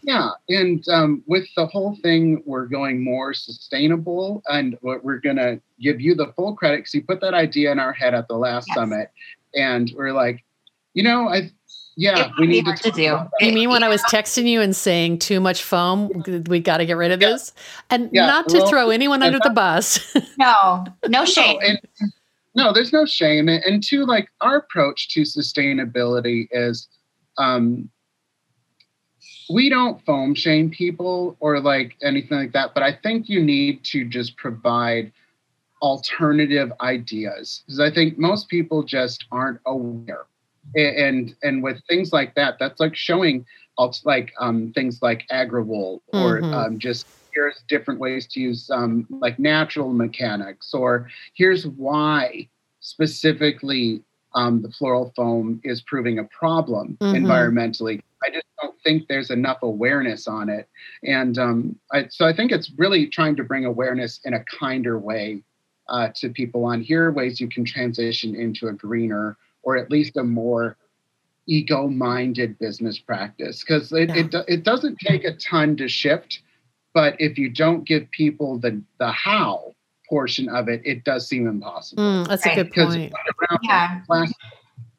Yeah, 0.03 0.29
and 0.49 0.87
um, 0.89 1.23
with 1.27 1.45
the 1.55 1.65
whole 1.67 1.95
thing, 2.01 2.41
we're 2.45 2.65
going 2.67 3.03
more 3.03 3.33
sustainable, 3.33 4.41
and 4.47 4.77
we're 4.81 5.19
going 5.19 5.35
to 5.35 5.61
give 5.79 5.99
you 6.01 6.15
the 6.15 6.31
full 6.35 6.55
credit 6.55 6.77
because 6.77 6.93
you 6.93 7.03
put 7.03 7.21
that 7.21 7.33
idea 7.33 7.71
in 7.71 7.79
our 7.79 7.93
head 7.93 8.13
at 8.15 8.27
the 8.27 8.35
last 8.37 8.67
Yes. 8.69 8.75
summit, 8.77 9.09
and 9.55 9.91
we're 9.95 10.13
like, 10.13 10.43
you 10.93 11.03
know, 11.03 11.27
I, 11.27 11.51
yeah, 11.95 12.27
It 12.27 12.31
we 12.37 12.47
need 12.47 12.65
to, 12.65 12.73
to 12.73 12.91
do. 12.91 13.13
about. 13.13 13.31
You 13.39 13.51
mean 13.51 13.69
when 13.69 13.83
I 13.83 13.89
was 13.89 14.01
texting 14.03 14.45
you 14.45 14.61
and 14.61 14.75
saying 14.75 15.19
too 15.19 15.39
much 15.39 15.63
foam, 15.63 16.23
we 16.47 16.59
got 16.59 16.77
to 16.77 16.85
get 16.85 16.97
rid 16.97 17.11
of 17.11 17.21
Yeah. 17.21 17.29
this, 17.29 17.53
and 17.89 18.09
Yeah, 18.11 18.25
not 18.27 18.49
to 18.49 18.57
well, 18.57 18.69
throw 18.69 18.89
anyone 18.89 19.21
under 19.23 19.39
the 19.39 19.49
bus. 19.49 19.99
No, 20.37 20.85
no 21.07 21.25
shame. 21.25 21.59
No, 21.61 21.67
and, 21.67 22.13
no, 22.55 22.73
there's 22.73 22.91
no 22.91 23.05
shame, 23.05 23.47
and, 23.47 23.63
and 23.63 23.83
two, 23.83 24.05
like 24.05 24.29
our 24.41 24.57
approach 24.57 25.09
to 25.09 25.21
sustainability 25.21 26.47
is, 26.51 26.87
um, 27.37 27.89
we 29.49 29.69
don't 29.69 30.03
foam 30.05 30.33
shame 30.33 30.69
people 30.71 31.35
or 31.39 31.59
like 31.59 31.95
anything 32.01 32.37
like 32.37 32.53
that, 32.53 32.73
but 32.73 32.81
I 32.83 32.93
think 33.03 33.29
you 33.29 33.43
need 33.43 33.83
to 33.85 34.05
just 34.05 34.35
provide 34.37 35.11
alternative 35.81 36.71
ideas 36.81 37.63
because 37.65 37.79
I 37.79 37.91
think 37.91 38.17
most 38.17 38.49
people 38.49 38.83
just 38.83 39.25
aren't 39.31 39.59
aware. 39.65 40.25
And 40.75 41.35
and 41.43 41.63
with 41.63 41.81
things 41.89 42.13
like 42.13 42.35
that, 42.35 42.57
that's 42.59 42.79
like 42.79 42.95
showing 42.95 43.45
like 44.05 44.31
um, 44.39 44.71
things 44.73 45.01
like 45.01 45.25
agri-wool 45.31 46.03
or 46.07 46.41
Mhm. 46.41 46.53
um, 46.53 46.79
just 46.79 47.05
here's 47.33 47.63
different 47.67 47.99
ways 47.99 48.27
to 48.27 48.39
use 48.39 48.69
um, 48.69 49.07
like 49.09 49.39
natural 49.39 49.91
mechanics 49.93 50.73
or 50.73 51.09
here's 51.33 51.65
why 51.65 52.47
specifically 52.81 54.03
um, 54.35 54.61
the 54.61 54.69
floral 54.69 55.11
foam 55.15 55.59
is 55.63 55.81
proving 55.81 56.19
a 56.19 56.25
problem 56.25 56.97
Mhm. 57.01 57.23
environmentally. 57.23 58.01
I 58.23 58.29
just 58.29 58.45
don't 58.61 58.75
think 58.83 59.07
there's 59.07 59.31
enough 59.31 59.63
awareness 59.63 60.27
on 60.27 60.49
it, 60.49 60.69
and 61.03 61.37
um, 61.39 61.79
I, 61.91 62.07
so 62.09 62.27
I 62.27 62.33
think 62.33 62.51
it's 62.51 62.71
really 62.77 63.07
trying 63.07 63.35
to 63.37 63.43
bring 63.43 63.65
awareness 63.65 64.19
in 64.25 64.35
a 64.35 64.43
kinder 64.59 64.99
way 64.99 65.43
uh, 65.89 66.09
to 66.17 66.29
people 66.29 66.65
on 66.65 66.81
here 66.81 67.11
ways 67.11 67.41
you 67.41 67.49
can 67.49 67.65
transition 67.65 68.35
into 68.35 68.67
a 68.67 68.73
greener 68.73 69.37
or 69.63 69.77
at 69.77 69.91
least 69.91 70.17
a 70.17 70.23
more 70.23 70.77
ego-minded 71.47 72.57
business 72.59 72.99
practice 72.99 73.61
because 73.61 73.91
it, 73.91 74.09
Yeah. 74.09 74.17
it, 74.17 74.35
it 74.47 74.63
doesn't 74.63 74.99
take 74.99 75.23
a 75.23 75.33
ton 75.33 75.75
to 75.77 75.87
shift 75.87 76.41
but 76.93 77.15
if 77.19 77.37
you 77.37 77.49
don't 77.49 77.83
give 77.83 78.09
people 78.11 78.57
the 78.59 78.81
the 78.99 79.11
how 79.11 79.73
portion 80.07 80.47
of 80.49 80.69
it 80.69 80.81
it 80.85 81.03
does 81.03 81.27
seem 81.27 81.47
impossible 81.47 82.03
Mm, 82.03 82.27
that's 82.27 82.45
a 82.45 82.55
good 82.55 82.71
point. 82.71 83.11
around 83.13 83.59
Yeah. 83.63 84.01
plastic 84.05 84.37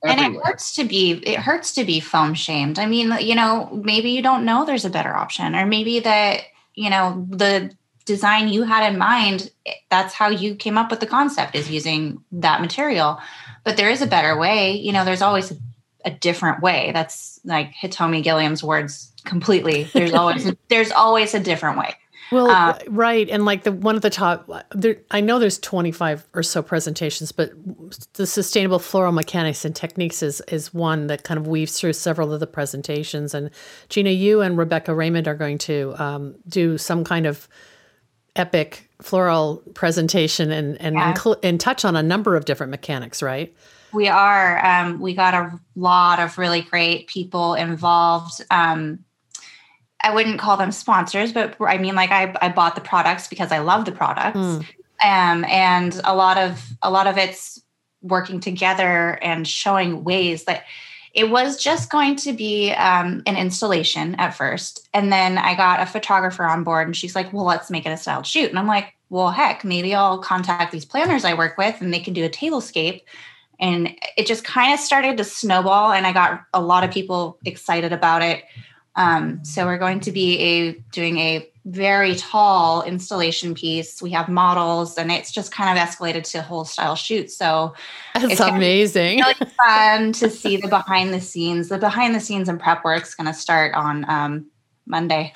and 0.05 0.21
it 0.21 0.41
hurts 0.43 0.75
to 0.75 0.85
be 0.85 1.13
it 1.25 1.39
hurts 1.39 1.73
to 1.75 1.85
be 1.85 2.01
foam 2.01 2.35
shamed 2.35 2.79
i 2.79 2.87
mean 2.87 3.13
you 3.21 3.35
know 3.37 3.71
maybe 3.85 4.11
you 4.11 4.21
don't 4.23 4.45
know 4.45 4.65
there's 4.65 4.85
a 4.85 4.91
better 4.91 5.15
option 5.15 5.55
or 5.55 5.65
maybe 5.65 6.01
that 6.01 6.41
you 6.75 6.91
know 6.91 7.25
the 7.31 7.71
design 8.05 8.49
you 8.49 8.65
had 8.65 8.91
in 8.91 8.99
mind 8.99 9.51
that's 9.91 10.13
how 10.13 10.29
you 10.29 10.57
came 10.57 10.77
up 10.77 10.91
with 10.91 10.99
the 10.99 11.07
concept 11.07 11.55
is 11.55 11.71
using 11.71 12.23
that 12.33 12.61
material 12.61 13.21
but 13.65 13.77
there 13.77 13.91
is 13.91 14.03
a 14.03 14.07
better 14.07 14.39
way. 14.39 14.73
You 14.73 14.93
know 14.93 15.05
there's 15.05 15.23
always 15.23 15.53
a 16.05 16.11
different 16.11 16.63
way. 16.63 16.91
That's 16.93 17.41
like 17.45 17.73
hitomi 17.75 18.23
gilliam's 18.23 18.63
words 18.63 19.13
completely. 19.25 19.85
There's 19.85 20.13
always 20.13 20.53
there's 20.69 20.93
always 20.93 21.35
a 21.35 21.41
different 21.41 21.79
way. 21.79 21.95
Well, 22.31 22.51
Uh, 22.51 22.79
right, 22.89 23.29
and 23.29 23.45
like 23.45 23.65
the 23.65 23.73
one 23.73 23.95
of 23.95 24.01
the 24.01 24.09
top, 24.09 24.51
there, 24.75 24.97
I 25.11 25.21
know 25.21 25.39
there's 25.39 25.59
25 25.59 26.27
or 26.33 26.43
so 26.43 26.63
presentations, 26.63 27.31
but 27.31 27.53
the 28.15 28.27
sustainable 28.27 28.79
floral 28.79 29.13
mechanics 29.13 29.67
and 29.67 29.77
techniques 29.77 30.23
is 30.23 30.41
is 30.49 30.73
one 30.73 31.09
that 31.09 31.25
kind 31.25 31.39
of 31.39 31.47
weaves 31.47 31.79
through 31.79 31.93
several 31.93 32.33
of 32.33 32.41
the 32.41 32.47
presentations. 32.47 33.35
And 33.35 33.51
Gina, 33.91 34.11
you 34.11 34.41
and 34.41 34.57
Rebecca 34.57 34.95
Raymond 34.95 35.29
are 35.29 35.35
going 35.35 35.59
to 35.59 35.95
um, 35.99 36.35
do 36.49 36.79
some 36.79 37.05
kind 37.05 37.27
of 37.27 37.49
epic 38.37 38.89
floral 39.03 39.63
presentation 39.75 40.51
and 40.51 40.81
and, 40.81 40.95
Yeah. 40.97 41.13
inclu- 41.13 41.39
and 41.43 41.61
touch 41.61 41.85
on 41.85 41.97
a 41.97 42.03
number 42.03 42.37
of 42.37 42.45
different 42.45 42.71
mechanics, 42.71 43.23
right? 43.23 43.55
We 43.93 44.09
are. 44.09 44.65
Um, 44.65 45.01
we 45.01 45.15
got 45.15 45.35
a 45.35 45.59
lot 45.77 46.19
of 46.19 46.39
really 46.39 46.63
great 46.63 47.09
people 47.09 47.55
involved. 47.55 48.41
Um, 48.51 49.01
I 50.03 50.15
wouldn't 50.15 50.39
call 50.41 50.57
them 50.57 50.73
sponsors, 50.73 51.33
but 51.33 51.57
I 51.61 51.79
mean, 51.79 51.95
like 51.95 52.11
I, 52.11 52.35
I 52.41 52.49
bought 52.49 52.75
the 52.75 52.81
products 52.81 53.29
because 53.29 53.53
I 53.53 53.59
love 53.59 53.85
the 53.85 53.93
products, 53.93 54.39
Mm. 54.39 54.65
um, 55.05 55.45
and 55.45 56.01
a 56.05 56.15
lot 56.17 56.39
of 56.39 56.71
a 56.83 56.91
lot 56.91 57.07
of 57.07 57.19
it's 57.19 57.61
working 58.01 58.41
together 58.41 59.19
and 59.23 59.47
showing 59.47 60.03
ways 60.05 60.45
that 60.45 60.65
it 61.15 61.31
was 61.31 61.63
just 61.63 61.91
going 61.91 62.17
to 62.17 62.33
be 62.33 62.73
um, 62.73 63.23
an 63.27 63.37
installation 63.37 64.15
at 64.17 64.31
first, 64.31 64.89
and 64.95 65.13
then 65.13 65.39
I 65.39 65.55
got 65.55 65.81
a 65.81 65.87
photographer 65.87 66.45
on 66.45 66.65
board, 66.65 66.87
and 66.87 66.97
she's 66.97 67.15
like, 67.15 67.33
"Well, 67.33 67.45
let's 67.45 67.71
make 67.71 67.87
it 67.87 67.91
a 67.91 67.97
styled 67.97 68.27
shoot," 68.27 68.51
and 68.51 68.59
I'm 68.59 68.67
like, 68.67 68.95
"Well, 69.11 69.31
heck, 69.31 69.65
maybe 69.65 69.95
I'll 69.95 70.19
contact 70.19 70.73
these 70.73 70.85
planners 70.85 71.25
I 71.25 71.35
work 71.35 71.59
with, 71.59 71.81
and 71.81 71.93
they 71.93 72.01
can 72.01 72.15
do 72.15 72.25
a 72.25 72.31
tablescape." 72.31 73.03
and 73.61 73.95
it 74.17 74.27
just 74.27 74.45
kind 74.45 74.75
of 74.75 74.81
started 74.81 75.17
to 75.19 75.25
snowball 75.25 75.93
and 75.93 76.07
i 76.07 76.13
got 76.13 76.43
a 76.55 76.61
lot 76.61 76.85
of 76.85 76.91
people 76.91 77.39
excited 77.45 77.93
about 77.93 78.23
it 78.23 78.45
um, 78.95 79.43
so 79.43 79.65
we're 79.65 79.79
going 79.79 80.01
to 80.01 80.13
be 80.13 80.39
a 80.39 80.73
doing 80.93 81.19
a 81.19 81.52
very 81.65 82.17
tall 82.17 82.83
installation 82.83 83.55
piece 83.55 84.03
we 84.03 84.11
have 84.11 84.29
models 84.29 84.99
and 84.99 85.13
it's 85.13 85.31
just 85.31 85.53
kind 85.53 85.79
of 85.79 85.83
escalated 85.89 86.25
to 86.25 86.39
a 86.39 86.43
whole 86.43 86.65
style 86.65 86.97
shoot 86.97 87.31
so 87.31 87.73
That's 88.15 88.33
It's 88.33 88.41
amazing. 88.41 89.21
really 89.21 89.35
fun 89.65 90.13
to 90.15 90.29
see 90.29 90.57
the 90.57 90.67
behind 90.67 91.15
the 91.15 91.21
scenes 91.21 91.69
the 91.69 91.79
behind 91.79 92.15
the 92.17 92.21
scenes 92.21 92.49
and 92.49 92.59
prep 92.59 92.85
work's 92.85 93.15
going 93.15 93.29
to 93.29 93.35
start 93.35 93.75
on 93.75 94.09
um, 94.11 94.47
monday 94.87 95.33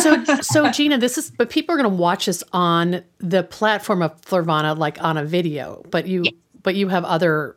so 0.00 0.24
so 0.40 0.70
Gina, 0.72 0.98
this 0.98 1.16
is 1.16 1.30
but 1.30 1.50
people 1.50 1.74
are 1.74 1.78
going 1.78 1.90
to 1.90 1.96
watch 1.96 2.26
this 2.26 2.42
on 2.52 3.02
the 3.18 3.42
platform 3.42 4.02
of 4.02 4.20
Florvana 4.22 4.76
like 4.76 5.02
on 5.02 5.16
a 5.16 5.24
video, 5.24 5.82
but 5.90 6.06
you 6.06 6.24
but 6.62 6.74
you 6.74 6.88
have 6.88 7.04
other 7.04 7.56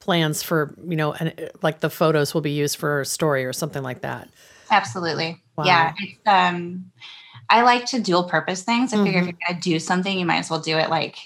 plans 0.00 0.42
for, 0.42 0.74
you 0.86 0.96
know, 0.96 1.12
and 1.12 1.50
like 1.62 1.80
the 1.80 1.90
photos 1.90 2.32
will 2.32 2.40
be 2.40 2.52
used 2.52 2.76
for 2.78 3.00
a 3.00 3.06
story 3.06 3.44
or 3.44 3.52
something 3.52 3.82
like 3.82 4.02
that. 4.02 4.28
Absolutely. 4.70 5.42
Wow. 5.56 5.64
Yeah. 5.64 5.92
It's, 5.98 6.20
um, 6.26 6.90
I 7.50 7.62
like 7.62 7.86
to 7.86 8.00
dual 8.00 8.24
purpose 8.24 8.62
things. 8.62 8.92
I 8.92 9.04
figure 9.04 9.20
if 9.20 9.24
Mhm. 9.26 9.28
you're 9.28 9.38
going 9.46 9.60
to 9.60 9.70
do 9.70 9.78
something, 9.78 10.18
you 10.18 10.26
might 10.26 10.38
as 10.38 10.50
well 10.50 10.60
do 10.60 10.76
it 10.78 10.90
like, 10.90 11.16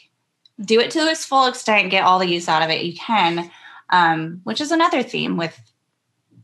do 0.65 0.79
it 0.81 0.91
to 0.93 1.01
its 1.01 1.25
full 1.25 1.47
extent, 1.47 1.91
get 1.91 2.05
all 2.05 2.19
the 2.19 2.29
use 2.29 2.49
out 2.49 2.63
of 2.63 2.71
it 2.71 2.85
you 2.85 2.95
can, 2.95 3.51
um, 3.91 4.41
which 4.45 4.61
is 4.61 4.73
another 4.73 5.03
theme 5.03 5.37
with, 5.37 5.59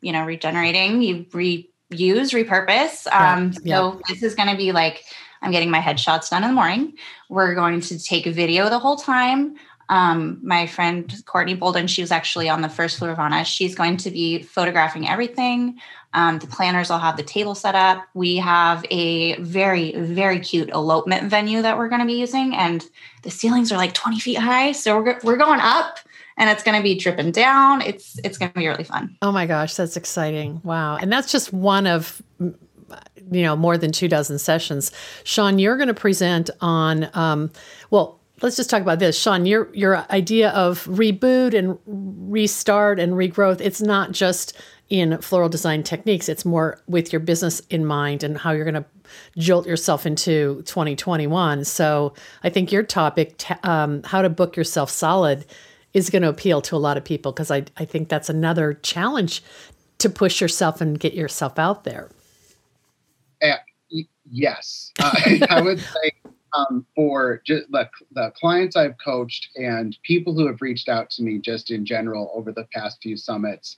you 0.01 0.13
know, 0.13 0.25
regenerating. 0.25 1.03
You 1.03 1.25
reuse, 1.27 1.69
repurpose. 1.91 3.07
Um, 3.13 3.53
Yeah, 3.63 3.79
So 3.79 4.01
this 4.09 4.23
is 4.23 4.35
going 4.35 4.49
to 4.49 4.57
be 4.57 4.73
like, 4.73 5.05
I'm 5.43 5.51
getting 5.53 5.71
my 5.71 5.81
headshots 5.81 6.31
done 6.31 6.43
in 6.45 6.51
the 6.51 6.55
morning. 6.55 6.95
We're 7.29 7.55
going 7.55 7.81
to 7.83 7.99
take 8.03 8.27
a 8.27 8.33
video 8.33 8.71
the 8.71 8.79
whole 8.79 8.97
time. 8.97 9.57
Um, 9.89 10.39
my 10.43 10.67
friend 10.67 11.13
Courtney 11.27 11.55
Bolden, 11.55 11.87
she 11.87 12.03
was 12.03 12.11
actually 12.11 12.49
on 12.49 12.63
the 12.63 12.69
first 12.69 12.99
Florvana. 12.99 13.45
She's 13.45 13.75
going 13.75 13.97
to 13.99 14.11
be 14.11 14.43
photographing 14.43 15.09
everything. 15.09 15.79
Um, 16.13 16.39
the 16.39 16.47
planners 16.47 16.89
will 16.89 16.99
have 16.99 17.17
the 17.17 17.23
table 17.23 17.55
set 17.55 17.75
up. 17.75 18.05
We 18.15 18.37
have 18.37 18.85
a 18.91 19.37
very, 19.37 19.95
very 19.97 20.41
cute 20.41 20.71
elopement 20.71 21.29
venue 21.29 21.63
that 21.63 21.77
we're 21.77 21.89
going 21.89 22.01
to 22.01 22.07
be 22.07 22.15
using, 22.15 22.55
and 22.57 22.85
the 23.23 23.31
ceilings 23.31 23.71
are 23.71 23.77
like 23.77 23.93
20 23.93 24.19
feet 24.21 24.39
high. 24.39 24.73
So 24.73 25.01
we're, 25.01 25.21
we're 25.23 25.37
going 25.37 25.61
up, 25.61 25.99
and 26.39 26.49
it's 26.49 26.63
going 26.63 26.77
to 26.77 26.83
be 26.83 26.95
dripping 26.95 27.33
down. 27.33 27.83
It's 27.83 28.19
it's 28.25 28.39
going 28.39 28.51
to 28.51 28.59
be 28.59 28.67
really 28.67 28.85
fun. 28.85 29.17
Oh 29.21 29.31
my 29.31 29.47
gosh, 29.47 29.75
that's 29.75 29.97
exciting. 29.97 30.61
Wow. 30.65 30.97
And 30.97 31.13
that's 31.13 31.31
just 31.31 31.53
one 31.53 31.87
of 31.87 32.23
you 33.31 33.43
know, 33.43 33.57
more 33.57 33.77
than 33.77 33.91
two 33.91 34.09
dozen 34.09 34.39
sessions. 34.39 34.93
Sean, 35.25 35.59
you're 35.59 35.77
going 35.77 35.89
to 35.89 35.95
present 35.95 36.49
on 36.61 37.11
um 37.15 37.51
well, 37.91 38.21
let's 38.43 38.57
just 38.57 38.71
talk 38.71 38.83
about 38.83 38.99
this. 38.99 39.21
Sean, 39.21 39.47
your 39.47 39.69
your 39.75 40.05
idea 40.11 40.51
of 40.51 40.85
reboot 40.85 41.55
and 41.55 41.79
restart 41.87 42.99
and 42.99 43.15
regrowth, 43.15 43.61
it's 43.61 43.81
not 43.81 44.13
just 44.13 44.57
in 44.89 45.21
floral 45.21 45.49
design 45.49 45.83
techniques, 45.83 46.29
it's 46.29 46.45
more 46.45 46.81
with 46.87 47.13
your 47.13 47.21
business 47.21 47.61
in 47.71 47.85
mind 47.85 48.23
and 48.23 48.39
how 48.39 48.53
you're 48.53 48.65
going 48.65 48.75
to 48.75 48.85
jolt 49.37 49.67
yourself 49.67 50.07
into 50.07 50.63
2021. 50.67 51.65
So, 51.65 52.15
I 52.45 52.51
think 52.51 52.71
your 52.71 52.83
topic 52.83 53.43
um, 53.65 54.03
how 54.05 54.23
to 54.23 54.29
book 54.29 54.57
yourself 54.57 54.91
solid 54.91 55.45
is 55.95 56.11
going 56.11 56.23
to 56.23 56.29
appeal 56.29 56.61
to 56.61 56.77
a 56.77 56.79
lot 56.79 56.97
of 56.97 57.05
people 57.05 57.33
because 57.33 57.51
I, 57.51 57.65
I 57.79 57.85
think 57.87 58.09
that's 58.09 58.29
another 58.29 58.75
challenge 58.75 59.43
to 59.99 60.11
push 60.11 60.43
yourself 60.43 60.83
and 60.83 61.01
get 61.01 61.15
yourself 61.15 61.59
out 61.59 61.85
there. 61.85 62.11
Y- 63.91 64.05
yes, 64.31 64.93
uh, 64.99 65.15
I 65.51 65.63
would 65.63 65.81
say 65.81 66.13
um, 66.55 66.87
for 66.95 67.43
just 67.47 67.71
the, 67.71 67.89
the 68.13 68.33
clients 68.39 68.77
I've 68.77 68.97
coached 69.05 69.49
and 69.57 69.97
people 70.03 70.35
who 70.35 70.47
have 70.47 70.61
reached 70.61 70.89
out 70.89 71.11
to 71.11 71.23
me 71.23 71.39
just 71.39 71.71
in 71.71 71.85
general 71.85 72.31
over 72.35 72.53
the 72.53 72.67
past 72.73 72.99
few 73.03 73.17
summits, 73.17 73.77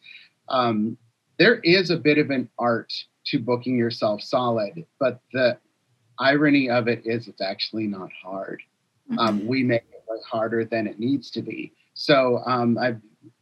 um, 0.49 0.97
there 1.39 1.61
is 1.61 1.91
a 1.91 1.97
bit 1.97 2.19
of 2.19 2.31
an 2.31 2.49
art 2.59 2.93
to 3.27 3.39
booking 3.39 3.77
yourself 3.77 4.23
solid, 4.23 4.85
but 4.99 5.21
the 5.33 5.59
irony 6.19 6.69
of 6.69 6.89
it 6.89 7.03
is 7.05 7.29
it's 7.29 7.41
actually 7.41 7.87
not 7.87 8.11
hard. 8.23 8.63
Um, 9.19 9.47
we 9.47 9.63
make 9.63 9.85
it 9.91 10.03
way 10.09 10.19
harder 10.31 10.65
than 10.65 10.87
it 10.87 10.99
needs 10.99 11.31
to 11.31 11.43
be. 11.43 11.73
So 11.95 12.43
um, 12.47 12.77
I've 12.79 13.01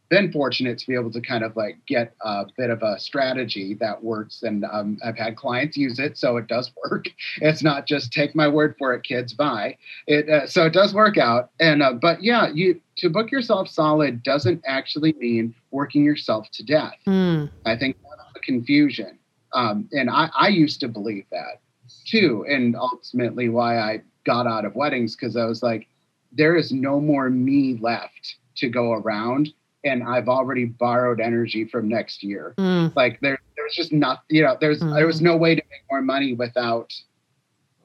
been 0.09 0.31
fortunate 0.31 0.77
to 0.77 0.87
be 0.87 0.93
able 0.93 1.11
to 1.11 1.21
kind 1.21 1.43
of 1.43 1.55
like 1.55 1.77
get 1.87 2.13
a 2.21 2.45
bit 2.57 2.69
of 2.69 2.81
a 2.81 2.99
strategy 2.99 3.73
that 3.73 4.03
works 4.03 4.43
and 4.43 4.65
um, 4.71 4.97
i've 5.03 5.17
had 5.17 5.35
clients 5.35 5.75
use 5.75 5.99
it 5.99 6.17
so 6.17 6.37
it 6.37 6.47
does 6.47 6.71
work 6.89 7.05
it's 7.41 7.63
not 7.63 7.87
just 7.87 8.11
take 8.11 8.35
my 8.35 8.47
word 8.47 8.75
for 8.77 8.93
it 8.93 9.03
kids 9.03 9.33
buy 9.33 9.77
it 10.07 10.29
uh, 10.29 10.45
so 10.47 10.65
it 10.65 10.73
does 10.73 10.93
work 10.93 11.17
out 11.17 11.51
and 11.59 11.81
uh, 11.81 11.93
but 11.93 12.23
yeah 12.23 12.47
you 12.53 12.79
to 12.95 13.09
book 13.09 13.31
yourself 13.31 13.67
solid 13.67 14.23
doesn't 14.23 14.61
actually 14.65 15.13
mean 15.13 15.53
working 15.71 16.03
yourself 16.03 16.49
to 16.51 16.63
death 16.63 16.97
Mm, 17.07 17.49
I 17.65 17.75
think 17.75 17.97
that's 18.03 18.33
the 18.33 18.39
confusion. 18.39 19.17
Um, 19.53 19.89
and 19.91 20.09
I, 20.09 20.29
I 20.37 20.49
used 20.49 20.79
to 20.81 20.87
believe 20.87 21.25
that 21.31 21.61
too. 22.05 22.45
And 22.49 22.75
ultimately, 22.75 23.49
why 23.49 23.79
I 23.79 24.01
got 24.25 24.45
out 24.45 24.65
of 24.65 24.75
weddings 24.75 25.15
because 25.15 25.35
I 25.35 25.45
was 25.45 25.63
like, 25.63 25.87
there 26.31 26.55
is 26.55 26.71
no 26.71 26.99
more 26.99 27.29
me 27.29 27.79
left 27.81 28.35
to 28.57 28.69
go 28.69 28.93
around. 28.93 29.53
And 29.83 30.03
I've 30.03 30.27
already 30.27 30.65
borrowed 30.65 31.19
energy 31.19 31.65
from 31.65 31.87
next 31.87 32.23
year. 32.23 32.55
mm. 32.57 32.93
Like 32.95 33.19
there, 33.21 33.39
there's 33.55 33.75
just 33.75 33.93
not, 33.93 34.23
you 34.29 34.43
know, 34.43 34.57
there's 34.59 34.79
there 34.79 35.05
was 35.05 35.21
no 35.21 35.37
way 35.37 35.55
to 35.55 35.61
make 35.69 35.81
more 35.89 36.01
money 36.01 36.33
without. 36.33 36.91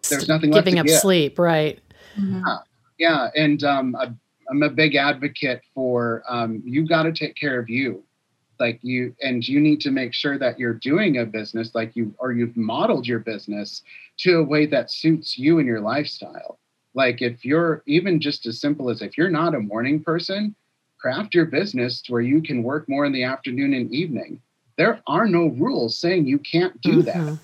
There's 0.09 0.29
nothing 0.29 0.51
left 0.51 0.65
giving 0.65 0.77
to 0.77 0.81
up 0.81 0.87
give. 0.87 1.01
sleep, 1.01 1.39
right? 1.39 1.79
Yeah, 2.99 3.29
and 3.35 3.63
um, 3.65 3.97
I, 3.97 4.13
I'm 4.51 4.63
a 4.63 4.71
big 4.71 4.95
advocate 4.97 5.63
for 5.75 6.23
um, 6.29 6.63
you 6.65 6.87
got 6.87 7.05
to 7.05 7.13
take 7.13 7.35
care 7.37 7.59
of 7.59 7.69
you, 7.69 8.05
like 8.61 8.79
you, 8.83 9.15
and 9.23 9.47
you 9.47 9.61
need 9.61 9.81
to 9.81 9.91
make 9.91 10.13
sure 10.13 10.39
that 10.39 10.59
you're 10.59 10.75
doing 10.75 11.19
a 11.19 11.27
business 11.27 11.75
like 11.75 11.97
you 11.97 12.15
or 12.19 12.33
you've 12.33 12.57
modeled 12.57 13.07
your 13.07 13.21
business 13.21 13.83
to 14.19 14.39
a 14.39 14.45
way 14.45 14.67
that 14.67 14.91
suits 14.91 15.39
you 15.39 15.59
and 15.59 15.67
your 15.67 15.81
lifestyle. 15.81 16.59
Like 16.95 17.23
if 17.23 17.45
you're 17.45 17.83
even 17.87 18.21
just 18.21 18.47
as 18.47 18.61
simple 18.61 18.91
as 18.91 19.03
if 19.03 19.17
you're 19.17 19.31
not 19.31 19.55
a 19.55 19.61
morning 19.61 20.03
person, 20.03 20.55
craft 21.03 21.35
your 21.35 21.47
business 21.47 22.01
to 22.01 22.13
where 22.13 22.23
you 22.23 22.41
can 22.41 22.63
work 22.63 22.89
more 22.89 23.05
in 23.05 23.13
the 23.13 23.25
afternoon 23.25 23.75
and 23.75 23.93
evening. 23.93 24.41
There 24.79 25.01
are 25.09 25.27
no 25.27 25.49
rules 25.49 25.99
saying 25.99 26.27
you 26.27 26.39
can't 26.39 26.81
do 26.81 27.03
that 27.03 27.17
Mhm. 27.17 27.39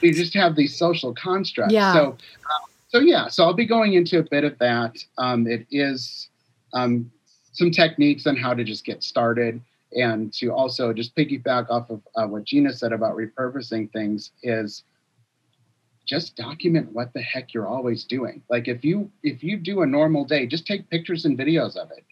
we 0.00 0.12
just 0.12 0.34
have 0.34 0.54
these 0.54 0.76
social 0.76 1.12
constructs. 1.14 1.72
Yeah. 1.72 1.92
So, 1.92 2.06
um, 2.10 2.62
so 2.88 2.98
yeah. 3.00 3.28
So 3.28 3.44
I'll 3.44 3.54
be 3.54 3.66
going 3.66 3.94
into 3.94 4.18
a 4.18 4.22
bit 4.22 4.44
of 4.44 4.56
that. 4.58 4.96
Um, 5.18 5.46
it 5.46 5.66
is 5.70 6.28
um, 6.72 7.10
some 7.52 7.70
techniques 7.70 8.26
on 8.26 8.36
how 8.36 8.54
to 8.54 8.62
just 8.64 8.84
get 8.84 9.02
started, 9.02 9.60
and 9.96 10.32
to 10.34 10.52
also 10.52 10.92
just 10.92 11.16
piggyback 11.16 11.70
off 11.70 11.90
of 11.90 12.00
uh, 12.16 12.26
what 12.26 12.44
Gina 12.44 12.72
said 12.72 12.92
about 12.92 13.16
repurposing 13.16 13.90
things 13.92 14.30
is 14.42 14.84
just 16.04 16.36
document 16.36 16.92
what 16.92 17.12
the 17.14 17.22
heck 17.22 17.54
you're 17.54 17.66
always 17.66 18.04
doing. 18.04 18.42
Like 18.50 18.68
if 18.68 18.84
you 18.84 19.10
if 19.22 19.42
you 19.42 19.56
do 19.56 19.82
a 19.82 19.86
normal 19.86 20.24
day, 20.24 20.46
just 20.46 20.66
take 20.66 20.88
pictures 20.90 21.24
and 21.24 21.38
videos 21.38 21.76
of 21.76 21.90
it. 21.90 22.04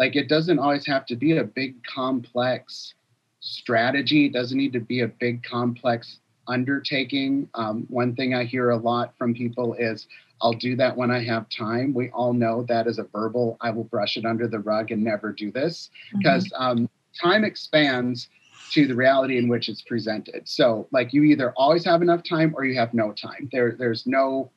Like 0.00 0.16
it 0.16 0.28
doesn't 0.28 0.58
always 0.58 0.86
have 0.86 1.04
to 1.06 1.14
be 1.14 1.36
a 1.36 1.44
big 1.44 1.84
complex 1.84 2.94
strategy. 3.40 4.26
It 4.26 4.32
doesn't 4.32 4.56
need 4.56 4.72
to 4.72 4.80
be 4.80 5.02
a 5.02 5.08
big 5.08 5.44
complex 5.44 6.20
undertaking. 6.48 7.48
Um, 7.54 7.86
one 7.90 8.16
thing 8.16 8.34
I 8.34 8.44
hear 8.44 8.70
a 8.70 8.76
lot 8.78 9.12
from 9.18 9.34
people 9.34 9.74
is, 9.74 10.08
I'll 10.42 10.54
do 10.54 10.74
that 10.76 10.96
when 10.96 11.10
I 11.10 11.22
have 11.24 11.50
time. 11.50 11.92
We 11.92 12.08
all 12.10 12.32
know 12.32 12.64
that 12.66 12.86
as 12.86 12.98
a 12.98 13.04
verbal, 13.04 13.58
I 13.60 13.70
will 13.70 13.84
brush 13.84 14.16
it 14.16 14.24
under 14.24 14.48
the 14.48 14.58
rug 14.58 14.90
and 14.90 15.04
never 15.04 15.32
do 15.32 15.52
this 15.52 15.90
because 16.16 16.50
um, 16.56 16.88
time 17.20 17.44
expands 17.44 18.28
to 18.72 18.86
the 18.86 18.94
reality 18.94 19.36
in 19.36 19.48
which 19.48 19.68
it's 19.68 19.82
presented. 19.82 20.48
So, 20.48 20.88
like, 20.92 21.12
you 21.12 21.24
either 21.24 21.52
always 21.58 21.84
have 21.84 22.00
enough 22.00 22.22
time 22.22 22.54
or 22.56 22.64
you 22.64 22.78
have 22.78 22.94
no 22.94 23.12
time. 23.12 23.50
There, 23.52 23.76
there's 23.78 24.06
no 24.06 24.50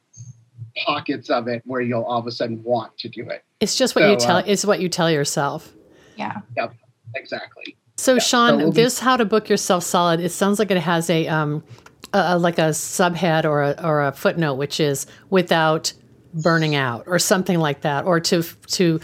pockets 0.85 1.29
of 1.29 1.47
it 1.47 1.61
where 1.65 1.81
you'll 1.81 2.03
all 2.03 2.19
of 2.19 2.27
a 2.27 2.31
sudden 2.31 2.61
want 2.63 2.97
to 2.99 3.09
do 3.09 3.27
it. 3.29 3.43
It's 3.59 3.75
just 3.75 3.95
what 3.95 4.09
you 4.09 4.15
tell. 4.17 4.37
uh, 4.37 4.43
it's 4.45 4.65
what 4.65 4.79
you 4.79 4.89
tell 4.89 5.09
yourself. 5.11 5.73
yeah. 6.17 6.39
Yep. 6.57 6.73
Exactly. 7.15 7.75
So, 7.97 8.17
Sean, 8.17 8.49
so 8.51 8.57
we'll 8.57 8.71
be- 8.71 8.81
this 8.81 8.99
"How 8.99 9.17
to 9.17 9.25
Book 9.25 9.49
Yourself 9.49 9.83
Solid." 9.83 10.19
It 10.19 10.29
sounds 10.31 10.57
like 10.57 10.71
it 10.71 10.77
has 10.77 11.09
a 11.11 11.27
um, 11.27 11.63
a, 12.11 12.33
a- 12.33 12.37
like 12.39 12.57
a 12.57 12.69
subhead 12.71 13.45
or 13.45 13.61
a 13.61 13.79
or 13.83 14.03
a 14.03 14.11
footnote, 14.11 14.55
which 14.55 14.79
is 14.79 15.05
without 15.29 15.93
burning 16.33 16.73
out 16.75 17.03
or 17.05 17.19
something 17.19 17.59
like 17.59 17.81
that, 17.81 18.05
or 18.05 18.19
to 18.19 18.41
to 18.67 18.99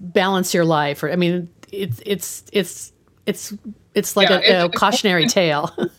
balance 0.00 0.54
your 0.54 0.64
life. 0.64 1.02
Or 1.02 1.10
I 1.12 1.16
mean, 1.16 1.50
it's 1.70 2.00
it's 2.06 2.44
it's 2.52 2.92
it's 3.26 3.52
it's 3.94 4.16
like 4.16 4.30
Yeah, 4.30 4.36
a, 4.36 4.40
it's- 4.40 4.64
a 4.64 4.68
cautionary 4.70 5.26
tale. 5.26 5.70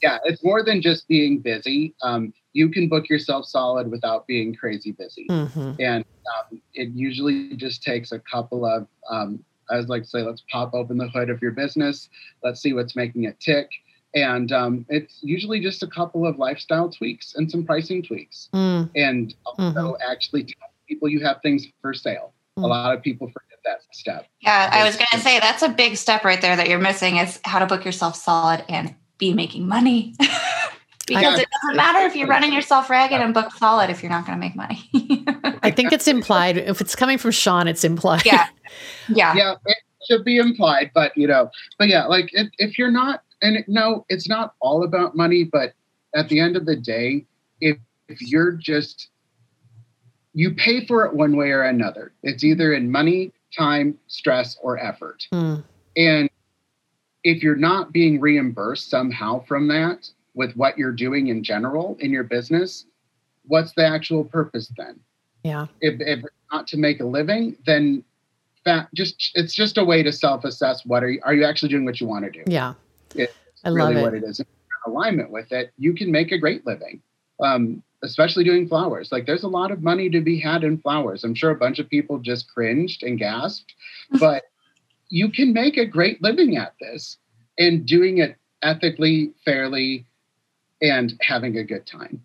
Yeah, 0.00 0.18
it's 0.26 0.44
more 0.44 0.62
than 0.64 0.80
just 0.80 1.08
being 1.08 1.40
busy. 1.40 1.92
Um, 2.02 2.32
you 2.52 2.68
can 2.68 2.88
book 2.88 3.08
yourself 3.08 3.46
solid 3.46 3.90
without 3.90 4.26
being 4.26 4.54
crazy 4.54 4.92
busy. 4.92 5.26
hmm 5.30 5.72
and 5.78 6.04
um, 6.36 6.60
it 6.74 6.88
usually 6.90 7.56
just 7.56 7.82
takes 7.82 8.12
a 8.12 8.18
couple 8.18 8.64
of 8.66 8.86
um, 9.10 9.42
i 9.70 9.76
was 9.76 9.88
like 9.88 10.02
to 10.02 10.08
say 10.08 10.22
let's 10.22 10.42
pop 10.50 10.74
open 10.74 10.98
the 10.98 11.08
hood 11.08 11.30
of 11.30 11.40
your 11.42 11.52
business. 11.52 12.08
Let's 12.42 12.60
see 12.60 12.72
what's 12.72 12.96
making 12.96 13.24
it 13.24 13.38
tick. 13.40 13.70
And 14.14 14.52
um, 14.52 14.86
it's 14.88 15.18
usually 15.22 15.60
just 15.60 15.82
a 15.82 15.86
couple 15.86 16.26
of 16.26 16.38
lifestyle 16.38 16.88
tweaks 16.88 17.34
and 17.34 17.50
some 17.50 17.64
pricing 17.64 18.02
tweaks. 18.02 18.48
Mm, 18.54 18.90
and 18.96 19.34
also 19.44 19.96
actually 20.08 20.44
tell 20.44 20.70
people 20.88 21.08
you 21.08 21.20
have 21.20 21.42
things 21.42 21.66
for 21.82 21.92
sale. 21.92 22.32
Mm. 22.58 22.64
a 22.64 22.66
lot 22.66 22.94
of 22.94 23.02
people 23.02 23.28
forget 23.28 23.58
that 23.64 23.80
step. 23.92 24.26
Yeah, 24.40 24.68
I 24.72 24.84
was 24.84 24.96
going 24.96 25.06
to 25.12 25.20
say 25.20 25.38
that's 25.38 25.62
a 25.62 25.68
big 25.68 25.96
step 25.96 26.24
right 26.24 26.40
there 26.40 26.56
that 26.56 26.68
you're 26.68 26.80
missing 26.80 27.18
is 27.18 27.38
how 27.44 27.60
to 27.60 27.66
book 27.66 27.84
yourself 27.84 28.16
solid 28.16 28.64
and 28.68 28.94
be 29.18 29.32
making 29.32 29.68
money. 29.68 30.14
because 31.08 31.40
it 31.40 31.48
doesn't 31.62 31.76
matter 31.76 32.06
if 32.06 32.14
you're 32.14 32.28
running 32.28 32.52
yourself 32.52 32.88
ragged 32.90 33.20
and 33.20 33.34
booked 33.34 33.56
solid 33.58 33.90
if 33.90 34.02
you're 34.02 34.10
not 34.10 34.26
going 34.26 34.36
to 34.36 34.40
make 34.40 34.54
money. 34.54 34.88
I 35.62 35.70
think 35.70 35.92
it's 35.92 36.06
implied. 36.08 36.56
If 36.58 36.80
it's 36.80 36.94
coming 36.94 37.18
from 37.18 37.30
Sean, 37.32 37.66
it's 37.68 37.84
implied. 37.84 38.24
yeah. 38.24 38.46
Yeah. 39.08 39.34
yeah 39.34 39.54
it 39.64 39.76
should 40.06 40.24
be 40.24 40.36
implied 40.36 40.90
but 40.94 41.16
you 41.16 41.26
know 41.26 41.50
but 41.78 41.88
yeah 41.88 42.04
like 42.06 42.28
if, 42.32 42.48
if 42.58 42.78
you're 42.78 42.90
not 42.90 43.22
and 43.40 43.56
it, 43.56 43.64
no 43.68 44.04
it's 44.08 44.28
not 44.28 44.54
all 44.60 44.84
about 44.84 45.16
money 45.16 45.44
but 45.44 45.72
at 46.14 46.28
the 46.28 46.38
end 46.38 46.56
of 46.56 46.66
the 46.66 46.76
day 46.76 47.24
if 47.60 47.78
if 48.08 48.20
you're 48.20 48.52
just 48.52 49.08
you 50.34 50.54
pay 50.54 50.84
for 50.86 51.04
it 51.06 51.14
one 51.14 51.36
way 51.36 51.50
or 51.50 51.62
another 51.62 52.12
it's 52.22 52.44
either 52.44 52.74
in 52.74 52.90
money 52.90 53.32
time 53.56 53.98
stress 54.06 54.56
or 54.62 54.78
effort 54.78 55.26
Mm, 55.32 55.64
and 55.96 56.30
if 57.24 57.42
you're 57.42 57.56
not 57.56 57.92
being 57.92 58.20
reimbursed 58.20 58.90
somehow 58.90 59.42
from 59.46 59.68
that 59.68 60.08
with 60.38 60.54
what 60.54 60.78
you're 60.78 60.92
doing 60.92 61.28
in 61.28 61.44
general 61.44 61.96
in 62.00 62.10
your 62.10 62.24
business 62.24 62.86
what's 63.46 63.72
the 63.74 63.84
actual 63.84 64.24
purpose 64.24 64.72
then 64.78 64.98
yeah. 65.42 65.66
if, 65.80 66.00
if 66.00 66.24
not 66.52 66.66
to 66.68 66.76
make 66.76 67.00
a 67.00 67.04
living, 67.04 67.56
then 67.66 68.04
that 68.64 68.92
just 68.94 69.30
it's 69.34 69.54
just 69.54 69.78
a 69.78 69.84
way 69.84 70.02
to 70.02 70.12
self-assess 70.12 70.84
what 70.84 71.02
are 71.02 71.10
you 71.10 71.20
are 71.24 71.32
you 71.32 71.44
actually 71.44 71.68
doing 71.68 71.84
what 71.84 72.00
you 72.00 72.06
want 72.06 72.24
to 72.24 72.30
do? 72.30 72.42
Yeah. 72.46 72.74
It's 73.14 73.32
I 73.64 73.70
love 73.70 73.90
really 73.90 74.00
it. 74.00 74.02
what 74.02 74.14
it 74.14 74.24
is. 74.24 74.40
In 74.40 74.46
alignment 74.86 75.30
with 75.30 75.52
it, 75.52 75.72
you 75.78 75.94
can 75.94 76.10
make 76.10 76.32
a 76.32 76.38
great 76.38 76.66
living. 76.66 77.02
Um, 77.42 77.82
especially 78.04 78.44
doing 78.44 78.68
flowers. 78.68 79.10
Like 79.10 79.26
there's 79.26 79.42
a 79.42 79.48
lot 79.48 79.72
of 79.72 79.82
money 79.82 80.08
to 80.10 80.20
be 80.20 80.38
had 80.38 80.62
in 80.62 80.78
flowers. 80.78 81.24
I'm 81.24 81.34
sure 81.34 81.50
a 81.50 81.56
bunch 81.56 81.80
of 81.80 81.88
people 81.88 82.18
just 82.18 82.52
cringed 82.52 83.02
and 83.02 83.18
gasped, 83.18 83.74
but 84.20 84.44
you 85.08 85.30
can 85.30 85.52
make 85.52 85.76
a 85.76 85.84
great 85.84 86.22
living 86.22 86.56
at 86.56 86.74
this 86.80 87.16
and 87.58 87.84
doing 87.86 88.18
it 88.18 88.36
ethically, 88.62 89.32
fairly, 89.44 90.06
and 90.80 91.18
having 91.20 91.56
a 91.56 91.64
good 91.64 91.86
time. 91.86 92.24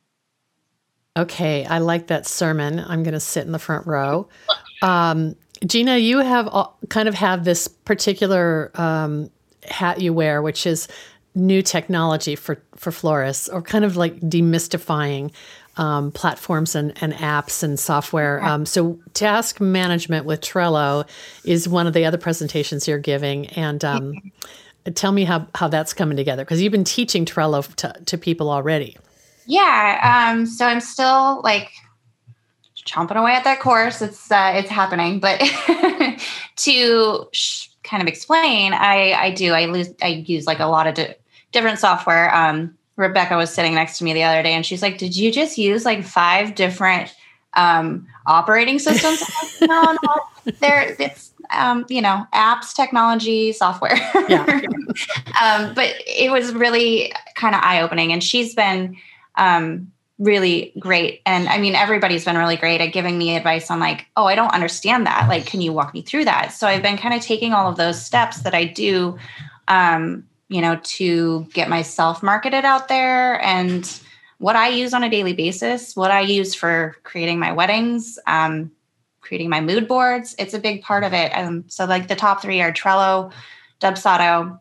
Okay, 1.16 1.66
I 1.66 1.78
like 1.78 2.08
that 2.08 2.26
sermon. 2.26 2.80
I'm 2.80 3.04
going 3.04 3.14
to 3.14 3.20
sit 3.20 3.45
in 3.45 3.51
the 3.51 3.60
front 3.60 3.86
row. 3.86 4.28
Um, 4.82 5.36
Gina, 5.66 5.97
you 5.97 6.20
have 6.20 6.47
all- 6.47 6.78
kind 6.89 7.08
of 7.08 7.14
have 7.14 7.45
this 7.45 7.68
particular 7.68 8.72
um, 8.76 9.30
hat 9.70 10.01
you 10.01 10.14
wear, 10.14 10.41
which 10.41 10.66
is 10.66 10.88
new 11.36 11.62
technology 11.62 12.36
for 12.36 12.62
for 12.76 12.91
florists, 12.91 13.47
or 13.47 13.62
kind 13.62 13.86
of 13.86 13.95
like 13.95 14.20
demystifying 14.22 15.32
um, 15.78 16.12
platforms 16.12 16.76
and, 16.76 16.93
and 17.01 17.14
apps 17.14 17.64
and 17.64 17.80
software. 17.80 18.43
Um, 18.43 18.66
so, 18.66 18.99
task 19.14 19.62
management 19.62 20.26
with 20.26 20.41
Trello 20.41 21.08
is 21.43 21.68
one 21.68 21.88
of 21.88 21.93
the 21.93 22.06
other 22.06 22.18
presentations 22.18 22.88
you're 22.88 22.97
giving, 22.97 23.47
and 23.47 23.84
um, 23.86 24.14
tell 24.92 25.12
me 25.12 25.24
how 25.24 25.48
how 25.56 25.68
that's 25.68 25.94
coming 25.94 26.18
together 26.18 26.44
because 26.44 26.62
you've 26.62 26.72
been 26.72 26.84
teaching 26.84 27.26
Trello 27.26 27.74
to, 27.76 27.94
to 28.06 28.18
people 28.18 28.50
already. 28.50 28.98
Yeah. 29.46 30.32
Um, 30.32 30.46
so 30.46 30.66
I'm 30.66 30.80
still 30.80 31.42
like 31.44 31.72
chomping 32.86 33.16
away 33.16 33.34
at 33.34 33.44
that 33.44 33.60
course. 33.60 34.02
It's 34.02 34.32
uh, 34.32 34.54
it's 34.56 34.70
happening, 34.70 35.20
but 35.20 35.40
to 36.58 37.28
sh- 37.32 37.68
kind 37.84 38.02
of 38.02 38.08
explain, 38.08 38.74
I 38.74 39.14
I 39.14 39.32
do 39.32 39.54
I 39.54 39.66
lose 39.66 39.90
I 40.02 40.24
use 40.26 40.46
like 40.46 40.60
a 40.60 40.66
lot 40.66 40.88
of 40.88 40.96
di- 40.96 41.16
different 41.52 41.80
software. 41.80 42.34
Um, 42.34 42.78
Rebecca 42.96 43.36
was 43.36 43.54
sitting 43.54 43.74
next 43.74 43.98
to 43.98 44.04
me 44.04 44.14
the 44.14 44.24
other 44.24 44.44
day, 44.44 44.54
and 44.54 44.66
she's 44.66 44.82
like, 44.82 44.98
"Did 44.98 45.16
you 45.16 45.32
just 45.32 45.58
use 45.58 45.86
like 45.86 46.04
five 46.04 46.56
different 46.56 47.14
um, 47.56 48.08
operating 48.26 48.80
systems?" 48.80 49.24
No, 49.62 49.98
no, 50.04 50.54
there 50.60 50.96
it's 51.00 51.32
um, 51.56 51.86
you 51.89 52.01
know 52.01 52.26
apps, 52.34 52.74
technology, 52.74 53.51
software. 53.51 53.95
Yeah. 54.30 54.45
um, 55.41 55.74
but 55.74 55.95
it 56.06 56.32
was 56.32 56.54
really 56.54 57.14
kind 57.36 57.56
of 57.56 57.62
eye 57.64 57.82
opening, 57.82 58.12
and 58.12 58.24
she's 58.24 58.56
been 58.56 58.97
um, 59.36 59.91
really 60.20 60.74
great. 60.80 61.22
And 61.26 61.47
I 61.47 61.58
mean, 61.58 61.76
everybody's 61.76 62.26
been 62.26 62.38
really 62.38 62.56
great 62.56 62.82
at 62.82 62.88
giving 62.88 63.18
me 63.18 63.36
advice 63.36 63.70
on 63.70 63.80
like, 63.80 64.08
oh, 64.16 64.26
I 64.26 64.36
don't 64.36 64.54
understand 64.54 65.06
that. 65.06 65.28
Like, 65.28 65.45
can 65.45 65.62
you 65.62 65.74
walk 65.74 65.93
me 65.93 66.01
through 66.01 66.26
that? 66.26 66.54
So 66.54 66.68
I've 66.68 66.82
been 66.82 66.97
kind 66.97 67.14
of 67.14 67.22
taking 67.22 67.54
all 67.54 67.70
of 67.70 67.78
those 67.78 68.04
steps 68.04 68.41
that 68.41 68.54
I 68.54 68.66
do, 68.66 69.18
um, 69.68 70.26
you 70.49 70.62
know, 70.62 70.80
to 70.84 71.47
get 71.54 71.70
myself 71.70 72.22
marketed 72.22 72.66
out 72.66 72.88
there 72.88 73.41
and 73.41 73.89
what 74.38 74.56
I 74.56 74.68
use 74.68 74.93
on 74.93 75.04
a 75.04 75.10
daily 75.10 75.34
basis, 75.34 75.95
what 75.95 76.12
I 76.12 76.20
use 76.20 76.54
for 76.54 76.97
creating 77.04 77.39
my 77.39 77.54
weddings, 77.54 78.20
um, 78.28 78.72
creating 79.24 79.50
my 79.50 79.62
mood 79.62 79.88
boards. 79.88 80.36
It's 80.38 80.54
a 80.54 80.60
big 80.60 80.82
part 80.84 81.04
of 81.04 81.14
it. 81.14 81.32
Um, 81.32 81.64
so 81.68 81.86
like 81.86 82.08
the 82.08 82.16
top 82.16 82.42
three 82.42 82.62
are 82.62 82.72
Trello, 82.72 83.32
Dubsado, 83.82 84.60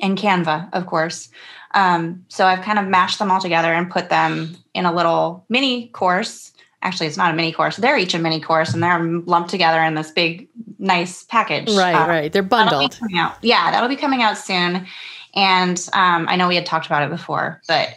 and 0.00 0.18
Canva, 0.18 0.68
of 0.72 0.86
course. 0.86 1.30
Um, 1.74 2.24
so 2.28 2.46
I've 2.46 2.62
kind 2.62 2.78
of 2.78 2.86
mashed 2.86 3.18
them 3.18 3.30
all 3.30 3.40
together 3.40 3.72
and 3.72 3.90
put 3.90 4.08
them 4.08 4.56
in 4.74 4.84
a 4.86 4.92
little 4.94 5.44
mini 5.48 5.88
course. 5.88 6.52
Actually, 6.82 7.06
it's 7.06 7.16
not 7.16 7.32
a 7.32 7.36
mini 7.36 7.50
course. 7.52 7.76
They're 7.76 7.96
each 7.96 8.14
a 8.14 8.18
mini 8.18 8.40
course, 8.40 8.74
and 8.74 8.82
they're 8.82 9.02
lumped 9.02 9.48
together 9.50 9.82
in 9.82 9.94
this 9.94 10.10
big, 10.10 10.48
nice 10.78 11.24
package. 11.24 11.70
Right, 11.74 11.94
Uh, 11.94 12.06
right. 12.06 12.32
They're 12.32 12.42
that'll 12.42 12.78
bundled. 12.80 12.98
out. 13.16 13.36
Yeah, 13.42 13.70
that'll 13.70 13.88
be 13.88 13.96
coming 13.96 14.22
out 14.22 14.36
soon. 14.36 14.86
And 15.34 15.78
um, 15.94 16.26
I 16.28 16.36
know 16.36 16.46
we 16.46 16.54
had 16.56 16.66
talked 16.66 16.86
about 16.86 17.02
it 17.02 17.10
before, 17.10 17.60
but 17.66 17.88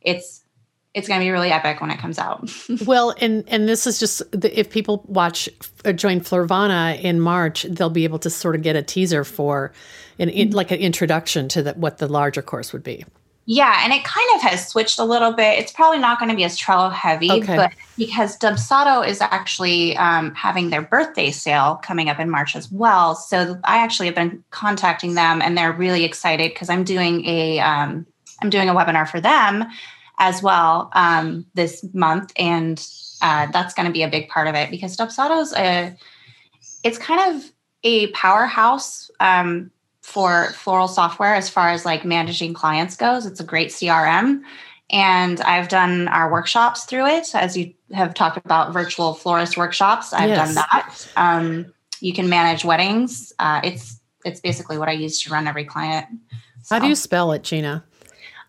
it's 0.00 0.44
it's 0.96 1.06
going 1.06 1.20
to 1.20 1.24
be 1.24 1.30
really 1.30 1.52
epic 1.52 1.82
when 1.82 1.90
it 1.90 1.98
comes 1.98 2.18
out. 2.18 2.50
Well, 2.86 3.14
and 3.20 3.44
and 3.48 3.68
this 3.68 3.86
is 3.86 4.00
just 4.00 4.28
the- 4.32 4.58
if 4.58 4.70
people 4.70 5.04
watch 5.06 5.48
or 5.84 5.92
join 5.92 6.20
Florvana 6.20 7.00
in 7.00 7.20
March, 7.20 7.64
they'll 7.64 7.90
be 7.90 8.04
able 8.04 8.18
to 8.20 8.30
sort 8.30 8.54
of 8.56 8.62
get 8.62 8.76
a 8.76 8.82
teaser 8.82 9.22
for, 9.22 9.72
an 10.18 10.30
in, 10.30 10.50
like 10.50 10.70
an 10.70 10.78
introduction 10.78 11.48
to 11.48 11.62
the, 11.62 11.72
what 11.74 11.98
the 11.98 12.08
larger 12.08 12.42
course 12.42 12.72
would 12.72 12.82
be. 12.82 13.04
Yeah, 13.44 13.80
and 13.84 13.92
it 13.92 14.04
kind 14.04 14.26
of 14.34 14.42
has 14.42 14.68
switched 14.68 14.98
a 14.98 15.04
little 15.04 15.32
bit. 15.32 15.58
It's 15.58 15.70
probably 15.70 15.98
not 15.98 16.18
going 16.18 16.30
to 16.30 16.36
be 16.36 16.44
as 16.44 16.58
Trello 16.58 16.92
heavy, 16.92 17.30
Okay. 17.30 17.56
but 17.56 17.72
because 17.96 18.36
Dubsado 18.38 19.06
is 19.06 19.20
actually 19.20 19.96
um, 19.98 20.34
having 20.34 20.70
their 20.70 20.82
birthday 20.82 21.30
sale 21.30 21.78
coming 21.82 22.08
up 22.08 22.18
in 22.18 22.28
March 22.30 22.56
as 22.56 22.72
well. 22.72 23.14
So 23.14 23.60
I 23.64 23.78
actually 23.78 24.06
have 24.06 24.16
been 24.16 24.42
contacting 24.50 25.14
them, 25.14 25.40
and 25.42 25.56
they're 25.56 25.72
really 25.72 26.04
excited 26.04 26.52
because 26.52 26.70
I'm 26.70 26.84
doing 26.84 27.24
a 27.26 27.60
um, 27.60 28.06
I'm 28.42 28.50
doing 28.50 28.68
a 28.68 28.74
webinar 28.74 29.08
for 29.08 29.20
them 29.20 29.64
as 30.18 30.42
well 30.42 30.90
um, 30.94 31.46
this 31.54 31.84
month, 31.92 32.32
and 32.36 32.84
uh, 33.22 33.46
that's 33.52 33.74
going 33.74 33.86
to 33.86 33.92
be 33.92 34.02
a 34.02 34.08
big 34.08 34.28
part 34.28 34.48
of 34.48 34.54
it 34.54 34.70
because 34.70 34.96
Dubsado's 34.96 35.52
a 35.54 35.96
it's 36.84 36.98
kind 36.98 37.34
of 37.34 37.50
a 37.82 38.08
powerhouse 38.08 39.10
um, 39.20 39.70
for 40.02 40.52
floral 40.52 40.88
software 40.88 41.34
as 41.34 41.48
far 41.48 41.70
as 41.70 41.84
like 41.84 42.04
managing 42.04 42.54
clients 42.54 42.96
goes. 42.96 43.26
It's 43.26 43.40
a 43.40 43.44
great 43.44 43.68
CRM. 43.70 44.42
And 44.90 45.40
I've 45.40 45.68
done 45.68 46.06
our 46.08 46.30
workshops 46.30 46.84
through 46.84 47.06
it. 47.06 47.34
As 47.34 47.56
you 47.56 47.74
have 47.92 48.14
talked 48.14 48.36
about 48.36 48.72
virtual 48.72 49.14
florist 49.14 49.56
workshops, 49.56 50.12
I've 50.12 50.28
Yes. 50.28 50.46
done 50.46 50.54
that. 50.54 51.08
Um, 51.16 51.72
you 52.00 52.12
can 52.12 52.28
manage 52.28 52.64
weddings. 52.64 53.32
Uh, 53.38 53.60
it's 53.64 54.00
it's 54.24 54.40
basically 54.40 54.78
what 54.78 54.88
I 54.88 54.92
use 54.92 55.20
to 55.22 55.30
run 55.30 55.48
every 55.48 55.64
client. 55.64 56.06
How 56.70 56.78
do 56.78 56.88
you 56.88 56.94
spell 56.94 57.32
it, 57.32 57.42
Gina? 57.42 57.84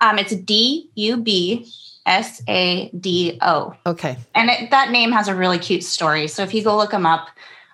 Um, 0.01 0.19
it's 0.19 0.35
D 0.35 0.89
U 0.95 1.17
B 1.17 1.71
S 2.05 2.41
A 2.47 2.89
D 2.89 3.37
O, 3.41 3.73
Okay. 3.85 4.17
and 4.33 4.49
it, 4.49 4.71
that 4.71 4.91
name 4.91 5.11
has 5.11 5.27
a 5.27 5.35
really 5.35 5.59
cute 5.59 5.83
story. 5.83 6.27
So 6.27 6.43
if 6.43 6.53
you 6.53 6.63
go 6.63 6.77
look 6.77 6.91
them 6.91 7.05
up, 7.05 7.29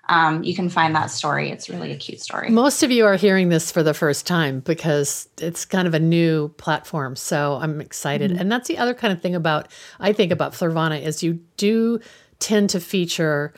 um, 0.10 0.44
you 0.44 0.54
can 0.56 0.70
find 0.70 0.96
that 0.96 1.12
story. 1.12 1.50
It's 1.50 1.70
really 1.70 1.92
a 1.92 1.96
cute 1.96 2.20
story. 2.20 2.50
Most 2.50 2.84
of 2.84 2.92
you 2.92 3.06
are 3.06 3.16
hearing 3.16 3.50
this 3.50 3.72
for 3.72 3.84
the 3.84 3.94
first 3.94 4.28
time 4.28 4.60
because 4.60 5.30
it's 5.40 5.64
kind 5.66 5.88
of 5.88 5.94
a 5.94 6.00
new 6.00 6.50
platform. 6.58 7.16
So 7.16 7.58
I'm 7.62 7.80
excited. 7.80 8.32
And 8.32 8.52
that's 8.52 8.68
the 8.68 8.78
other 8.78 8.94
kind 8.94 9.14
of 9.14 9.22
thing 9.22 9.34
about, 9.34 9.70
I 10.02 10.12
think 10.12 10.32
about 10.34 10.52
Florvana 10.52 11.02
is 11.02 11.24
you 11.24 11.40
do 11.56 12.00
tend 12.40 12.70
to 12.72 12.82
feature 12.82 13.54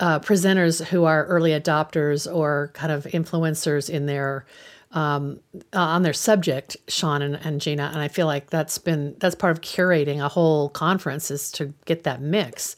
uh, 0.00 0.20
presenters 0.20 0.82
who 0.84 1.04
are 1.04 1.26
early 1.26 1.50
adopters 1.50 2.32
or 2.32 2.70
kind 2.72 2.90
of 2.90 3.04
influencers 3.04 3.90
in 3.90 4.06
their 4.06 4.46
um, 4.94 5.40
uh, 5.74 5.80
on 5.80 6.02
their 6.02 6.12
subject, 6.12 6.76
Sean 6.88 7.20
and, 7.20 7.34
and 7.34 7.60
Gina, 7.60 7.90
and 7.92 8.00
I 8.00 8.08
feel 8.08 8.26
like 8.26 8.50
that's 8.50 8.78
been 8.78 9.16
that's 9.18 9.34
part 9.34 9.50
of 9.50 9.60
curating 9.60 10.24
a 10.24 10.28
whole 10.28 10.68
conference 10.70 11.30
is 11.30 11.50
to 11.52 11.74
get 11.84 12.04
that 12.04 12.22
mix 12.22 12.76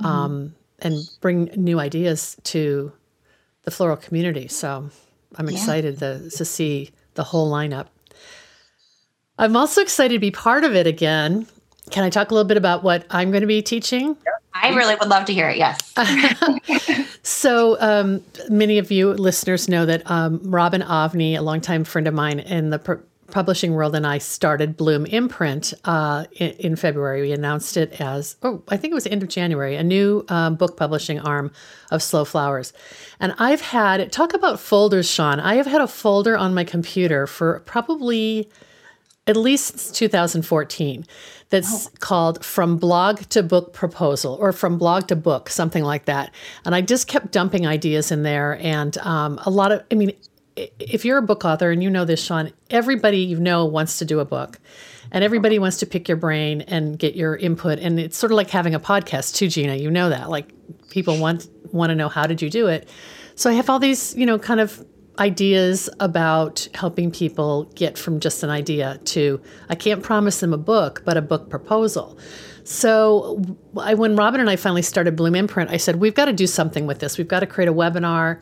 mm-hmm. 0.00 0.06
um, 0.06 0.54
and 0.80 0.98
bring 1.20 1.44
new 1.56 1.78
ideas 1.78 2.36
to 2.44 2.90
the 3.64 3.70
floral 3.70 3.98
community. 3.98 4.48
So 4.48 4.88
I'm 5.36 5.48
excited 5.48 6.00
yeah. 6.00 6.18
to, 6.18 6.30
to 6.30 6.44
see 6.44 6.90
the 7.14 7.24
whole 7.24 7.50
lineup. 7.52 7.86
I'm 9.38 9.54
also 9.54 9.82
excited 9.82 10.14
to 10.14 10.20
be 10.20 10.30
part 10.30 10.64
of 10.64 10.74
it 10.74 10.86
again. 10.86 11.46
Can 11.90 12.02
I 12.02 12.10
talk 12.10 12.30
a 12.30 12.34
little 12.34 12.48
bit 12.48 12.56
about 12.56 12.82
what 12.82 13.04
I'm 13.10 13.30
going 13.30 13.42
to 13.42 13.46
be 13.46 13.62
teaching? 13.62 14.16
I 14.62 14.74
really 14.74 14.94
would 14.96 15.08
love 15.08 15.24
to 15.26 15.32
hear 15.32 15.48
it. 15.48 15.56
Yes. 15.56 15.94
so, 17.22 17.80
um, 17.80 18.22
many 18.48 18.78
of 18.78 18.90
you 18.90 19.12
listeners 19.12 19.68
know 19.68 19.86
that 19.86 20.08
um, 20.10 20.40
Robin 20.44 20.82
Avni, 20.82 21.36
a 21.36 21.40
longtime 21.40 21.84
friend 21.84 22.06
of 22.06 22.14
mine 22.14 22.40
in 22.40 22.70
the 22.70 22.78
pr- 22.78 22.94
publishing 23.30 23.74
world, 23.74 23.94
and 23.94 24.06
I 24.06 24.18
started 24.18 24.76
Bloom 24.76 25.06
Imprint 25.06 25.74
uh, 25.84 26.24
in, 26.32 26.50
in, 26.52 26.76
February. 26.76 27.22
We 27.22 27.32
announced 27.32 27.76
it 27.76 28.00
as, 28.00 28.36
oh, 28.42 28.62
I 28.68 28.76
think 28.76 28.92
it 28.92 28.94
was 28.94 29.04
the 29.04 29.12
end 29.12 29.22
of 29.22 29.28
January, 29.28 29.76
a 29.76 29.82
new 29.82 30.24
um, 30.28 30.56
book 30.56 30.76
publishing 30.76 31.20
arm 31.20 31.52
of 31.90 32.02
Slow 32.02 32.24
Flowers. 32.24 32.72
And 33.20 33.34
I've 33.38 33.60
had, 33.60 34.10
talk 34.12 34.34
about 34.34 34.60
folders, 34.60 35.10
Sean. 35.10 35.40
I 35.40 35.54
have 35.56 35.66
had 35.66 35.80
a 35.80 35.86
folder 35.86 36.36
on 36.36 36.54
my 36.54 36.64
computer 36.64 37.26
for 37.26 37.60
probably 37.60 38.48
at 39.26 39.36
least 39.36 39.66
since 39.78 39.90
2014 39.90 41.06
that's 41.50 41.86
oh. 41.86 41.90
called 42.00 42.44
From 42.44 42.76
Blog 42.76 43.20
to 43.30 43.42
Book 43.42 43.72
Proposal 43.72 44.36
or 44.40 44.52
From 44.52 44.78
Blog 44.78 45.08
to 45.08 45.16
Book, 45.16 45.48
something 45.48 45.82
like 45.84 46.04
that. 46.04 46.34
And 46.64 46.74
I 46.74 46.80
just 46.80 47.08
kept 47.08 47.32
dumping 47.32 47.66
ideas 47.66 48.10
in 48.10 48.22
there. 48.22 48.58
And 48.60 48.96
um, 48.98 49.40
a 49.46 49.50
lot 49.50 49.72
of, 49.72 49.82
I 49.90 49.94
mean, 49.94 50.12
if 50.56 51.04
you're 51.04 51.18
a 51.18 51.22
book 51.22 51.44
author 51.44 51.70
and 51.70 51.82
you 51.82 51.90
know 51.90 52.04
this, 52.04 52.22
Sean, 52.22 52.52
everybody 52.70 53.18
you 53.18 53.38
know 53.38 53.64
wants 53.64 53.98
to 53.98 54.04
do 54.04 54.20
a 54.20 54.24
book 54.24 54.58
and 55.10 55.24
everybody 55.24 55.58
wants 55.58 55.78
to 55.78 55.86
pick 55.86 56.08
your 56.08 56.16
brain 56.16 56.62
and 56.62 56.98
get 56.98 57.14
your 57.14 57.36
input. 57.36 57.78
And 57.78 57.98
it's 57.98 58.16
sort 58.16 58.32
of 58.32 58.36
like 58.36 58.50
having 58.50 58.74
a 58.74 58.80
podcast 58.80 59.34
too, 59.34 59.48
Gina. 59.48 59.76
You 59.76 59.90
know 59.90 60.10
that. 60.10 60.28
Like 60.28 60.52
people 60.90 61.18
want 61.18 61.48
want 61.72 61.90
to 61.90 61.94
know 61.94 62.08
how 62.08 62.26
did 62.26 62.42
you 62.42 62.50
do 62.50 62.66
it. 62.66 62.88
So 63.34 63.48
I 63.48 63.52
have 63.54 63.70
all 63.70 63.78
these, 63.78 64.14
you 64.16 64.26
know, 64.26 64.38
kind 64.38 64.60
of 64.60 64.84
ideas 65.18 65.90
about 66.00 66.68
helping 66.74 67.10
people 67.10 67.64
get 67.74 67.98
from 67.98 68.20
just 68.20 68.42
an 68.42 68.50
idea 68.50 68.98
to 69.04 69.40
I 69.68 69.74
can't 69.74 70.02
promise 70.02 70.40
them 70.40 70.52
a 70.52 70.58
book, 70.58 71.02
but 71.04 71.16
a 71.16 71.22
book 71.22 71.50
proposal. 71.50 72.18
So 72.64 73.42
I, 73.78 73.94
when 73.94 74.14
Robin 74.14 74.40
and 74.40 74.50
I 74.50 74.56
finally 74.56 74.82
started 74.82 75.16
Bloom 75.16 75.34
Imprint, 75.34 75.70
I 75.70 75.78
said 75.78 75.96
we've 75.96 76.14
got 76.14 76.26
to 76.26 76.32
do 76.32 76.46
something 76.46 76.86
with 76.86 76.98
this. 76.98 77.16
We've 77.16 77.28
got 77.28 77.40
to 77.40 77.46
create 77.46 77.68
a 77.68 77.72
webinar 77.72 78.40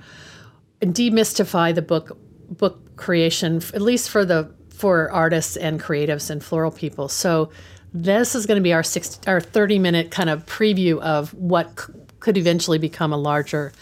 and 0.82 0.94
demystify 0.94 1.74
the 1.74 1.82
book 1.82 2.18
book 2.50 2.96
creation, 2.96 3.56
at 3.74 3.80
least 3.82 4.10
for 4.10 4.24
the 4.24 4.52
for 4.70 5.10
artists 5.10 5.56
and 5.56 5.80
creatives 5.80 6.28
and 6.28 6.44
floral 6.44 6.70
people. 6.70 7.08
So 7.08 7.50
this 7.94 8.34
is 8.34 8.44
going 8.44 8.56
to 8.56 8.62
be 8.62 8.74
our 8.74 8.82
60, 8.82 9.26
our 9.26 9.40
30 9.40 9.78
minute 9.78 10.10
kind 10.10 10.28
of 10.28 10.44
preview 10.44 10.98
of 11.00 11.32
what 11.32 11.80
c- 11.80 11.92
could 12.20 12.36
eventually 12.36 12.78
become 12.78 13.12
a 13.12 13.16
larger 13.16 13.72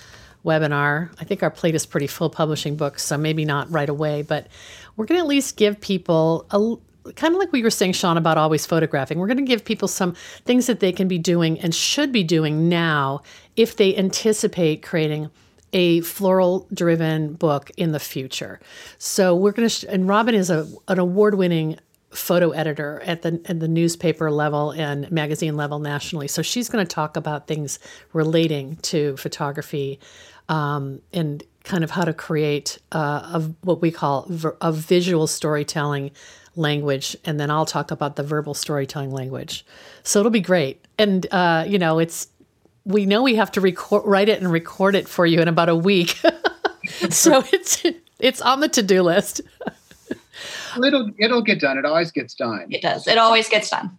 webinar. 0.44 1.10
I 1.18 1.24
think 1.24 1.42
our 1.42 1.50
plate 1.50 1.74
is 1.74 1.86
pretty 1.86 2.06
full 2.06 2.30
publishing 2.30 2.76
books, 2.76 3.02
so 3.02 3.16
maybe 3.16 3.44
not 3.44 3.70
right 3.70 3.88
away, 3.88 4.22
but 4.22 4.48
we're 4.96 5.06
going 5.06 5.18
to 5.18 5.24
at 5.24 5.28
least 5.28 5.56
give 5.56 5.80
people 5.80 6.46
a 6.50 6.76
kind 7.12 7.34
of 7.34 7.38
like 7.38 7.52
we 7.52 7.62
were 7.62 7.70
saying, 7.70 7.92
Sean, 7.92 8.16
about 8.16 8.38
always 8.38 8.64
photographing. 8.64 9.18
We're 9.18 9.26
going 9.26 9.36
to 9.36 9.42
give 9.42 9.64
people 9.64 9.88
some 9.88 10.14
things 10.44 10.66
that 10.66 10.80
they 10.80 10.92
can 10.92 11.06
be 11.06 11.18
doing 11.18 11.60
and 11.60 11.74
should 11.74 12.12
be 12.12 12.24
doing 12.24 12.68
now 12.68 13.22
if 13.56 13.76
they 13.76 13.94
anticipate 13.96 14.82
creating 14.82 15.30
a 15.74 16.00
floral 16.02 16.66
driven 16.72 17.34
book 17.34 17.70
in 17.76 17.92
the 17.92 18.00
future. 18.00 18.60
So 18.96 19.34
we're 19.34 19.52
going 19.52 19.68
to, 19.68 19.74
sh- 19.74 19.84
and 19.88 20.08
Robin 20.08 20.34
is 20.34 20.48
a, 20.48 20.66
an 20.88 20.98
award 20.98 21.34
winning 21.34 21.78
photo 22.10 22.50
editor 22.50 23.02
at 23.04 23.22
the 23.22 23.40
at 23.46 23.58
the 23.58 23.66
newspaper 23.66 24.30
level 24.30 24.70
and 24.70 25.10
magazine 25.10 25.56
level 25.56 25.80
nationally. 25.80 26.28
So 26.28 26.42
she's 26.42 26.68
going 26.68 26.86
to 26.86 26.88
talk 26.88 27.16
about 27.16 27.48
things 27.48 27.80
relating 28.12 28.76
to 28.82 29.16
photography 29.16 29.98
um, 30.48 31.00
and 31.12 31.42
kind 31.64 31.82
of 31.82 31.90
how 31.90 32.04
to 32.04 32.12
create 32.12 32.78
uh, 32.92 32.98
a, 33.34 33.40
what 33.62 33.80
we 33.80 33.90
call 33.90 34.30
a 34.60 34.70
visual 34.70 35.26
storytelling 35.26 36.10
language, 36.56 37.16
and 37.24 37.40
then 37.40 37.50
I'll 37.50 37.66
talk 37.66 37.90
about 37.90 38.16
the 38.16 38.22
verbal 38.22 38.54
storytelling 38.54 39.10
language. 39.10 39.64
So 40.02 40.20
it'll 40.20 40.30
be 40.30 40.40
great, 40.40 40.84
and 40.98 41.26
uh, 41.32 41.64
you 41.66 41.78
know, 41.78 41.98
it's 41.98 42.28
we 42.84 43.06
know 43.06 43.22
we 43.22 43.34
have 43.36 43.50
to 43.52 43.60
record, 43.60 44.04
write 44.06 44.28
it, 44.28 44.40
and 44.40 44.50
record 44.50 44.94
it 44.94 45.08
for 45.08 45.26
you 45.26 45.40
in 45.40 45.48
about 45.48 45.68
a 45.68 45.76
week. 45.76 46.20
so 47.10 47.42
it's 47.52 47.82
it's 48.18 48.40
on 48.40 48.60
the 48.60 48.68
to 48.68 48.82
do 48.82 49.02
list. 49.02 49.40
it'll 50.84 51.10
it'll 51.18 51.42
get 51.42 51.60
done. 51.60 51.78
It 51.78 51.84
always 51.84 52.10
gets 52.10 52.34
done. 52.34 52.66
It 52.70 52.82
does. 52.82 53.06
It 53.06 53.18
always 53.18 53.48
gets 53.48 53.70
done. 53.70 53.90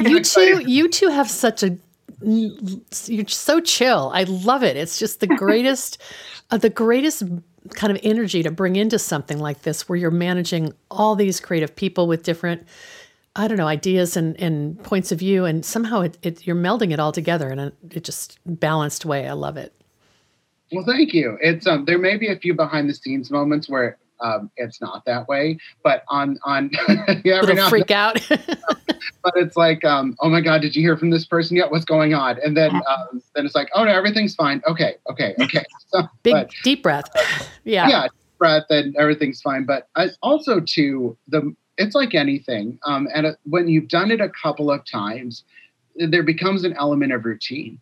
you 0.00 0.22
two, 0.22 0.62
you 0.66 0.88
two 0.88 1.08
have 1.08 1.30
such 1.30 1.62
a 1.62 1.76
you're 2.24 3.28
so 3.28 3.60
chill. 3.60 4.10
I 4.14 4.24
love 4.24 4.62
it. 4.62 4.76
It's 4.76 4.98
just 4.98 5.20
the 5.20 5.26
greatest, 5.26 6.00
uh, 6.50 6.58
the 6.58 6.70
greatest 6.70 7.22
kind 7.74 7.90
of 7.90 7.98
energy 8.02 8.42
to 8.42 8.50
bring 8.50 8.76
into 8.76 8.98
something 8.98 9.38
like 9.38 9.62
this, 9.62 9.88
where 9.88 9.96
you're 9.96 10.10
managing 10.10 10.72
all 10.90 11.16
these 11.16 11.40
creative 11.40 11.74
people 11.74 12.06
with 12.06 12.22
different, 12.22 12.66
I 13.36 13.48
don't 13.48 13.56
know, 13.56 13.66
ideas 13.66 14.16
and, 14.16 14.38
and 14.40 14.82
points 14.82 15.12
of 15.12 15.18
view, 15.18 15.44
and 15.44 15.64
somehow 15.64 16.02
it, 16.02 16.18
it 16.22 16.46
you're 16.46 16.56
melding 16.56 16.92
it 16.92 17.00
all 17.00 17.12
together 17.12 17.50
in 17.50 17.58
a 17.58 17.72
it 17.90 18.04
just 18.04 18.38
balanced 18.46 19.04
way. 19.04 19.26
I 19.26 19.32
love 19.32 19.56
it. 19.56 19.72
Well, 20.72 20.84
thank 20.84 21.12
you. 21.14 21.38
It's 21.40 21.66
um, 21.66 21.84
there 21.84 21.98
may 21.98 22.16
be 22.16 22.28
a 22.28 22.36
few 22.36 22.54
behind 22.54 22.88
the 22.88 22.94
scenes 22.94 23.30
moments 23.30 23.68
where 23.68 23.98
um, 24.24 24.50
it's 24.56 24.80
not 24.80 25.04
that 25.04 25.28
way. 25.28 25.58
But 25.82 26.02
on 26.08 26.38
on 26.44 26.70
yeah, 27.24 27.40
every 27.42 27.54
now 27.54 27.68
freak 27.68 27.90
out. 27.90 28.20
but 28.28 29.34
it's 29.36 29.56
like, 29.56 29.84
um, 29.84 30.16
oh 30.20 30.28
my 30.28 30.40
god, 30.40 30.62
did 30.62 30.74
you 30.74 30.82
hear 30.82 30.96
from 30.96 31.10
this 31.10 31.26
person 31.26 31.56
yet? 31.56 31.70
What's 31.70 31.84
going 31.84 32.14
on? 32.14 32.38
And 32.44 32.56
then 32.56 32.74
um, 32.74 33.22
then 33.34 33.46
it's 33.46 33.54
like, 33.54 33.68
oh 33.74 33.84
no, 33.84 33.92
everything's 33.92 34.34
fine. 34.34 34.62
Okay, 34.66 34.94
okay, 35.10 35.34
okay. 35.40 35.64
So, 35.88 36.02
Big 36.22 36.32
but, 36.32 36.50
deep 36.64 36.82
breath. 36.82 37.10
Yeah. 37.66 37.88
Yeah, 37.88 38.08
breath 38.38 38.66
and 38.68 38.94
everything's 38.96 39.40
fine. 39.40 39.64
But 39.64 39.88
I, 39.96 40.08
also 40.22 40.60
to 40.60 41.16
the 41.28 41.54
it's 41.78 41.94
like 41.94 42.14
anything. 42.14 42.78
Um, 42.84 43.08
and 43.14 43.26
it, 43.26 43.38
when 43.44 43.68
you've 43.68 43.88
done 43.88 44.10
it 44.10 44.20
a 44.20 44.28
couple 44.28 44.70
of 44.70 44.84
times, 44.84 45.44
there 45.96 46.22
becomes 46.22 46.62
an 46.62 46.74
element 46.74 47.12
of 47.12 47.24
routine 47.24 47.80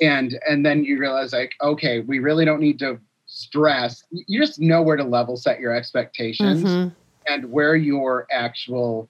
and 0.00 0.38
and 0.48 0.64
then 0.64 0.84
you 0.84 0.98
realize 0.98 1.32
like 1.32 1.52
okay 1.60 2.00
we 2.00 2.18
really 2.18 2.44
don't 2.44 2.60
need 2.60 2.78
to 2.78 2.98
stress, 3.38 4.04
you 4.10 4.40
just 4.40 4.58
know 4.58 4.82
where 4.82 4.96
to 4.96 5.04
level 5.04 5.36
set 5.36 5.60
your 5.60 5.72
expectations 5.72 6.64
mm-hmm. 6.64 6.88
and 7.32 7.50
where 7.50 7.76
your 7.76 8.26
actual 8.32 9.08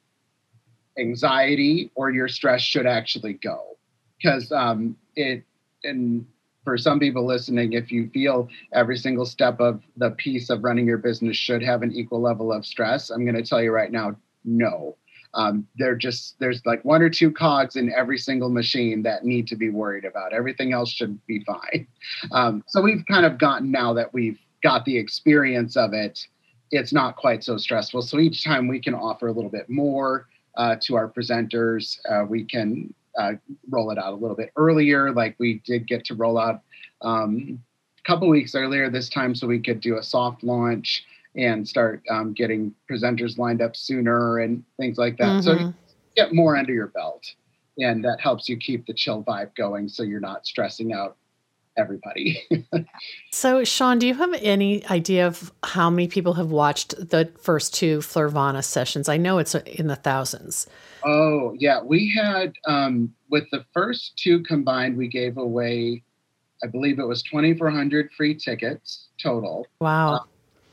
anxiety 0.99 1.91
or 1.95 2.11
your 2.11 2.29
stress 2.29 2.61
should 2.61 2.87
actually 2.87 3.35
go. 3.35 3.79
Because 4.19 4.53
um, 4.53 4.97
it, 5.17 5.45
and 5.85 6.27
for 6.65 6.77
some 6.77 7.01
people 7.01 7.25
listening, 7.25 7.73
if 7.73 7.91
you 7.91 8.11
feel 8.11 8.49
every 8.73 8.99
single 8.99 9.25
step 9.25 9.61
of 9.61 9.83
the 9.97 10.11
piece 10.11 10.51
of 10.51 10.63
running 10.63 10.87
your 10.87 10.99
business 10.99 11.37
should 11.37 11.63
have 11.63 11.83
an 11.83 11.93
equal 11.93 12.21
level 12.21 12.53
of 12.53 12.67
stress, 12.67 13.11
I'm 13.11 13.25
going 13.25 13.37
to 13.37 13.49
tell 13.49 13.63
you 13.63 13.71
right 13.71 13.91
now, 13.91 14.17
no 14.45 14.97
um, 15.39 15.67
they're 15.77 15.97
just 15.97 16.39
there's 16.41 16.61
like 16.67 16.85
one 16.85 17.01
or 17.01 17.09
two 17.09 17.31
cogs 17.31 17.77
in 17.77 17.93
every 17.93 18.19
single 18.19 18.51
machine 18.51 19.03
that 19.05 19.25
need 19.25 19.47
to 19.49 19.57
be 19.57 19.71
worried 19.71 20.05
about. 20.05 20.33
Everything 20.33 20.73
else 20.73 20.91
should 20.91 21.25
be 21.27 21.45
fine. 21.45 21.87
Um, 22.33 22.65
so 22.67 22.83
we've 22.83 23.05
kind 23.11 23.25
of 23.25 23.39
gotten 23.39 23.71
now 23.71 23.95
that 23.95 24.13
we've 24.13 24.39
got 24.63 24.85
the 24.85 24.97
experience 24.99 25.77
of 25.77 25.93
it 25.95 26.27
it's 26.71 26.93
not 26.93 27.17
quite 27.17 27.43
so 27.43 27.57
stressful. 27.57 28.03
So 28.03 28.19
each 28.19 28.45
time 28.45 28.69
we 28.69 28.79
can 28.79 28.95
offer 28.95 29.29
a 29.29 29.33
little 29.33 29.51
bit 29.51 29.71
more 29.71 30.27
uh, 30.59 30.77
to 30.83 30.97
our 30.97 31.09
presenters 31.09 31.99
uh, 32.11 32.25
we 32.29 32.45
can 32.45 32.93
uh, 33.19 33.33
roll 33.71 33.91
it 33.91 33.99
out 33.99 34.13
a 34.13 34.17
little 34.17 34.37
bit 34.37 34.51
earlier 34.57 35.13
like 35.13 35.35
we 35.39 35.63
did 35.65 35.87
get 35.87 36.05
to 36.05 36.15
roll 36.15 36.39
out 36.39 36.63
um, 37.03 37.59
a 37.99 38.03
couple 38.09 38.29
weeks 38.29 38.55
earlier 38.55 38.91
this 38.91 39.09
time 39.09 39.35
so 39.35 39.47
we 39.47 39.61
could 39.61 39.81
do 39.81 39.97
a 39.99 40.03
soft 40.03 40.43
launch 40.43 41.05
and 41.37 41.69
start 41.69 42.03
um, 42.11 42.33
getting 42.33 42.75
presenters 42.91 43.39
lined 43.39 43.63
up 43.63 43.77
sooner 43.77 44.39
and 44.39 44.65
things 44.79 44.99
like 44.99 45.17
that. 45.19 45.43
Mm-hmm. 45.43 45.69
So 45.69 45.75
get 46.17 46.35
more 46.35 46.57
under 46.57 46.73
your 46.73 46.89
belt, 46.89 47.25
and 47.79 48.05
that 48.05 48.21
helps 48.21 48.49
you 48.49 48.57
keep 48.57 48.87
the 48.87 48.95
chill 48.95 49.23
vibe 49.23 49.55
going, 49.55 49.89
so 49.89 50.03
you're 50.03 50.21
not 50.21 50.47
stressing 50.47 50.93
out 50.93 51.17
everybody. 51.79 52.43
so, 53.33 53.65
Sean, 53.65 53.99
do 53.99 54.07
you 54.07 54.15
have 54.15 54.35
any 54.43 54.85
idea 54.87 55.27
of 55.27 55.53
how 55.63 55.89
many 55.89 56.09
people 56.09 56.35
have 56.35 56.51
watched 56.51 56.95
the 57.11 57.33
first 57.41 57.75
two 57.75 57.99
Florvana 57.99 58.65
sessions? 58.65 59.09
I 59.09 59.17
know 59.17 59.39
it's 59.39 59.55
in 59.55 59.87
the 59.87 59.97
thousands. 59.97 60.67
Oh, 61.05 61.55
yeah. 61.57 61.81
We 61.83 62.13
had, 62.13 62.53
um, 62.67 63.15
with 63.31 63.45
the 63.53 63.65
first 63.73 64.19
two 64.19 64.43
combined, 64.43 64.97
we 64.97 65.09
gave 65.09 65.39
away, 65.39 66.03
I 66.63 66.67
believe 66.67 66.99
it 66.99 67.07
was 67.07 67.23
2,400 67.23 68.11
free 68.17 68.35
tickets 68.35 69.09
total. 69.23 69.67
Wow. 69.81 70.15
Uh, 70.15 70.21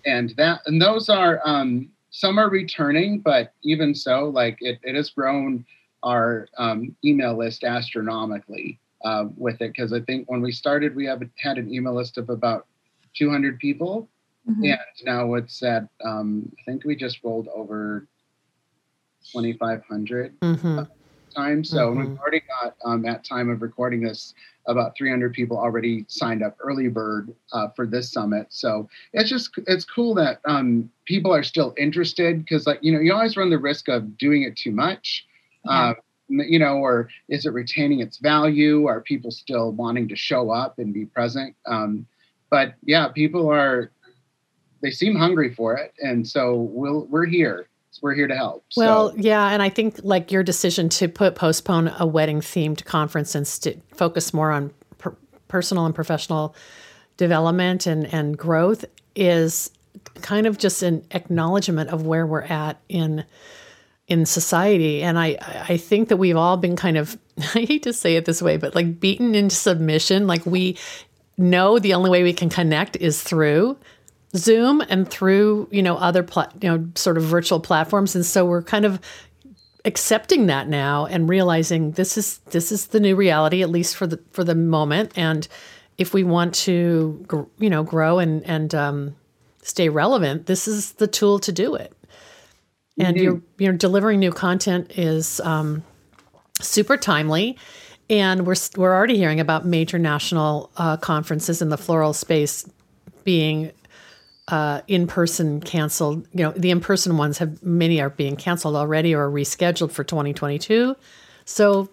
and 0.06 0.34
that 0.38 0.62
and 0.66 0.82
those 0.82 1.10
are 1.10 1.42
um, 1.46 1.90
some 2.12 2.38
are 2.38 2.50
returning, 2.50 3.20
but 3.20 3.54
even 3.64 3.94
so, 3.94 4.26
like 4.26 4.58
it, 4.62 4.80
it 4.84 4.96
has 4.96 5.10
grown 5.10 5.66
our 6.04 6.48
um, 6.58 6.96
email 7.04 7.38
list 7.38 7.64
astronomically 7.64 8.80
uh, 9.04 9.26
with 9.36 9.62
it 9.62 9.74
because 9.74 9.92
I 9.92 10.02
think 10.02 10.30
when 10.30 10.42
we 10.42 10.52
started, 10.52 10.96
we 10.96 11.06
have 11.06 11.22
had 11.38 11.58
an 11.58 11.74
email 11.74 11.96
list 11.96 12.18
of 12.18 12.30
about 12.30 12.68
200 13.16 13.60
people, 13.60 14.08
Mm-hmm. 14.50 14.64
And 14.64 14.80
now 15.04 15.34
it's 15.36 15.64
at, 15.64 15.88
um, 16.04 16.52
I 16.60 16.72
think 16.72 16.86
we 16.86 16.96
just 16.96 17.24
rolled 17.24 17.48
over 17.54 18.08
2,500 19.32 20.40
mm-hmm. 20.40 20.80
Times. 21.36 21.70
So 21.70 21.90
mm-hmm. 21.90 22.00
we've 22.00 22.20
already 22.20 22.42
got, 22.42 22.76
um, 22.86 23.06
at 23.06 23.24
time 23.24 23.50
of 23.50 23.62
recording 23.62 24.02
this, 24.02 24.34
about 24.68 24.96
300 24.98 25.34
people 25.34 25.58
already 25.58 26.06
signed 26.08 26.42
up 26.42 26.58
early 26.60 26.88
bird 26.88 27.34
uh, 27.54 27.68
for 27.76 27.86
this 27.86 28.12
summit. 28.12 28.48
So 28.50 28.90
it's 29.14 29.30
just, 29.30 29.52
it's 29.68 29.86
cool 29.86 30.16
that 30.16 30.40
um, 30.46 30.90
people 31.06 31.34
are 31.34 31.44
still 31.44 31.76
interested 31.78 32.40
because 32.40 32.66
like, 32.66 32.80
you 32.82 32.92
know, 32.92 33.00
you 33.00 33.14
always 33.14 33.38
run 33.38 33.50
the 33.50 33.60
risk 33.60 33.88
of 33.88 34.18
doing 34.18 34.44
it 34.44 34.56
too 34.56 34.72
much. 34.72 35.26
Yeah. 35.66 35.72
Uh, 35.72 35.94
you 36.28 36.58
know, 36.58 36.78
or 36.78 37.10
is 37.30 37.46
it 37.46 37.54
retaining 37.54 38.00
its 38.00 38.18
value? 38.18 38.88
Are 38.88 39.02
people 39.02 39.30
still 39.30 39.72
wanting 39.72 40.08
to 40.08 40.16
show 40.16 40.50
up 40.50 40.80
and 40.80 40.94
be 40.94 41.06
present? 41.06 41.56
Um, 41.68 42.08
but 42.50 42.74
yeah, 42.84 43.10
people 43.10 43.48
are 43.52 43.92
they 44.82 44.92
seem 44.92 45.16
hungry 45.16 45.54
for 45.54 45.76
it, 45.76 45.94
and 46.00 46.28
so 46.28 46.56
we'll 46.56 47.06
we're 47.08 47.26
here. 47.26 47.68
We're 48.02 48.14
here 48.14 48.28
to 48.28 48.36
help. 48.36 48.66
Well, 48.76 49.12
so. 49.12 49.16
yeah, 49.18 49.50
and 49.50 49.62
I 49.62 49.70
think 49.70 50.00
like 50.04 50.32
your 50.32 50.44
decision 50.44 50.90
to 50.90 51.08
put 51.08 51.36
postpone 51.36 51.94
a 52.00 52.06
wedding 52.06 52.42
themed 52.42 52.84
conference 52.86 53.36
and 53.36 53.48
st- 53.48 53.82
focus 53.96 54.34
more 54.34 54.52
on 54.52 54.72
per- 54.98 55.16
personal 55.48 55.86
and 55.86 55.96
professional 55.96 56.56
development 57.18 57.86
and 57.88 58.06
and 58.14 58.38
growth 58.38 58.86
is 59.16 59.72
kind 60.22 60.46
of 60.46 60.58
just 60.58 60.84
an 60.84 61.06
acknowledgement 61.12 61.90
of 61.90 62.06
where 62.06 62.26
we're 62.26 62.42
at 62.42 62.80
in 62.90 63.24
in 64.08 64.26
society 64.26 65.02
and 65.02 65.18
i 65.18 65.38
i 65.68 65.78
think 65.78 66.10
that 66.10 66.18
we've 66.18 66.36
all 66.36 66.58
been 66.58 66.76
kind 66.76 66.98
of 66.98 67.18
i 67.56 67.62
hate 67.62 67.84
to 67.84 67.94
say 67.94 68.16
it 68.16 68.26
this 68.26 68.42
way 68.42 68.58
but 68.58 68.76
like 68.76 69.00
beaten 69.00 69.34
into 69.34 69.56
submission 69.56 70.28
like 70.28 70.46
we 70.46 70.78
know 71.38 71.80
the 71.80 71.94
only 71.94 72.10
way 72.10 72.24
we 72.24 72.34
can 72.34 72.50
connect 72.50 72.96
is 72.98 73.22
through 73.22 73.78
zoom 74.36 74.82
and 74.90 75.10
through 75.10 75.68
you 75.72 75.82
know 75.82 75.98
other 75.98 76.24
pla- 76.24 76.52
you 76.62 76.70
know 76.70 76.88
sort 76.96 77.18
of 77.18 77.24
virtual 77.24 77.60
platforms. 77.60 78.16
And 78.16 78.26
so 78.26 78.46
we're 78.46 78.64
kind 78.64 78.86
of 78.86 79.00
accepting 79.86 80.48
that 80.48 80.68
now 80.68 81.06
and 81.06 81.30
realizing 81.30 81.92
this 81.92 82.18
is 82.18 82.40
this 82.52 82.72
is 82.72 82.88
the 82.88 83.00
new 83.00 83.16
reality 83.16 83.62
at 83.62 83.70
least 83.70 83.96
for 83.96 84.08
the 84.08 84.20
for 84.32 84.44
the 84.44 84.56
moment. 84.56 85.12
And 85.16 85.48
if 85.98 86.14
we 86.14 86.24
want 86.24 86.54
to 86.56 87.48
you 87.60 87.70
know 87.70 87.84
grow 87.84 88.20
and 88.20 88.44
and 88.46 88.74
um, 88.76 89.16
stay 89.62 89.90
relevant 89.90 90.46
this 90.46 90.68
is 90.68 90.94
the 90.94 91.08
tool 91.08 91.40
to 91.40 91.52
do 91.52 91.76
it. 91.76 91.94
And 92.98 93.16
mm-hmm. 93.16 93.24
you're 93.24 93.42
you're 93.58 93.74
delivering 93.74 94.20
new 94.20 94.32
content 94.32 94.98
is 94.98 95.40
um, 95.42 95.84
super 96.62 96.98
timely. 96.98 97.58
And 98.10 98.46
we're 98.46 98.56
we're 98.78 98.94
already 98.94 99.18
hearing 99.18 99.40
about 99.40 99.66
major 99.66 99.98
national 99.98 100.72
uh, 100.78 100.98
conferences 100.98 101.62
in 101.62 101.70
the 101.70 101.78
floral 101.78 102.14
space 102.14 102.68
being 103.24 103.72
uh, 104.48 104.82
in 104.88 105.08
person 105.08 105.62
canceled. 105.62 106.28
You 106.34 106.46
know, 106.46 106.52
the 106.52 106.72
in 106.72 106.80
person 106.80 107.18
ones 107.18 107.38
have 107.40 107.62
many 107.64 108.02
are 108.02 108.10
being 108.10 108.36
canceled 108.36 108.76
already 108.76 109.14
or 109.14 109.30
rescheduled 109.30 109.92
for 109.92 110.04
2022. 110.04 110.96
So 111.46 111.90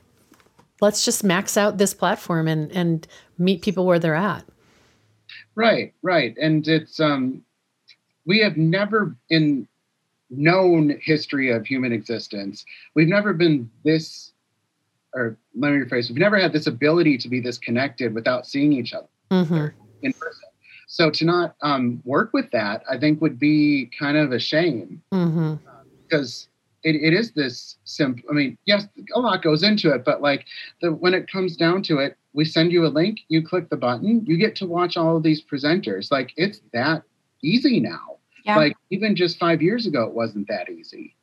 let's 0.80 1.04
just 1.04 1.24
max 1.24 1.56
out 1.56 1.78
this 1.78 1.94
platform 1.94 2.48
and 2.48 2.70
and 2.72 3.06
meet 3.38 3.62
people 3.62 3.86
where 3.86 3.98
they're 3.98 4.14
at. 4.14 4.44
Right, 5.54 5.92
right, 6.02 6.34
and 6.40 6.66
it's 6.66 6.98
um, 7.00 7.42
we 8.24 8.38
have 8.40 8.56
never 8.56 9.16
in 9.28 9.68
known 10.32 10.98
history 11.00 11.50
of 11.50 11.66
human 11.66 11.92
existence, 11.92 12.64
we've 12.94 13.08
never 13.08 13.32
been 13.32 13.70
this, 13.84 14.32
or 15.14 15.36
let 15.54 15.72
me 15.72 15.78
rephrase, 15.78 16.08
we've 16.08 16.18
never 16.18 16.38
had 16.38 16.52
this 16.52 16.66
ability 16.66 17.18
to 17.18 17.28
be 17.28 17.40
this 17.40 17.58
connected 17.58 18.14
without 18.14 18.46
seeing 18.46 18.72
each 18.72 18.94
other 18.94 19.08
mm-hmm. 19.30 19.66
in 20.02 20.12
person. 20.14 20.48
So 20.92 21.08
to 21.08 21.24
not 21.24 21.56
um, 21.62 22.02
work 22.04 22.34
with 22.34 22.50
that, 22.50 22.84
I 22.88 22.98
think 22.98 23.22
would 23.22 23.38
be 23.38 23.90
kind 23.98 24.18
of 24.18 24.30
a 24.30 24.38
shame 24.38 25.00
mm-hmm. 25.10 25.54
because 26.02 26.48
it, 26.84 26.96
it 26.96 27.14
is 27.14 27.32
this 27.32 27.78
simple. 27.84 28.28
I 28.28 28.34
mean, 28.34 28.58
yes, 28.66 28.86
a 29.14 29.18
lot 29.18 29.40
goes 29.40 29.62
into 29.62 29.90
it, 29.94 30.04
but 30.04 30.20
like 30.20 30.44
the 30.82 30.92
when 30.92 31.14
it 31.14 31.32
comes 31.32 31.56
down 31.56 31.82
to 31.84 31.96
it, 31.96 32.18
we 32.34 32.44
send 32.44 32.72
you 32.72 32.84
a 32.84 32.88
link, 32.88 33.20
you 33.28 33.40
click 33.40 33.70
the 33.70 33.76
button, 33.76 34.22
you 34.26 34.36
get 34.36 34.54
to 34.56 34.66
watch 34.66 34.98
all 34.98 35.16
of 35.16 35.22
these 35.22 35.42
presenters. 35.42 36.12
Like 36.12 36.34
it's 36.36 36.60
that 36.74 37.04
easy 37.42 37.80
now. 37.80 38.18
Yeah. 38.44 38.58
Like 38.58 38.76
even 38.90 39.16
just 39.16 39.38
five 39.38 39.62
years 39.62 39.86
ago, 39.86 40.04
it 40.04 40.12
wasn't 40.12 40.46
that 40.48 40.68
easy. 40.68 41.16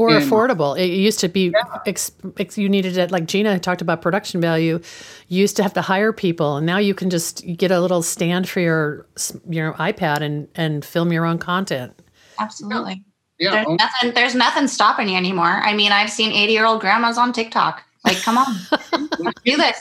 Or 0.00 0.08
and, 0.08 0.24
affordable. 0.24 0.78
It 0.78 0.86
used 0.86 1.20
to 1.20 1.28
be, 1.28 1.50
yeah. 1.50 1.78
ex, 1.84 2.10
ex, 2.38 2.56
you 2.56 2.70
needed 2.70 2.96
it, 2.96 3.10
like 3.10 3.26
Gina 3.26 3.60
talked 3.60 3.82
about 3.82 4.00
production 4.00 4.40
value. 4.40 4.80
You 5.28 5.40
used 5.40 5.56
to 5.56 5.62
have 5.62 5.74
to 5.74 5.82
hire 5.82 6.10
people, 6.10 6.56
and 6.56 6.64
now 6.64 6.78
you 6.78 6.94
can 6.94 7.10
just 7.10 7.44
get 7.58 7.70
a 7.70 7.82
little 7.82 8.00
stand 8.00 8.48
for 8.48 8.60
your 8.60 9.06
your 9.46 9.74
iPad 9.74 10.22
and, 10.22 10.48
and 10.54 10.86
film 10.86 11.12
your 11.12 11.26
own 11.26 11.36
content. 11.36 11.92
Absolutely. 12.38 13.04
Yeah. 13.38 13.50
There's, 13.50 13.78
nothing, 13.78 14.14
there's 14.14 14.34
nothing 14.34 14.68
stopping 14.68 15.10
you 15.10 15.16
anymore. 15.16 15.60
I 15.62 15.74
mean, 15.74 15.92
I've 15.92 16.10
seen 16.10 16.32
80 16.32 16.50
year 16.50 16.64
old 16.64 16.80
grandmas 16.80 17.18
on 17.18 17.34
TikTok. 17.34 17.84
Like, 18.02 18.22
come 18.22 18.38
on, 18.38 18.46
do 19.44 19.56
this. 19.58 19.78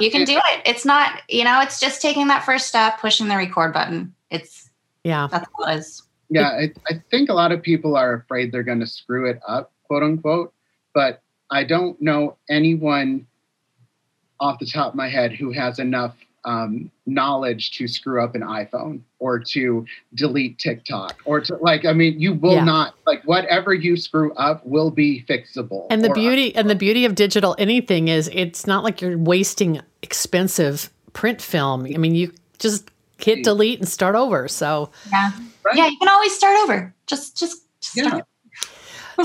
You 0.00 0.10
can 0.10 0.24
do 0.24 0.38
it. 0.38 0.62
It's 0.64 0.86
not, 0.86 1.20
you 1.28 1.44
know, 1.44 1.60
it's 1.60 1.78
just 1.78 2.00
taking 2.00 2.28
that 2.28 2.46
first 2.46 2.68
step, 2.68 2.98
pushing 2.98 3.28
the 3.28 3.36
record 3.36 3.74
button. 3.74 4.14
It's 4.30 4.70
yeah. 5.04 5.28
That's 5.30 5.46
what 5.52 5.70
it 5.70 5.76
was. 5.76 6.02
Yeah, 6.30 6.48
I, 6.48 6.72
I 6.88 7.02
think 7.10 7.28
a 7.28 7.34
lot 7.34 7.52
of 7.52 7.60
people 7.60 7.96
are 7.96 8.14
afraid 8.14 8.52
they're 8.52 8.62
going 8.62 8.80
to 8.80 8.86
screw 8.86 9.28
it 9.28 9.40
up, 9.46 9.72
quote 9.84 10.02
unquote. 10.02 10.52
But 10.94 11.22
I 11.50 11.64
don't 11.64 12.00
know 12.00 12.36
anyone 12.48 13.26
off 14.38 14.58
the 14.58 14.66
top 14.66 14.92
of 14.92 14.94
my 14.94 15.08
head 15.08 15.32
who 15.32 15.52
has 15.52 15.78
enough 15.78 16.16
um, 16.44 16.90
knowledge 17.06 17.72
to 17.72 17.86
screw 17.86 18.22
up 18.22 18.34
an 18.34 18.42
iPhone 18.42 19.00
or 19.18 19.38
to 19.38 19.84
delete 20.14 20.58
TikTok 20.58 21.18
or 21.24 21.40
to 21.40 21.56
like, 21.56 21.84
I 21.84 21.92
mean, 21.92 22.18
you 22.18 22.32
will 22.34 22.54
yeah. 22.54 22.64
not 22.64 22.94
like 23.06 23.22
whatever 23.24 23.74
you 23.74 23.96
screw 23.96 24.32
up 24.34 24.64
will 24.64 24.90
be 24.90 25.24
fixable. 25.28 25.86
And 25.90 26.02
the 26.02 26.10
beauty 26.10 26.54
and 26.56 26.70
the 26.70 26.74
beauty 26.74 27.04
of 27.04 27.14
digital 27.14 27.54
anything 27.58 28.08
is 28.08 28.30
it's 28.32 28.66
not 28.66 28.84
like 28.84 29.02
you're 29.02 29.18
wasting 29.18 29.80
expensive 30.02 30.90
print 31.12 31.42
film. 31.42 31.84
I 31.84 31.98
mean, 31.98 32.14
you 32.14 32.32
just 32.58 32.90
hit 33.22 33.44
delete 33.44 33.78
and 33.78 33.88
start 33.88 34.14
over. 34.14 34.48
So 34.48 34.90
yeah, 35.10 35.32
right. 35.64 35.76
yeah, 35.76 35.88
you 35.88 35.98
can 35.98 36.08
always 36.08 36.34
start 36.34 36.56
over. 36.62 36.94
Just 37.06 37.36
just, 37.36 37.62
just 37.80 37.96
yeah. 37.96 38.20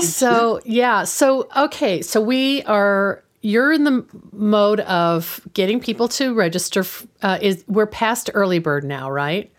so 0.00 0.60
yeah, 0.64 1.04
so 1.04 1.48
okay, 1.56 2.02
so 2.02 2.20
we 2.20 2.62
are. 2.64 3.22
You're 3.42 3.72
in 3.72 3.84
the 3.84 4.04
mode 4.32 4.80
of 4.80 5.40
getting 5.54 5.78
people 5.78 6.08
to 6.08 6.34
register. 6.34 6.84
Uh, 7.22 7.38
is 7.40 7.64
we're 7.68 7.86
past 7.86 8.30
early 8.34 8.58
bird 8.58 8.82
now, 8.82 9.10
right? 9.10 9.52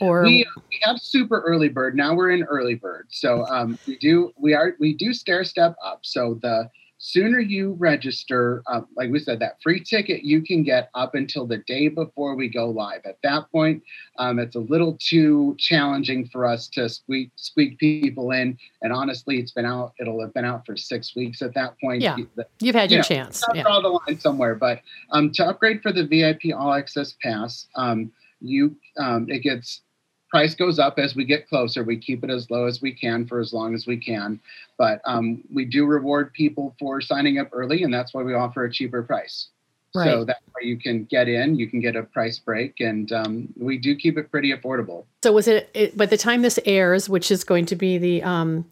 Or 0.00 0.24
we, 0.24 0.44
we 0.70 0.78
have 0.82 0.98
super 0.98 1.40
early 1.46 1.68
bird 1.68 1.96
now. 1.96 2.14
We're 2.14 2.32
in 2.32 2.42
early 2.44 2.74
bird, 2.74 3.06
so 3.10 3.46
um, 3.46 3.78
we 3.86 3.96
do 3.96 4.32
we 4.36 4.54
are 4.54 4.74
we 4.80 4.94
do 4.94 5.14
stair 5.14 5.44
step 5.44 5.76
up. 5.84 6.00
So 6.02 6.38
the 6.42 6.68
sooner 6.98 7.40
you 7.40 7.76
register, 7.78 8.62
uh, 8.66 8.80
like 8.96 9.10
we 9.10 9.18
said, 9.18 9.38
that 9.40 9.60
free 9.62 9.82
ticket 9.82 10.24
you 10.24 10.42
can 10.42 10.62
get 10.62 10.90
up 10.94 11.14
until 11.14 11.46
the 11.46 11.58
day 11.58 11.88
before 11.88 12.34
we 12.34 12.48
go 12.48 12.68
live. 12.68 13.02
At 13.04 13.18
that 13.22 13.50
point, 13.52 13.82
um, 14.18 14.38
it's 14.38 14.56
a 14.56 14.60
little 14.60 14.96
too 14.98 15.56
challenging 15.58 16.28
for 16.28 16.46
us 16.46 16.68
to 16.68 16.88
squeak, 16.88 17.30
squeak 17.36 17.78
people 17.78 18.30
in. 18.30 18.58
And 18.82 18.92
honestly, 18.92 19.38
it's 19.38 19.52
been 19.52 19.66
out, 19.66 19.92
it'll 20.00 20.20
have 20.20 20.34
been 20.34 20.44
out 20.44 20.64
for 20.64 20.76
six 20.76 21.14
weeks 21.14 21.42
at 21.42 21.54
that 21.54 21.74
point. 21.80 22.02
Yeah. 22.02 22.16
You've 22.60 22.74
had 22.74 22.90
you 22.90 22.96
your 22.96 23.02
know, 23.02 23.08
chance. 23.08 23.44
Yeah. 23.54 23.62
Draw 23.62 23.80
the 23.82 23.88
line 23.88 24.18
somewhere. 24.18 24.54
But 24.54 24.80
um, 25.10 25.30
to 25.32 25.46
upgrade 25.46 25.82
for 25.82 25.92
the 25.92 26.06
VIP 26.06 26.54
All 26.56 26.72
Access 26.72 27.14
Pass, 27.22 27.66
um, 27.74 28.10
you 28.40 28.76
um, 28.98 29.26
it 29.30 29.40
gets 29.40 29.82
price 30.30 30.54
goes 30.54 30.78
up 30.78 30.98
as 30.98 31.14
we 31.14 31.24
get 31.24 31.48
closer. 31.48 31.82
We 31.84 31.98
keep 31.98 32.24
it 32.24 32.30
as 32.30 32.50
low 32.50 32.66
as 32.66 32.82
we 32.82 32.92
can 32.92 33.26
for 33.26 33.40
as 33.40 33.52
long 33.52 33.74
as 33.74 33.86
we 33.86 33.96
can. 33.96 34.40
But 34.78 35.00
um, 35.04 35.42
we 35.52 35.64
do 35.64 35.86
reward 35.86 36.32
people 36.32 36.74
for 36.78 37.00
signing 37.00 37.38
up 37.38 37.48
early, 37.52 37.82
and 37.82 37.92
that's 37.92 38.12
why 38.12 38.22
we 38.22 38.34
offer 38.34 38.64
a 38.64 38.72
cheaper 38.72 39.02
price. 39.02 39.48
Right. 39.94 40.10
So 40.10 40.24
that 40.24 40.42
way 40.54 40.68
you 40.68 40.78
can 40.78 41.04
get 41.04 41.28
in, 41.28 41.56
you 41.56 41.68
can 41.68 41.80
get 41.80 41.96
a 41.96 42.02
price 42.02 42.38
break, 42.38 42.80
and 42.80 43.10
um, 43.12 43.48
we 43.56 43.78
do 43.78 43.96
keep 43.96 44.18
it 44.18 44.30
pretty 44.30 44.52
affordable. 44.52 45.04
So 45.22 45.32
was 45.32 45.48
it, 45.48 45.70
it, 45.72 45.96
by 45.96 46.06
the 46.06 46.18
time 46.18 46.42
this 46.42 46.58
airs, 46.66 47.08
which 47.08 47.30
is 47.30 47.44
going 47.44 47.64
to 47.66 47.76
be 47.76 47.96
the 47.96 48.22
um, 48.22 48.66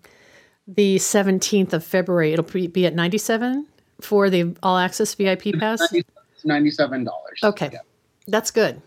the 0.66 0.98
seventeenth 0.98 1.72
of 1.72 1.82
February, 1.82 2.34
it'll 2.34 2.68
be 2.68 2.84
at 2.84 2.94
ninety 2.94 3.16
seven 3.16 3.66
for 4.02 4.28
the 4.28 4.54
all 4.62 4.76
access 4.76 5.14
VIP 5.14 5.58
pass. 5.58 5.80
Ninety 6.44 6.70
seven 6.70 7.04
dollars. 7.04 7.40
Okay, 7.42 7.70
yeah. 7.72 7.78
that's 8.26 8.50
good. 8.50 8.82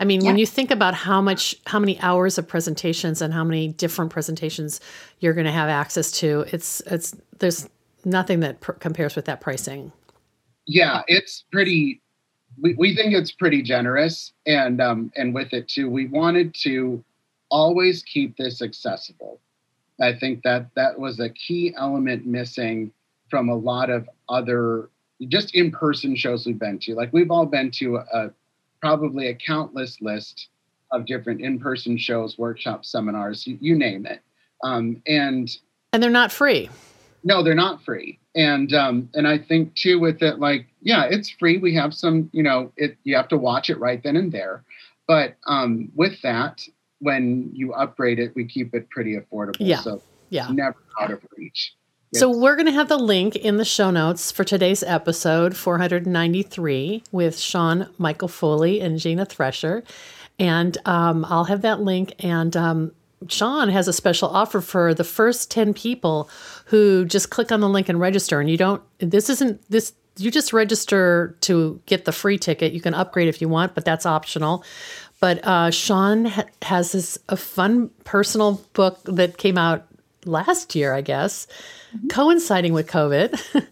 I 0.00 0.04
mean, 0.06 0.22
yeah. 0.22 0.30
when 0.30 0.38
you 0.38 0.46
think 0.46 0.70
about 0.70 0.94
how 0.94 1.20
much, 1.20 1.54
how 1.66 1.78
many 1.78 2.00
hours 2.00 2.38
of 2.38 2.48
presentations 2.48 3.20
and 3.20 3.34
how 3.34 3.44
many 3.44 3.68
different 3.68 4.10
presentations 4.10 4.80
you're 5.20 5.34
going 5.34 5.46
to 5.46 5.52
have 5.52 5.68
access 5.68 6.10
to, 6.20 6.46
it's 6.48 6.80
it's 6.86 7.14
there's 7.38 7.68
nothing 8.04 8.40
that 8.40 8.60
pr- 8.60 8.72
compares 8.72 9.14
with 9.14 9.26
that 9.26 9.42
pricing. 9.42 9.92
Yeah, 10.66 11.02
it's 11.06 11.44
pretty. 11.52 12.00
We, 12.60 12.74
we 12.78 12.96
think 12.96 13.14
it's 13.14 13.30
pretty 13.30 13.62
generous, 13.62 14.32
and 14.46 14.80
um, 14.80 15.12
and 15.16 15.34
with 15.34 15.52
it 15.52 15.68
too, 15.68 15.90
we 15.90 16.06
wanted 16.06 16.54
to 16.62 17.04
always 17.50 18.02
keep 18.02 18.38
this 18.38 18.62
accessible. 18.62 19.38
I 20.00 20.14
think 20.18 20.42
that 20.44 20.70
that 20.76 20.98
was 20.98 21.20
a 21.20 21.28
key 21.28 21.74
element 21.76 22.24
missing 22.24 22.90
from 23.28 23.50
a 23.50 23.54
lot 23.54 23.90
of 23.90 24.08
other 24.30 24.88
just 25.28 25.54
in-person 25.54 26.16
shows 26.16 26.46
we've 26.46 26.58
been 26.58 26.78
to. 26.78 26.94
Like 26.94 27.12
we've 27.12 27.30
all 27.30 27.44
been 27.44 27.70
to 27.72 27.96
a, 27.96 28.30
probably 28.80 29.28
a 29.28 29.34
countless 29.34 30.00
list 30.00 30.48
of 30.92 31.06
different 31.06 31.40
in-person 31.40 31.98
shows, 31.98 32.38
workshops, 32.38 32.90
seminars, 32.90 33.46
you, 33.46 33.56
you 33.60 33.76
name 33.76 34.06
it. 34.06 34.20
Um, 34.64 35.02
and 35.06 35.50
and 35.92 36.02
they're 36.02 36.10
not 36.10 36.32
free. 36.32 36.68
No, 37.22 37.42
they're 37.42 37.54
not 37.54 37.82
free. 37.82 38.18
And 38.34 38.72
um, 38.74 39.08
and 39.14 39.26
I 39.26 39.38
think 39.38 39.74
too 39.74 39.98
with 39.98 40.22
it, 40.22 40.38
like, 40.38 40.66
yeah, 40.82 41.04
it's 41.04 41.30
free. 41.30 41.58
We 41.58 41.74
have 41.74 41.94
some, 41.94 42.30
you 42.32 42.42
know, 42.42 42.72
it 42.76 42.96
you 43.04 43.16
have 43.16 43.28
to 43.28 43.36
watch 43.36 43.70
it 43.70 43.78
right 43.78 44.02
then 44.02 44.16
and 44.16 44.32
there. 44.32 44.64
But 45.06 45.36
um, 45.46 45.90
with 45.94 46.20
that, 46.22 46.62
when 47.00 47.50
you 47.52 47.72
upgrade 47.72 48.18
it, 48.18 48.34
we 48.36 48.44
keep 48.44 48.74
it 48.74 48.88
pretty 48.90 49.16
affordable. 49.16 49.56
Yeah. 49.58 49.80
So 49.80 50.02
yeah. 50.28 50.48
never 50.50 50.76
out 51.00 51.10
of 51.10 51.20
reach. 51.36 51.74
So 52.12 52.28
we're 52.28 52.56
going 52.56 52.66
to 52.66 52.72
have 52.72 52.88
the 52.88 52.98
link 52.98 53.36
in 53.36 53.56
the 53.56 53.64
show 53.64 53.92
notes 53.92 54.32
for 54.32 54.42
today's 54.42 54.82
episode 54.82 55.56
493 55.56 57.04
with 57.12 57.38
Sean 57.38 57.88
Michael 57.98 58.26
Foley 58.26 58.80
and 58.80 58.98
Gina 58.98 59.24
Thresher. 59.24 59.84
And 60.36 60.76
um, 60.86 61.24
I'll 61.28 61.44
have 61.44 61.62
that 61.62 61.82
link. 61.82 62.14
And 62.18 62.56
um, 62.56 62.92
Sean 63.28 63.68
has 63.68 63.86
a 63.86 63.92
special 63.92 64.28
offer 64.28 64.60
for 64.60 64.92
the 64.92 65.04
first 65.04 65.52
10 65.52 65.72
people 65.72 66.28
who 66.64 67.04
just 67.04 67.30
click 67.30 67.52
on 67.52 67.60
the 67.60 67.68
link 67.68 67.88
and 67.88 68.00
register. 68.00 68.40
And 68.40 68.50
you 68.50 68.56
don't, 68.56 68.82
this 68.98 69.30
isn't, 69.30 69.62
this, 69.70 69.92
you 70.16 70.32
just 70.32 70.52
register 70.52 71.36
to 71.42 71.80
get 71.86 72.06
the 72.06 72.12
free 72.12 72.38
ticket. 72.38 72.72
You 72.72 72.80
can 72.80 72.92
upgrade 72.92 73.28
if 73.28 73.40
you 73.40 73.48
want, 73.48 73.76
but 73.76 73.84
that's 73.84 74.04
optional. 74.04 74.64
But 75.20 75.46
uh, 75.46 75.70
Sean 75.70 76.24
ha- 76.24 76.46
has 76.62 76.90
this 76.90 77.18
a 77.28 77.36
fun 77.36 77.90
personal 78.02 78.60
book 78.72 78.98
that 79.04 79.36
came 79.36 79.58
out 79.58 79.86
last 80.24 80.74
year, 80.74 80.92
I 80.94 81.00
guess, 81.00 81.46
mm-hmm. 81.94 82.08
coinciding 82.08 82.72
with 82.72 82.86
COVID, 82.88 83.54
yep. 83.54 83.66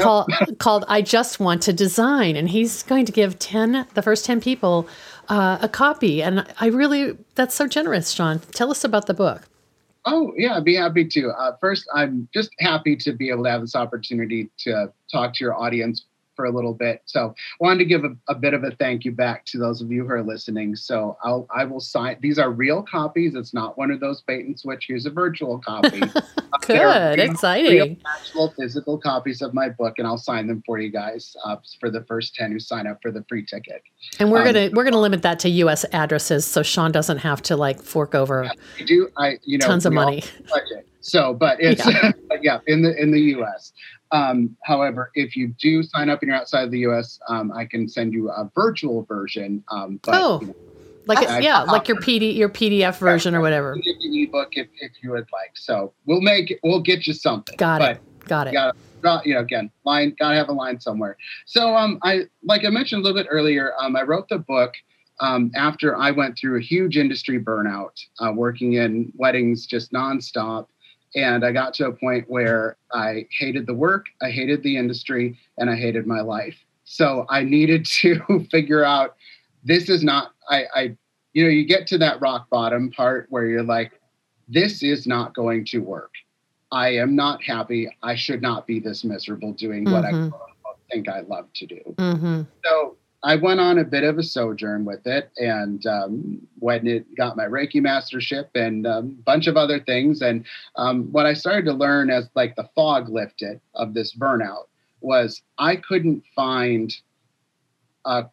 called 0.00 0.30
called 0.58 0.84
"I 0.88 1.02
Just 1.02 1.40
Want 1.40 1.62
to 1.62 1.72
Design," 1.72 2.36
and 2.36 2.48
he's 2.48 2.82
going 2.82 3.06
to 3.06 3.12
give 3.12 3.38
ten 3.38 3.86
the 3.94 4.02
first 4.02 4.24
ten 4.24 4.40
people 4.40 4.88
uh, 5.28 5.58
a 5.60 5.68
copy. 5.68 6.22
And 6.22 6.46
I 6.60 6.66
really 6.66 7.16
that's 7.34 7.54
so 7.54 7.66
generous, 7.66 8.10
Sean. 8.10 8.40
Tell 8.52 8.70
us 8.70 8.84
about 8.84 9.06
the 9.06 9.14
book. 9.14 9.42
Oh 10.04 10.32
yeah, 10.36 10.56
I'd 10.56 10.64
be 10.64 10.76
happy 10.76 11.06
to. 11.06 11.28
Uh, 11.28 11.56
first, 11.60 11.86
I'm 11.94 12.28
just 12.32 12.50
happy 12.58 12.96
to 12.96 13.12
be 13.12 13.30
able 13.30 13.44
to 13.44 13.50
have 13.50 13.60
this 13.60 13.74
opportunity 13.74 14.50
to 14.58 14.92
talk 15.10 15.34
to 15.34 15.44
your 15.44 15.54
audience 15.54 16.04
for 16.38 16.44
a 16.44 16.52
little 16.52 16.72
bit. 16.72 17.02
So 17.06 17.34
I 17.36 17.56
wanted 17.58 17.80
to 17.80 17.84
give 17.84 18.04
a, 18.04 18.14
a, 18.28 18.34
bit 18.36 18.54
of 18.54 18.62
a 18.62 18.70
thank 18.70 19.04
you 19.04 19.10
back 19.10 19.44
to 19.46 19.58
those 19.58 19.82
of 19.82 19.90
you 19.90 20.04
who 20.04 20.12
are 20.12 20.22
listening. 20.22 20.76
So 20.76 21.18
I'll 21.24 21.48
I 21.52 21.64
will 21.64 21.80
sign 21.80 22.16
these 22.20 22.38
are 22.38 22.52
real 22.52 22.80
copies. 22.80 23.34
It's 23.34 23.52
not 23.52 23.76
one 23.76 23.90
of 23.90 23.98
those 23.98 24.20
bait 24.20 24.46
and 24.46 24.56
switch. 24.56 24.84
Here's 24.86 25.04
a 25.04 25.10
virtual 25.10 25.58
copy. 25.58 26.00
Good, 26.60 27.18
real, 27.18 27.28
exciting. 27.28 27.72
Real 27.72 27.96
actual 28.06 28.54
physical 28.56 28.98
copies 28.98 29.42
of 29.42 29.52
my 29.52 29.68
book, 29.68 29.94
and 29.98 30.06
I'll 30.06 30.16
sign 30.16 30.46
them 30.46 30.62
for 30.64 30.78
you 30.78 30.90
guys 30.90 31.34
uh, 31.44 31.56
for 31.80 31.90
the 31.90 32.04
first 32.04 32.36
ten 32.36 32.52
who 32.52 32.60
sign 32.60 32.86
up 32.86 33.02
for 33.02 33.10
the 33.10 33.24
free 33.28 33.44
ticket. 33.44 33.82
And 34.20 34.30
we're 34.30 34.46
um, 34.46 34.52
gonna 34.52 34.70
we're 34.74 34.84
gonna 34.84 35.00
limit 35.00 35.22
that 35.22 35.40
to 35.40 35.48
U.S. 35.48 35.84
addresses, 35.92 36.44
so 36.44 36.62
Sean 36.62 36.92
doesn't 36.92 37.18
have 37.18 37.42
to 37.42 37.56
like 37.56 37.82
fork 37.82 38.14
over. 38.14 38.44
Yeah, 38.44 38.52
I 38.78 38.84
do 38.84 39.08
I 39.16 39.38
you 39.42 39.58
know 39.58 39.66
tons 39.66 39.86
of 39.86 39.92
money. 39.92 40.22
So, 41.00 41.32
but 41.32 41.60
it's 41.60 41.84
yeah. 41.86 42.12
yeah. 42.42 42.58
in 42.66 42.82
the 42.82 42.94
in 43.00 43.10
the 43.10 43.20
U.S. 43.20 43.72
Um, 44.10 44.56
however, 44.64 45.10
if 45.14 45.36
you 45.36 45.48
do 45.58 45.82
sign 45.82 46.08
up 46.08 46.22
and 46.22 46.28
you're 46.28 46.36
outside 46.36 46.64
of 46.64 46.70
the 46.70 46.80
U.S., 46.80 47.18
um, 47.28 47.52
I 47.52 47.66
can 47.66 47.88
send 47.88 48.12
you 48.12 48.30
a 48.30 48.50
virtual 48.54 49.02
version. 49.04 49.62
Um, 49.70 50.00
but, 50.02 50.14
oh, 50.14 50.40
you 50.40 50.46
know, 50.48 50.54
like 51.08 51.42
yeah, 51.42 51.62
like 51.62 51.88
your 51.88 51.96
PD 51.96 52.36
your 52.36 52.50
PDF 52.50 52.98
version 52.98 53.34
or 53.34 53.40
whatever. 53.40 53.74
The 53.82 54.22
ebook 54.22 54.50
if, 54.52 54.68
if 54.80 54.92
you 55.02 55.10
would 55.10 55.26
like. 55.32 55.52
So 55.54 55.92
we'll 56.04 56.20
make 56.20 56.50
it. 56.50 56.60
We'll 56.62 56.82
get 56.82 57.06
you 57.06 57.14
something. 57.14 57.56
Got 57.56 57.82
it. 57.82 58.00
Got 58.26 58.48
it. 58.48 58.54
Gotta, 59.00 59.26
you 59.26 59.34
know, 59.34 59.40
again, 59.40 59.70
line 59.84 60.14
gotta 60.18 60.36
have 60.36 60.48
a 60.48 60.52
line 60.52 60.80
somewhere. 60.80 61.16
So 61.46 61.74
um, 61.74 61.98
I 62.02 62.24
like 62.42 62.64
I 62.64 62.68
mentioned 62.68 63.00
a 63.00 63.02
little 63.04 63.20
bit 63.20 63.28
earlier. 63.30 63.72
Um, 63.80 63.96
I 63.96 64.02
wrote 64.02 64.28
the 64.28 64.38
book. 64.38 64.74
Um, 65.20 65.50
after 65.56 65.96
I 65.96 66.12
went 66.12 66.38
through 66.38 66.58
a 66.58 66.62
huge 66.62 66.96
industry 66.96 67.40
burnout, 67.42 67.90
uh, 68.20 68.30
working 68.32 68.74
in 68.74 69.12
weddings 69.16 69.66
just 69.66 69.92
nonstop, 69.92 70.66
and 71.18 71.44
I 71.44 71.50
got 71.50 71.74
to 71.74 71.86
a 71.86 71.92
point 71.92 72.30
where 72.30 72.76
I 72.92 73.26
hated 73.36 73.66
the 73.66 73.74
work, 73.74 74.06
I 74.22 74.30
hated 74.30 74.62
the 74.62 74.76
industry, 74.76 75.36
and 75.58 75.68
I 75.68 75.74
hated 75.74 76.06
my 76.06 76.20
life. 76.20 76.56
So 76.84 77.26
I 77.28 77.42
needed 77.42 77.84
to 78.00 78.46
figure 78.50 78.84
out 78.84 79.16
this 79.64 79.88
is 79.88 80.04
not, 80.04 80.32
I, 80.48 80.64
I, 80.74 80.96
you 81.32 81.44
know, 81.44 81.50
you 81.50 81.64
get 81.64 81.86
to 81.88 81.98
that 81.98 82.20
rock 82.20 82.48
bottom 82.50 82.90
part 82.90 83.26
where 83.30 83.46
you're 83.46 83.64
like, 83.64 84.00
this 84.48 84.82
is 84.82 85.06
not 85.06 85.34
going 85.34 85.64
to 85.66 85.78
work. 85.78 86.12
I 86.70 86.90
am 86.90 87.16
not 87.16 87.42
happy. 87.42 87.88
I 88.02 88.14
should 88.14 88.40
not 88.40 88.66
be 88.66 88.78
this 88.78 89.04
miserable 89.04 89.52
doing 89.52 89.84
mm-hmm. 89.84 89.92
what 89.92 90.04
I 90.04 90.12
mm-hmm. 90.12 90.34
think 90.90 91.08
I 91.08 91.20
love 91.20 91.52
to 91.54 91.66
do. 91.66 91.80
Mm-hmm. 91.96 92.42
So 92.64 92.96
I 93.24 93.34
went 93.34 93.58
on 93.58 93.78
a 93.78 93.84
bit 93.84 94.04
of 94.04 94.18
a 94.18 94.22
sojourn 94.22 94.84
with 94.84 95.06
it, 95.06 95.30
and 95.38 95.84
um, 95.86 96.46
when 96.60 96.86
it 96.86 97.16
got 97.16 97.36
my 97.36 97.46
Reiki 97.46 97.80
mastership 97.80 98.50
and 98.54 98.86
a 98.86 98.98
um, 98.98 99.18
bunch 99.26 99.48
of 99.48 99.56
other 99.56 99.80
things, 99.80 100.22
and 100.22 100.46
um, 100.76 101.10
what 101.10 101.26
I 101.26 101.34
started 101.34 101.64
to 101.66 101.72
learn 101.72 102.10
as 102.10 102.28
like 102.36 102.54
the 102.54 102.68
fog 102.76 103.08
lifted 103.08 103.60
of 103.74 103.92
this 103.92 104.14
burnout 104.14 104.66
was 105.00 105.42
I 105.58 105.76
couldn't 105.76 106.22
find 106.34 106.94
a 108.04 108.26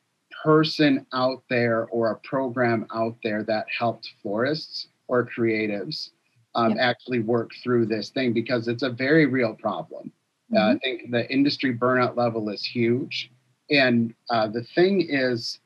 person 0.43 1.05
out 1.13 1.43
there 1.49 1.85
or 1.85 2.11
a 2.11 2.17
program 2.17 2.85
out 2.93 3.15
there 3.23 3.43
that 3.43 3.65
helped 3.75 4.13
florists 4.21 4.87
or 5.07 5.27
creatives 5.27 6.11
um, 6.53 6.71
yep. 6.71 6.79
actually 6.79 7.19
work 7.19 7.51
through 7.63 7.87
this 7.87 8.09
thing 8.09 8.33
because 8.33 8.67
it's 8.67 8.83
a 8.83 8.89
very 8.89 9.25
real 9.25 9.55
problem. 9.55 10.11
Mm-hmm. 10.53 10.57
Uh, 10.57 10.73
I 10.73 10.77
think 10.77 11.11
the 11.11 11.31
industry 11.31 11.75
burnout 11.75 12.15
level 12.15 12.49
is 12.49 12.63
huge 12.63 13.31
and 13.69 14.13
uh, 14.29 14.47
the 14.47 14.63
thing 14.63 15.05
is, 15.09 15.59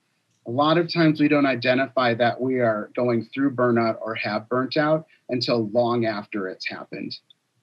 a 0.47 0.51
lot 0.51 0.77
of 0.77 0.91
times 0.91 1.19
we 1.19 1.27
don't 1.27 1.45
identify 1.45 2.13
that 2.15 2.39
we 2.39 2.59
are 2.59 2.89
going 2.95 3.29
through 3.31 3.55
burnout 3.55 3.97
or 4.01 4.15
have 4.15 4.49
burnt 4.49 4.77
out 4.77 5.05
until 5.29 5.69
long 5.69 6.05
after 6.05 6.47
it's 6.47 6.67
happened. 6.67 7.15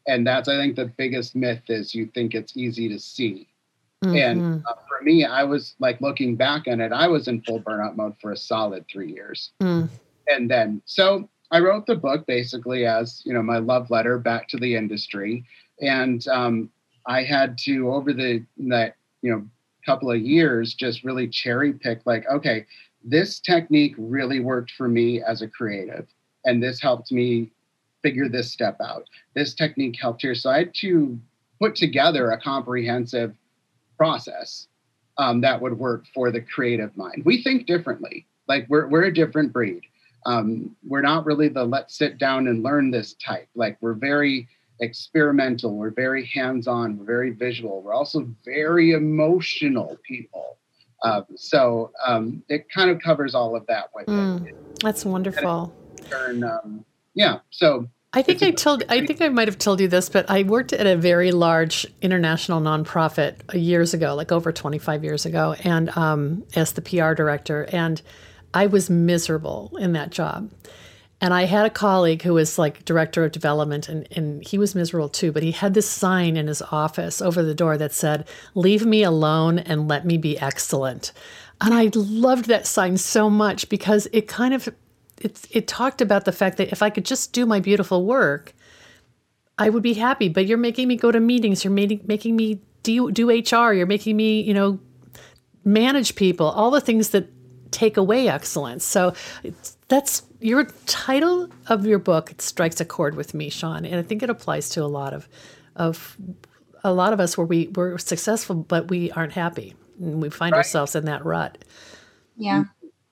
And 0.06 0.24
that's, 0.24 0.48
I 0.48 0.56
think, 0.56 0.76
the 0.76 0.92
biggest 0.96 1.34
myth 1.34 1.62
is 1.68 1.94
you 1.94 2.06
think 2.14 2.34
it's 2.34 2.56
easy 2.56 2.88
to 2.88 2.98
see. 2.98 3.48
Mm-hmm. 4.04 4.16
And 4.16 4.64
uh, 4.66 4.74
for 4.86 5.02
me, 5.02 5.24
I 5.24 5.42
was 5.42 5.74
like 5.80 6.00
looking 6.00 6.36
back 6.36 6.68
on 6.68 6.80
it, 6.80 6.92
I 6.92 7.08
was 7.08 7.26
in 7.26 7.42
full 7.42 7.60
burnout 7.60 7.96
mode 7.96 8.14
for 8.20 8.30
a 8.30 8.36
solid 8.36 8.84
three 8.88 9.12
years. 9.12 9.50
Mm. 9.60 9.88
And 10.28 10.48
then, 10.48 10.80
so 10.84 11.28
I 11.50 11.60
wrote 11.60 11.86
the 11.86 11.96
book 11.96 12.26
basically 12.26 12.86
as, 12.86 13.22
you 13.24 13.32
know, 13.32 13.42
my 13.42 13.58
love 13.58 13.90
letter 13.90 14.18
back 14.18 14.48
to 14.48 14.58
the 14.58 14.76
industry. 14.76 15.44
And 15.80 16.26
um, 16.28 16.70
I 17.06 17.24
had 17.24 17.58
to, 17.58 17.92
over 17.92 18.12
the, 18.12 18.44
that, 18.68 18.96
you 19.22 19.32
know, 19.32 19.46
couple 19.86 20.10
of 20.10 20.20
years 20.20 20.74
just 20.74 21.04
really 21.04 21.28
cherry 21.28 21.72
pick 21.72 22.00
like 22.04 22.26
okay 22.28 22.66
this 23.04 23.38
technique 23.38 23.94
really 23.96 24.40
worked 24.40 24.72
for 24.72 24.88
me 24.88 25.22
as 25.22 25.40
a 25.40 25.48
creative 25.48 26.06
and 26.44 26.62
this 26.62 26.80
helped 26.80 27.12
me 27.12 27.50
figure 28.06 28.28
this 28.28 28.52
step 28.52 28.76
out. 28.80 29.04
This 29.34 29.52
technique 29.52 29.96
helped 30.00 30.22
here. 30.22 30.36
So 30.36 30.48
i 30.48 30.58
had 30.58 30.74
to 30.76 31.18
put 31.60 31.74
together 31.74 32.30
a 32.30 32.40
comprehensive 32.40 33.34
process 33.96 34.68
um, 35.18 35.40
that 35.40 35.60
would 35.60 35.76
work 35.76 36.04
for 36.14 36.30
the 36.30 36.40
creative 36.40 36.96
mind. 36.96 37.22
We 37.24 37.42
think 37.42 37.66
differently. 37.66 38.26
Like 38.46 38.66
we're, 38.68 38.86
we're 38.86 39.04
a 39.04 39.14
different 39.14 39.52
breed. 39.52 39.82
Um, 40.24 40.76
we're 40.86 41.02
not 41.02 41.26
really 41.26 41.48
the 41.48 41.64
let's 41.64 41.96
sit 41.98 42.18
down 42.18 42.46
and 42.46 42.62
learn 42.62 42.92
this 42.92 43.14
type. 43.14 43.48
Like 43.56 43.76
we're 43.80 43.94
very 43.94 44.48
experimental, 44.80 45.76
we're 45.76 45.90
very 45.90 46.26
hands 46.26 46.66
on, 46.66 46.98
we're 46.98 47.04
very 47.04 47.30
visual, 47.30 47.82
we're 47.82 47.94
also 47.94 48.28
very 48.44 48.92
emotional 48.92 49.96
people. 50.06 50.58
Um, 51.02 51.24
so 51.36 51.92
um, 52.06 52.42
it 52.48 52.66
kind 52.70 52.90
of 52.90 53.00
covers 53.00 53.34
all 53.34 53.54
of 53.54 53.66
that 53.66 53.90
with 53.94 54.06
mm, 54.06 54.46
it. 54.46 54.80
That's 54.80 55.04
wonderful. 55.04 55.74
Turn, 56.10 56.42
um, 56.42 56.84
yeah. 57.14 57.40
So 57.50 57.88
I 58.12 58.22
think 58.22 58.42
I 58.42 58.50
told 58.50 58.82
I 58.88 59.04
think 59.04 59.20
I 59.20 59.28
might 59.28 59.46
have 59.46 59.58
told 59.58 59.78
you 59.78 59.88
this, 59.88 60.08
but 60.08 60.30
I 60.30 60.42
worked 60.42 60.72
at 60.72 60.86
a 60.86 60.96
very 60.96 61.32
large 61.32 61.86
international 62.00 62.60
nonprofit 62.60 63.36
years 63.52 63.92
ago, 63.92 64.14
like 64.14 64.32
over 64.32 64.52
25 64.52 65.04
years 65.04 65.26
ago, 65.26 65.54
and 65.64 65.94
um, 65.96 66.44
as 66.54 66.72
the 66.72 66.80
PR 66.82 67.12
director, 67.12 67.68
and 67.72 68.00
I 68.54 68.66
was 68.66 68.88
miserable 68.88 69.76
in 69.78 69.92
that 69.92 70.10
job. 70.10 70.50
And 71.20 71.32
I 71.32 71.44
had 71.44 71.64
a 71.64 71.70
colleague 71.70 72.22
who 72.22 72.34
was 72.34 72.58
like 72.58 72.84
director 72.84 73.24
of 73.24 73.32
development, 73.32 73.88
and, 73.88 74.06
and 74.12 74.46
he 74.46 74.58
was 74.58 74.74
miserable 74.74 75.08
too. 75.08 75.32
But 75.32 75.42
he 75.42 75.52
had 75.52 75.72
this 75.72 75.88
sign 75.88 76.36
in 76.36 76.46
his 76.46 76.60
office 76.60 77.22
over 77.22 77.42
the 77.42 77.54
door 77.54 77.78
that 77.78 77.94
said, 77.94 78.28
Leave 78.54 78.84
me 78.84 79.02
alone 79.02 79.58
and 79.58 79.88
let 79.88 80.04
me 80.04 80.18
be 80.18 80.38
excellent. 80.38 81.12
And 81.60 81.72
I 81.72 81.90
loved 81.94 82.46
that 82.46 82.66
sign 82.66 82.98
so 82.98 83.30
much 83.30 83.70
because 83.70 84.06
it 84.12 84.28
kind 84.28 84.52
of 84.52 84.68
it, 85.20 85.46
it 85.50 85.66
talked 85.66 86.00
about 86.00 86.24
the 86.24 86.32
fact 86.32 86.58
that 86.58 86.70
if 86.72 86.82
I 86.82 86.90
could 86.90 87.04
just 87.04 87.32
do 87.32 87.46
my 87.46 87.60
beautiful 87.60 88.04
work, 88.04 88.54
I 89.58 89.70
would 89.70 89.82
be 89.82 89.94
happy. 89.94 90.28
But 90.28 90.46
you're 90.46 90.58
making 90.58 90.88
me 90.88 90.96
go 90.96 91.10
to 91.10 91.20
meetings, 91.20 91.64
you're 91.64 91.72
making, 91.72 92.02
making 92.04 92.36
me 92.36 92.60
do, 92.82 93.10
do 93.10 93.30
HR, 93.30 93.72
you're 93.72 93.86
making 93.86 94.16
me, 94.16 94.42
you 94.42 94.54
know, 94.54 94.78
manage 95.64 96.14
people, 96.14 96.46
all 96.46 96.70
the 96.70 96.80
things 96.80 97.10
that 97.10 97.28
take 97.70 97.96
away 97.96 98.28
excellence. 98.28 98.84
So 98.84 99.14
that's 99.88 100.22
your 100.40 100.64
title 100.86 101.48
of 101.68 101.86
your 101.86 101.98
book 101.98 102.30
it 102.30 102.42
strikes 102.42 102.80
a 102.80 102.84
chord 102.84 103.14
with 103.14 103.34
me, 103.34 103.48
Sean, 103.48 103.84
and 103.84 103.96
I 103.96 104.02
think 104.02 104.22
it 104.22 104.30
applies 104.30 104.68
to 104.70 104.82
a 104.82 104.86
lot 104.86 105.12
of 105.12 105.28
of 105.74 106.16
a 106.84 106.92
lot 106.92 107.12
of 107.12 107.20
us 107.20 107.36
where 107.36 107.46
we 107.46 107.68
we're 107.68 107.98
successful 107.98 108.56
but 108.56 108.88
we 108.88 109.10
aren't 109.12 109.32
happy 109.32 109.74
and 110.00 110.22
we 110.22 110.30
find 110.30 110.52
right. 110.52 110.58
ourselves 110.58 110.94
in 110.94 111.04
that 111.06 111.24
rut. 111.24 111.64
Yeah. 112.36 112.64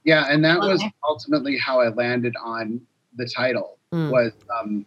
Yeah, 0.05 0.27
and 0.29 0.45
that 0.45 0.61
was 0.61 0.85
ultimately 1.09 1.57
how 1.57 1.81
I 1.81 1.89
landed 1.89 2.35
on 2.43 2.83
the 3.17 3.27
title. 3.27 3.79
Mm. 3.91 4.11
Was 4.11 4.33
um, 4.61 4.85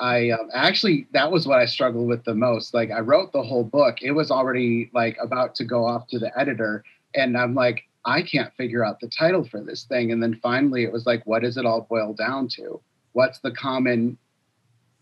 I 0.00 0.30
um, 0.30 0.48
actually 0.52 1.06
that 1.12 1.30
was 1.30 1.46
what 1.46 1.60
I 1.60 1.66
struggled 1.66 2.08
with 2.08 2.24
the 2.24 2.34
most. 2.34 2.74
Like 2.74 2.90
I 2.90 2.98
wrote 3.00 3.32
the 3.32 3.42
whole 3.42 3.62
book. 3.62 4.02
It 4.02 4.10
was 4.10 4.32
already 4.32 4.90
like 4.92 5.16
about 5.20 5.54
to 5.56 5.64
go 5.64 5.86
off 5.86 6.08
to 6.08 6.18
the 6.18 6.36
editor, 6.36 6.82
and 7.14 7.38
I'm 7.38 7.54
like, 7.54 7.84
I 8.04 8.22
can't 8.22 8.52
figure 8.54 8.84
out 8.84 9.00
the 9.00 9.08
title 9.08 9.44
for 9.44 9.62
this 9.62 9.84
thing. 9.84 10.12
And 10.12 10.22
then 10.22 10.38
finally, 10.42 10.84
it 10.84 10.92
was 10.92 11.06
like, 11.06 11.24
what 11.26 11.42
does 11.42 11.56
it 11.56 11.66
all 11.66 11.86
boil 11.88 12.14
down 12.14 12.48
to? 12.48 12.80
What's 13.12 13.38
the 13.40 13.52
common 13.52 14.18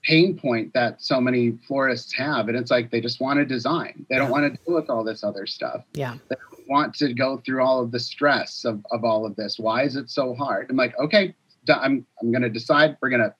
pain 0.02 0.38
point 0.38 0.72
that 0.74 1.02
so 1.02 1.20
many 1.20 1.58
florists 1.66 2.12
have? 2.14 2.48
And 2.48 2.56
it's 2.56 2.70
like 2.70 2.90
they 2.90 3.00
just 3.00 3.20
want 3.20 3.38
to 3.38 3.44
design. 3.44 4.06
They 4.10 4.16
don't 4.16 4.30
want 4.30 4.52
to 4.52 4.64
deal 4.64 4.74
with 4.74 4.90
all 4.90 5.04
this 5.04 5.24
other 5.24 5.46
stuff. 5.46 5.84
Yeah. 5.92 6.16
They 6.28 6.36
want 6.68 6.94
to 6.96 7.14
go 7.14 7.38
through 7.44 7.62
all 7.62 7.82
of 7.82 7.90
the 7.90 8.00
stress 8.00 8.64
of, 8.64 8.84
of 8.90 9.04
all 9.04 9.24
of 9.24 9.36
this. 9.36 9.58
Why 9.58 9.82
is 9.84 9.96
it 9.96 10.10
so 10.10 10.34
hard? 10.34 10.68
I'm 10.70 10.76
like, 10.76 10.98
okay, 10.98 11.34
I'm 11.68 12.06
I'm 12.20 12.30
going 12.32 12.42
to 12.42 12.48
decide. 12.50 12.96
We're 13.00 13.10
going 13.10 13.22
to 13.22 13.34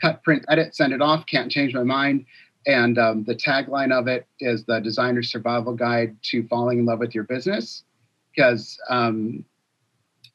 cut, 0.00 0.22
print, 0.22 0.44
edit, 0.48 0.74
send 0.74 0.92
it 0.92 1.02
off. 1.02 1.26
Can't 1.26 1.50
change 1.50 1.74
my 1.74 1.82
mind. 1.82 2.26
And 2.66 2.98
um, 2.98 3.24
the 3.24 3.34
tagline 3.34 3.92
of 3.92 4.06
it 4.08 4.26
is 4.40 4.64
the 4.64 4.80
designer 4.80 5.22
survival 5.22 5.74
guide 5.74 6.16
to 6.30 6.46
falling 6.48 6.78
in 6.78 6.86
love 6.86 6.98
with 6.98 7.14
your 7.14 7.24
business, 7.24 7.84
because 8.34 8.78
um, 8.88 9.44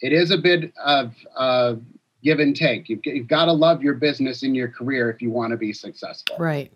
it 0.02 0.14
is 0.14 0.32
a 0.32 0.38
bit 0.38 0.72
of 0.84 1.14
uh, 1.36 1.76
give 2.24 2.40
and 2.40 2.56
take. 2.56 2.90
You've, 2.90 3.02
you've 3.04 3.28
got 3.28 3.46
to 3.46 3.54
love 3.54 3.82
your 3.82 3.96
business 3.96 4.44
and 4.44 4.56
your 4.56 4.70
career 4.70 5.10
if 5.10 5.22
you 5.22 5.30
want 5.30 5.52
to 5.52 5.58
be 5.58 5.74
successful. 5.74 6.38
Right. 6.38 6.72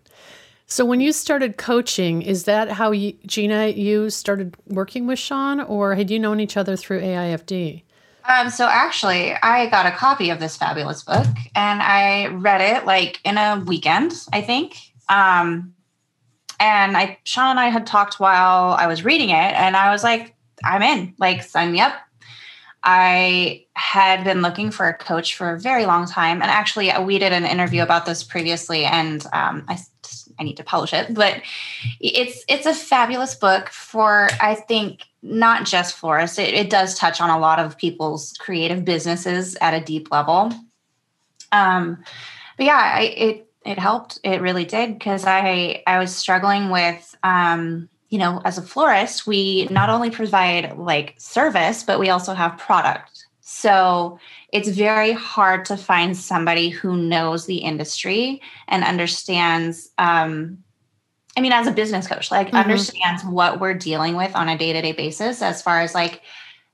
So 0.66 0.84
when 0.84 1.00
you 1.00 1.12
started 1.12 1.56
coaching, 1.56 2.22
is 2.22 2.44
that 2.44 2.70
how 2.70 2.90
you, 2.90 3.12
Gina, 3.26 3.68
you 3.68 4.08
started 4.10 4.56
working 4.66 5.06
with 5.06 5.18
Sean, 5.18 5.60
or 5.60 5.94
had 5.94 6.10
you 6.10 6.18
known 6.18 6.40
each 6.40 6.56
other 6.56 6.76
through 6.76 7.00
AIFD? 7.00 7.82
Um, 8.26 8.48
so 8.48 8.66
actually, 8.66 9.34
I 9.34 9.68
got 9.68 9.84
a 9.84 9.90
copy 9.90 10.30
of 10.30 10.40
this 10.40 10.56
fabulous 10.56 11.02
book 11.02 11.26
and 11.54 11.82
I 11.82 12.28
read 12.28 12.62
it 12.62 12.86
like 12.86 13.20
in 13.22 13.36
a 13.36 13.62
weekend, 13.66 14.14
I 14.32 14.40
think. 14.40 14.78
Um, 15.10 15.74
and 16.58 16.96
I, 16.96 17.18
Sean 17.24 17.50
and 17.50 17.60
I 17.60 17.68
had 17.68 17.86
talked 17.86 18.18
while 18.18 18.72
I 18.72 18.86
was 18.86 19.04
reading 19.04 19.30
it, 19.30 19.34
and 19.34 19.76
I 19.76 19.90
was 19.90 20.02
like, 20.02 20.33
I'm 20.64 20.82
in, 20.82 21.14
like, 21.18 21.42
sign 21.42 21.72
me 21.72 21.80
up. 21.80 21.94
I 22.82 23.64
had 23.74 24.24
been 24.24 24.42
looking 24.42 24.70
for 24.70 24.86
a 24.86 24.94
coach 24.94 25.36
for 25.36 25.54
a 25.54 25.58
very 25.58 25.86
long 25.86 26.06
time, 26.06 26.42
and 26.42 26.50
actually, 26.50 26.92
we 27.02 27.18
did 27.18 27.32
an 27.32 27.46
interview 27.46 27.82
about 27.82 28.04
this 28.04 28.22
previously, 28.22 28.84
and 28.84 29.24
um, 29.32 29.64
I 29.68 29.78
I 30.38 30.42
need 30.42 30.56
to 30.56 30.64
publish 30.64 30.92
it. 30.92 31.14
But 31.14 31.42
it's 32.00 32.44
it's 32.48 32.66
a 32.66 32.74
fabulous 32.74 33.34
book 33.34 33.68
for 33.68 34.28
I 34.40 34.54
think 34.54 35.02
not 35.22 35.64
just 35.64 35.96
florists. 35.96 36.38
It, 36.38 36.54
it 36.54 36.70
does 36.70 36.98
touch 36.98 37.20
on 37.20 37.30
a 37.30 37.38
lot 37.38 37.58
of 37.58 37.78
people's 37.78 38.34
creative 38.34 38.84
businesses 38.84 39.56
at 39.60 39.74
a 39.74 39.80
deep 39.80 40.10
level. 40.10 40.52
Um, 41.52 42.02
but 42.56 42.66
yeah, 42.66 42.92
I, 42.96 43.02
it 43.02 43.48
it 43.64 43.78
helped. 43.78 44.18
It 44.22 44.42
really 44.42 44.64
did 44.64 44.98
because 44.98 45.24
I 45.24 45.82
I 45.86 45.98
was 45.98 46.14
struggling 46.14 46.70
with 46.70 47.16
um, 47.22 47.88
you 48.14 48.20
know 48.20 48.40
as 48.44 48.58
a 48.58 48.62
florist 48.62 49.26
we 49.26 49.66
not 49.72 49.90
only 49.90 50.08
provide 50.08 50.78
like 50.78 51.16
service 51.18 51.82
but 51.82 51.98
we 51.98 52.10
also 52.10 52.32
have 52.32 52.56
product. 52.56 53.26
So 53.40 54.20
it's 54.52 54.68
very 54.68 55.10
hard 55.10 55.64
to 55.64 55.76
find 55.76 56.16
somebody 56.16 56.68
who 56.68 56.96
knows 56.96 57.46
the 57.46 57.56
industry 57.56 58.40
and 58.68 58.84
understands 58.84 59.90
um, 59.98 60.58
i 61.36 61.40
mean 61.40 61.50
as 61.50 61.66
a 61.66 61.72
business 61.72 62.06
coach 62.06 62.30
like 62.30 62.46
mm-hmm. 62.46 62.56
understands 62.64 63.24
what 63.24 63.58
we're 63.58 63.74
dealing 63.74 64.14
with 64.14 64.32
on 64.36 64.48
a 64.48 64.56
day-to-day 64.56 64.92
basis 64.92 65.42
as 65.42 65.60
far 65.60 65.80
as 65.80 65.92
like 65.92 66.20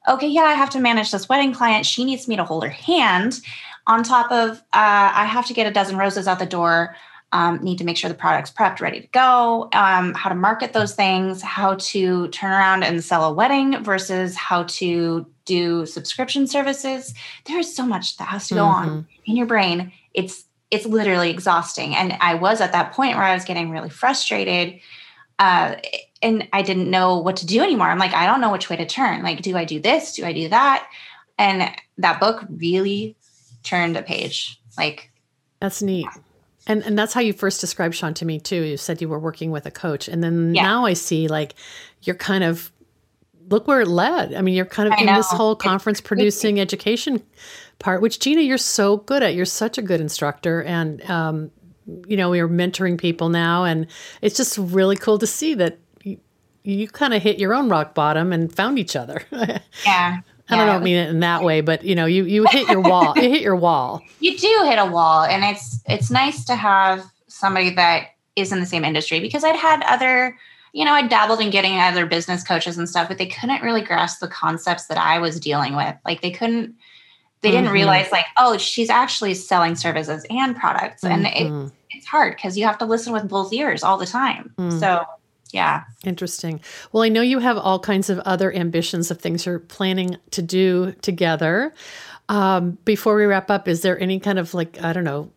okay 0.06 0.28
yeah 0.28 0.42
i 0.42 0.52
have 0.52 0.68
to 0.68 0.78
manage 0.78 1.10
this 1.10 1.26
wedding 1.30 1.54
client 1.54 1.86
she 1.86 2.04
needs 2.04 2.28
me 2.28 2.36
to 2.36 2.44
hold 2.44 2.62
her 2.62 2.76
hand 2.90 3.40
on 3.86 4.02
top 4.02 4.30
of 4.30 4.58
uh, 4.74 5.08
i 5.22 5.24
have 5.24 5.46
to 5.46 5.54
get 5.54 5.66
a 5.66 5.72
dozen 5.72 5.96
roses 5.96 6.28
out 6.28 6.38
the 6.38 6.44
door 6.44 6.94
um, 7.32 7.62
need 7.62 7.78
to 7.78 7.84
make 7.84 7.96
sure 7.96 8.08
the 8.08 8.16
product's 8.16 8.50
prepped, 8.50 8.80
ready 8.80 9.00
to 9.00 9.06
go, 9.08 9.68
um, 9.72 10.14
how 10.14 10.28
to 10.28 10.34
market 10.34 10.72
those 10.72 10.94
things, 10.94 11.42
how 11.42 11.74
to 11.76 12.28
turn 12.28 12.50
around 12.50 12.82
and 12.82 13.04
sell 13.04 13.24
a 13.24 13.32
wedding 13.32 13.82
versus 13.84 14.34
how 14.34 14.64
to 14.64 15.26
do 15.44 15.86
subscription 15.86 16.46
services. 16.46 17.14
There's 17.44 17.72
so 17.74 17.86
much 17.86 18.16
that 18.16 18.24
has 18.28 18.48
to 18.48 18.54
go 18.54 18.64
mm-hmm. 18.64 18.90
on 18.90 19.06
in 19.26 19.36
your 19.36 19.46
brain. 19.46 19.92
It's 20.12 20.44
it's 20.70 20.86
literally 20.86 21.30
exhausting. 21.30 21.96
And 21.96 22.16
I 22.20 22.34
was 22.34 22.60
at 22.60 22.72
that 22.72 22.92
point 22.92 23.16
where 23.16 23.24
I 23.24 23.34
was 23.34 23.44
getting 23.44 23.70
really 23.70 23.90
frustrated. 23.90 24.78
Uh, 25.38 25.76
and 26.22 26.46
I 26.52 26.62
didn't 26.62 26.90
know 26.90 27.18
what 27.18 27.36
to 27.38 27.46
do 27.46 27.60
anymore. 27.60 27.88
I'm 27.88 27.98
like, 27.98 28.14
I 28.14 28.26
don't 28.26 28.40
know 28.40 28.52
which 28.52 28.70
way 28.70 28.76
to 28.76 28.86
turn. 28.86 29.22
Like, 29.24 29.42
do 29.42 29.56
I 29.56 29.64
do 29.64 29.80
this? 29.80 30.14
Do 30.14 30.24
I 30.24 30.32
do 30.32 30.48
that? 30.48 30.88
And 31.38 31.74
that 31.98 32.20
book 32.20 32.44
really 32.48 33.16
turned 33.64 33.96
a 33.96 34.02
page. 34.02 34.60
Like, 34.78 35.10
that's 35.60 35.82
neat. 35.82 36.06
And 36.70 36.84
and 36.84 36.96
that's 36.96 37.12
how 37.12 37.20
you 37.20 37.32
first 37.32 37.60
described 37.60 37.96
Sean 37.96 38.14
to 38.14 38.24
me 38.24 38.38
too. 38.38 38.62
You 38.62 38.76
said 38.76 39.02
you 39.02 39.08
were 39.08 39.18
working 39.18 39.50
with 39.50 39.66
a 39.66 39.72
coach, 39.72 40.06
and 40.06 40.22
then 40.22 40.54
yeah. 40.54 40.62
now 40.62 40.86
I 40.86 40.92
see 40.92 41.26
like 41.26 41.56
you're 42.02 42.14
kind 42.14 42.44
of 42.44 42.70
look 43.48 43.66
where 43.66 43.80
it 43.80 43.88
led. 43.88 44.34
I 44.34 44.40
mean, 44.40 44.54
you're 44.54 44.66
kind 44.66 44.86
of 44.86 44.94
I 44.96 45.00
in 45.00 45.06
know. 45.06 45.16
this 45.16 45.28
whole 45.32 45.56
conference 45.56 46.00
producing 46.00 46.60
education 46.60 47.24
part, 47.80 48.00
which 48.00 48.20
Gina, 48.20 48.42
you're 48.42 48.56
so 48.56 48.98
good 48.98 49.24
at. 49.24 49.34
You're 49.34 49.46
such 49.46 49.78
a 49.78 49.82
good 49.82 50.00
instructor, 50.00 50.62
and 50.62 51.02
um, 51.10 51.50
you 52.06 52.16
know, 52.16 52.30
we 52.30 52.38
are 52.38 52.48
mentoring 52.48 52.96
people 52.96 53.30
now, 53.30 53.64
and 53.64 53.88
it's 54.22 54.36
just 54.36 54.56
really 54.56 54.94
cool 54.94 55.18
to 55.18 55.26
see 55.26 55.54
that 55.54 55.76
you, 56.04 56.20
you 56.62 56.86
kind 56.86 57.14
of 57.14 57.20
hit 57.20 57.40
your 57.40 57.52
own 57.52 57.68
rock 57.68 57.96
bottom 57.96 58.32
and 58.32 58.54
found 58.54 58.78
each 58.78 58.94
other. 58.94 59.22
yeah. 59.84 60.18
I 60.50 60.56
don't, 60.56 60.66
don't 60.66 60.82
mean 60.82 60.96
it 60.96 61.10
in 61.10 61.20
that 61.20 61.42
way, 61.42 61.60
but 61.60 61.84
you 61.84 61.94
know, 61.94 62.06
you 62.06 62.24
you 62.24 62.46
hit 62.50 62.68
your 62.68 62.80
wall. 62.80 63.14
you 63.16 63.30
hit 63.30 63.42
your 63.42 63.56
wall. 63.56 64.02
You 64.20 64.36
do 64.36 64.62
hit 64.64 64.78
a 64.78 64.84
wall, 64.84 65.24
and 65.24 65.44
it's 65.44 65.80
it's 65.86 66.10
nice 66.10 66.44
to 66.44 66.54
have 66.54 67.04
somebody 67.28 67.70
that 67.70 68.08
is 68.36 68.52
in 68.52 68.60
the 68.60 68.66
same 68.66 68.84
industry 68.84 69.18
because 69.18 69.44
I'd 69.44 69.56
had 69.56 69.82
other 69.84 70.36
you 70.72 70.84
know, 70.84 70.92
I 70.92 71.06
dabbled 71.06 71.40
in 71.40 71.50
getting 71.50 71.78
other 71.78 72.06
business 72.06 72.44
coaches 72.44 72.78
and 72.78 72.88
stuff, 72.88 73.08
but 73.08 73.18
they 73.18 73.26
couldn't 73.26 73.62
really 73.62 73.82
grasp 73.82 74.20
the 74.20 74.28
concepts 74.28 74.86
that 74.86 74.98
I 74.98 75.18
was 75.18 75.40
dealing 75.40 75.74
with. 75.74 75.96
Like 76.04 76.20
they 76.20 76.30
couldn't, 76.30 76.76
they 77.40 77.50
didn't 77.50 77.66
mm-hmm. 77.66 77.74
realize 77.74 78.12
like, 78.12 78.26
oh, 78.38 78.56
she's 78.56 78.90
actually 78.90 79.34
selling 79.34 79.74
services 79.74 80.24
and 80.30 80.54
products. 80.56 81.02
Mm-hmm. 81.02 81.12
And 81.12 81.26
it, 81.26 81.50
mm-hmm. 81.50 81.68
it's 81.90 82.06
hard 82.06 82.36
because 82.36 82.56
you 82.56 82.64
have 82.66 82.78
to 82.78 82.84
listen 82.84 83.12
with 83.12 83.28
both 83.28 83.52
ears 83.52 83.82
all 83.82 83.98
the 83.98 84.06
time. 84.06 84.54
Mm. 84.58 84.78
So 84.78 85.04
yeah. 85.52 85.84
Interesting. 86.04 86.60
Well, 86.92 87.02
I 87.02 87.08
know 87.08 87.22
you 87.22 87.38
have 87.40 87.58
all 87.58 87.78
kinds 87.78 88.10
of 88.10 88.18
other 88.20 88.52
ambitions 88.52 89.10
of 89.10 89.20
things 89.20 89.46
you're 89.46 89.58
planning 89.58 90.16
to 90.30 90.42
do 90.42 90.92
together. 91.02 91.74
Um, 92.28 92.78
before 92.84 93.16
we 93.16 93.24
wrap 93.24 93.50
up, 93.50 93.66
is 93.66 93.82
there 93.82 94.00
any 94.00 94.20
kind 94.20 94.38
of 94.38 94.54
like, 94.54 94.80
I 94.82 94.92
don't 94.92 95.04
know, 95.04 95.30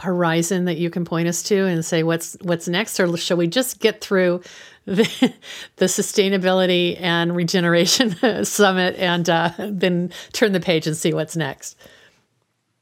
horizon 0.00 0.64
that 0.64 0.76
you 0.76 0.90
can 0.90 1.04
point 1.04 1.28
us 1.28 1.42
to 1.44 1.66
and 1.66 1.84
say 1.84 2.02
what's 2.02 2.36
what's 2.42 2.66
next 2.66 2.98
or 2.98 3.16
shall 3.16 3.36
we 3.36 3.46
just 3.46 3.78
get 3.78 4.00
through 4.00 4.40
the, 4.86 5.32
the 5.76 5.86
sustainability 5.86 7.00
and 7.00 7.34
regeneration 7.34 8.44
summit 8.44 8.96
and 8.96 9.30
uh, 9.30 9.50
then 9.58 10.10
turn 10.32 10.52
the 10.52 10.60
page 10.60 10.86
and 10.86 10.96
see 10.96 11.14
what's 11.14 11.36
next 11.36 11.78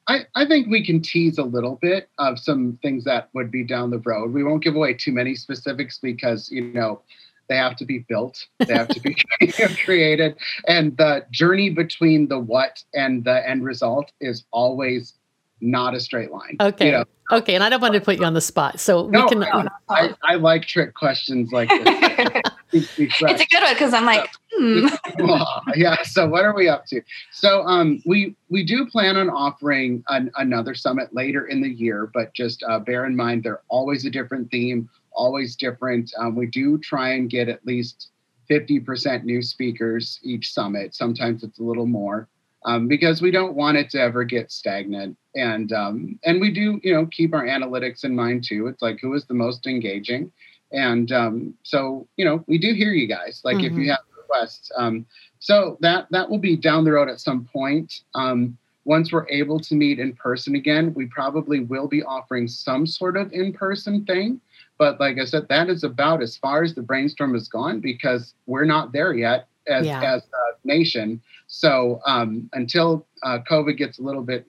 I, 0.09 0.27
I 0.35 0.47
think 0.47 0.69
we 0.69 0.85
can 0.85 1.01
tease 1.01 1.39
a 1.39 1.45
little 1.45 1.79
bit 1.81 2.09
of 2.19 2.39
some 2.39 2.79
things 2.83 3.05
that 3.05 3.29
would 3.35 3.51
be 3.51 3.65
down 3.65 3.91
the 3.91 3.99
road 3.99 4.33
we 4.33 4.45
won't 4.45 4.63
give 4.63 4.75
away 4.75 4.95
too 4.95 5.13
many 5.13 5.35
specifics 5.35 5.99
because 5.99 6.51
you 6.51 6.63
know 6.73 7.03
they 7.49 7.57
have 7.57 7.77
to 7.77 7.85
be 7.85 8.01
built 8.09 8.47
they 8.59 8.75
have 8.75 8.89
to 8.89 9.01
be 9.01 9.17
created 9.85 10.37
and 10.67 10.97
the 10.97 11.25
journey 11.31 11.71
between 11.71 12.29
the 12.29 12.39
what 12.39 12.83
and 12.95 13.25
the 13.25 13.49
end 13.49 13.65
result 13.65 14.13
is 14.21 14.45
always 14.51 15.15
not 15.63 15.95
a 15.95 16.01
straight 16.01 16.31
line. 16.31 16.57
Okay. 16.61 16.87
You 16.87 16.93
know? 16.93 17.05
Okay. 17.31 17.55
And 17.55 17.65
I 17.65 17.71
don't 17.71 17.81
want 17.81 17.95
to 17.95 18.01
put 18.01 18.19
you 18.19 18.25
on 18.25 18.35
the 18.35 18.41
spot. 18.41 18.81
So 18.81 19.07
no, 19.07 19.23
we 19.23 19.29
can. 19.29 19.41
No, 19.41 19.69
I, 19.89 20.15
I, 20.23 20.35
like 20.35 20.67
trick 20.67 20.95
questions 20.95 21.53
like 21.53 21.69
this. 21.69 22.43
It's 22.73 22.99
a 23.43 23.47
good 23.47 23.63
one 23.63 23.75
because 23.75 23.95
I'm 23.95 24.05
like, 24.07 24.31
hmm. 24.53 24.89
yeah. 25.75 26.03
So 26.03 26.27
what 26.27 26.45
are 26.45 26.55
we 26.55 26.69
up 26.69 26.87
to? 26.87 27.03
So 27.31 27.63
um, 27.63 28.03
we 28.07 28.35
we 28.49 28.65
do 28.65 28.87
plan 28.87 29.17
on 29.17 29.31
offering 29.31 30.03
an, 30.09 30.31
another 30.37 30.75
summit 30.75 31.15
later 31.15 31.47
in 31.47 31.61
the 31.61 31.69
year, 31.69 32.11
but 32.13 32.33
just 32.35 32.63
uh, 32.69 32.79
bear 32.79 33.07
in 33.07 33.17
mind 33.17 33.45
they're 33.45 33.63
always 33.69 34.05
a 34.05 34.11
different 34.11 34.51
theme, 34.51 34.89
always 35.13 35.57
different. 35.57 36.13
Um, 36.19 36.35
we 36.35 36.47
do 36.47 36.79
try 36.79 37.13
and 37.13 37.29
get 37.29 37.49
at 37.49 37.65
least 37.67 38.09
50% 38.51 39.25
new 39.25 39.43
speakers 39.43 40.19
each 40.23 40.53
summit. 40.53 40.95
Sometimes 40.95 41.43
it's 41.43 41.59
a 41.59 41.63
little 41.63 41.87
more 41.87 42.29
um, 42.65 42.89
because 42.89 43.23
we 43.23 43.31
don't 43.31 43.55
want 43.55 43.77
it 43.77 43.91
to 43.91 44.01
ever 44.01 44.25
get 44.25 44.53
stagnant. 44.53 45.17
And 45.35 45.73
um, 45.73 46.19
and 46.25 46.41
we 46.41 46.53
do, 46.53 46.81
you 46.83 46.93
know, 46.93 47.07
keep 47.07 47.35
our 47.35 47.45
analytics 47.45 48.05
in 48.05 48.15
mind 48.15 48.45
too. 48.45 48.67
It's 48.67 48.83
like 48.83 49.01
who 49.01 49.15
is 49.15 49.25
the 49.25 49.35
most 49.35 49.67
engaging, 49.67 50.31
and 50.73 51.13
um, 51.13 51.55
so 51.63 52.07
you 52.17 52.25
know, 52.25 52.45
we 52.47 52.59
do 52.59 52.75
hear 52.75 52.93
you 52.93 53.07
guys. 53.07 53.41
Like 53.45 53.57
mm-hmm. 53.57 53.67
if 53.67 53.73
you 53.73 53.79
mm-hmm. 53.81 53.91
have 53.91 54.01
requests, 54.17 54.71
um, 54.77 55.07
so 55.39 55.77
that 55.81 56.07
that 56.11 56.29
will 56.29 56.39
be 56.39 56.57
down 56.57 56.85
the 56.85 56.93
road 56.93 57.09
at 57.09 57.21
some 57.21 57.45
point. 57.45 58.01
Um, 58.15 58.57
once 58.85 59.13
we're 59.13 59.29
able 59.29 59.61
to 59.61 59.75
meet 59.75 60.01
in 60.01 60.13
person 60.15 60.57
again, 60.57 60.93
we 60.95 61.07
probably 61.07 61.61
will 61.61 61.87
be 61.87 62.03
offering 62.03 62.49
some 62.49 62.87
sort 62.87 63.17
of 63.17 63.33
in-person 63.33 64.05
thing. 64.05 64.41
But 64.77 64.99
like 64.99 65.19
I 65.19 65.25
said, 65.25 65.47
that 65.49 65.69
is 65.69 65.85
about 65.85 66.23
as 66.23 66.37
far 66.37 66.65
as 66.65 66.75
the 66.75 66.83
brainstorm 66.83 67.35
has 67.35 67.47
gone 67.47 67.79
because 67.79 68.35
we're 68.47 68.65
not 68.65 68.93
there 68.93 69.15
yet 69.15 69.47
as, 69.69 69.87
Yeah. 69.87 70.03
as 70.03 70.23
a 70.23 70.67
nation. 70.67 71.23
So 71.47 72.01
um, 72.07 72.51
until 72.55 73.07
uh, 73.23 73.39
COVID 73.49 73.77
gets 73.77 73.99
a 73.99 74.03
little 74.03 74.23
bit 74.23 74.47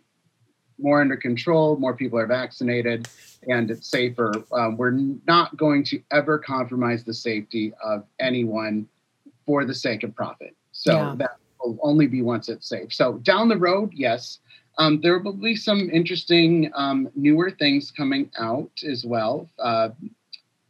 more 0.80 1.02
under 1.02 1.18
control, 1.18 1.78
more 1.78 1.96
people 1.96 2.20
are 2.20 2.28
vaccinated, 2.28 3.08
and 3.48 3.70
it's 3.70 3.88
safer, 3.88 4.44
um, 4.54 4.78
we're 4.78 4.92
not 5.28 5.56
going 5.58 5.84
to 5.86 6.02
ever 6.12 6.38
compromise 6.38 7.04
the 7.04 7.14
safety 7.14 7.74
of 7.84 8.06
anyone 8.20 8.88
for 9.46 9.66
the 9.66 9.74
sake 9.74 10.04
of 10.04 10.16
profit. 10.16 10.56
So 10.72 10.94
Yeah. 10.94 11.16
that 11.18 11.38
will 11.64 11.78
only 11.82 12.08
be 12.08 12.22
once 12.22 12.50
it's 12.50 12.68
safe. 12.68 12.94
So 12.94 13.14
down 13.20 13.48
the 13.50 13.58
road, 13.58 13.92
yes, 13.94 14.40
um, 14.78 15.02
there 15.02 15.20
will 15.20 15.34
be 15.34 15.56
some 15.56 15.90
interesting 15.92 16.72
um, 16.76 17.10
newer 17.16 17.52
things 17.52 17.92
coming 17.92 18.32
out 18.40 18.72
as 18.88 19.06
well 19.06 19.50
uh, 19.60 19.90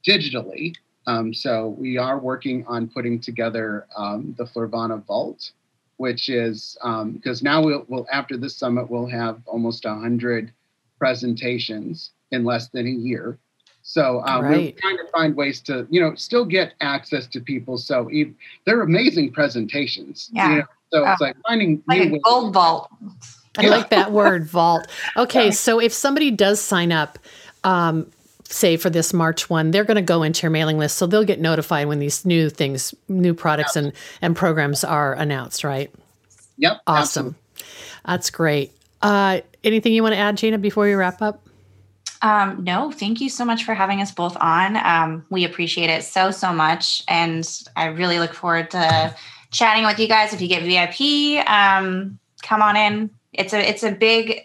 digitally. 0.05 0.75
Um, 1.07 1.33
so 1.33 1.69
we 1.69 1.97
are 1.97 2.19
working 2.19 2.65
on 2.67 2.87
putting 2.87 3.19
together 3.19 3.87
um, 3.95 4.33
the 4.37 4.45
Florvana 4.45 5.03
Vault, 5.05 5.51
which 5.97 6.29
is 6.29 6.77
because 7.13 7.43
now 7.43 7.61
we'll, 7.63 7.85
we'll 7.87 8.07
after 8.11 8.37
this 8.37 8.55
summit 8.57 8.89
we'll 8.89 9.07
have 9.07 9.41
almost 9.45 9.85
a 9.85 9.93
hundred 9.93 10.51
presentations 10.99 12.11
in 12.31 12.43
less 12.43 12.69
than 12.69 12.87
a 12.87 12.89
year. 12.89 13.37
So 13.85 14.23
um, 14.25 14.45
we're 14.45 14.71
trying 14.71 14.97
to 14.97 15.07
find 15.11 15.35
ways 15.35 15.59
to 15.63 15.85
you 15.89 15.99
know 16.01 16.15
still 16.15 16.45
get 16.45 16.73
access 16.81 17.27
to 17.27 17.39
people. 17.41 17.77
So 17.77 18.09
e- 18.11 18.33
they're 18.65 18.81
amazing 18.81 19.31
presentations. 19.33 20.29
you 20.31 20.41
Yeah. 20.41 20.55
know? 20.55 20.63
So 20.91 21.05
it's 21.09 21.21
Oh. 21.21 21.25
like 21.25 21.35
finding 21.47 21.83
Like 21.87 21.99
new 22.01 22.07
a 22.07 22.11
ways- 22.13 22.21
gold 22.23 22.53
vault. 22.53 22.89
I 23.57 23.67
like 23.67 23.89
that 23.91 24.11
word, 24.11 24.47
vault. 24.47 24.87
Okay, 25.17 25.51
so 25.51 25.79
if 25.79 25.93
somebody 25.93 26.31
does 26.31 26.59
sign 26.59 26.91
up, 26.91 27.19
um, 27.63 28.09
say 28.53 28.77
for 28.77 28.89
this 28.89 29.13
March 29.13 29.49
one, 29.49 29.71
they're 29.71 29.83
going 29.83 29.95
to 29.95 30.01
go 30.01 30.23
into 30.23 30.43
your 30.43 30.51
mailing 30.51 30.77
list, 30.77 30.97
so 30.97 31.07
they'll 31.07 31.23
get 31.23 31.39
notified 31.39 31.87
when 31.87 31.99
these 31.99 32.25
new 32.25 32.49
things, 32.49 32.93
new 33.07 33.33
products 33.33 33.75
and 33.75 33.93
and 34.21 34.35
programs 34.35 34.83
are 34.83 35.13
announced. 35.13 35.63
Right? 35.63 35.93
Yep. 36.57 36.81
Awesome. 36.87 37.35
That's 38.05 38.29
great. 38.29 38.71
Uh, 39.01 39.41
anything 39.63 39.93
you 39.93 40.03
want 40.03 40.13
to 40.13 40.19
add, 40.19 40.37
Gina, 40.37 40.57
before 40.57 40.85
we 40.85 40.93
wrap 40.93 41.21
up? 41.21 41.41
Um, 42.21 42.63
no, 42.63 42.89
thank 42.89 43.19
you 43.19 43.29
so 43.29 43.43
much 43.43 43.65
for 43.65 43.73
having 43.73 44.01
us 44.01 44.11
both 44.11 44.37
on. 44.39 44.77
Um, 44.77 45.25
we 45.29 45.43
appreciate 45.43 45.89
it 45.89 46.03
so, 46.03 46.31
so 46.31 46.53
much. 46.53 47.03
And 47.09 47.45
I 47.75 47.87
really 47.87 48.17
look 48.17 48.33
forward 48.33 48.71
to 48.71 49.13
chatting 49.51 49.85
with 49.85 49.99
you 49.99 50.07
guys. 50.07 50.33
If 50.33 50.41
you 50.41 50.47
get 50.47 50.63
VIP, 50.63 51.45
um, 51.49 52.17
come 52.41 52.61
on 52.61 52.77
in. 52.77 53.09
It's 53.33 53.53
a 53.53 53.59
it's 53.59 53.83
a 53.83 53.91
big 53.91 54.41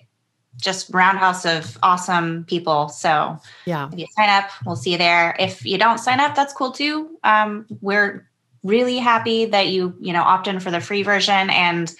just 0.60 0.92
roundhouse 0.92 1.46
of 1.46 1.78
awesome 1.82 2.44
people. 2.44 2.88
So 2.88 3.38
Yeah. 3.64 3.88
if 3.92 3.98
you 3.98 4.06
sign 4.16 4.28
up, 4.28 4.50
we'll 4.66 4.76
see 4.76 4.92
you 4.92 4.98
there. 4.98 5.36
If 5.38 5.64
you 5.64 5.78
don't 5.78 5.98
sign 5.98 6.20
up, 6.20 6.34
that's 6.34 6.52
cool 6.52 6.72
too. 6.72 7.16
Um, 7.24 7.66
we're 7.80 8.28
really 8.64 8.98
happy 8.98 9.46
that 9.46 9.68
you, 9.68 9.94
you 10.00 10.12
know, 10.12 10.22
opt 10.22 10.48
in 10.48 10.60
for 10.60 10.70
the 10.70 10.80
free 10.80 11.02
version 11.02 11.50
and 11.50 11.92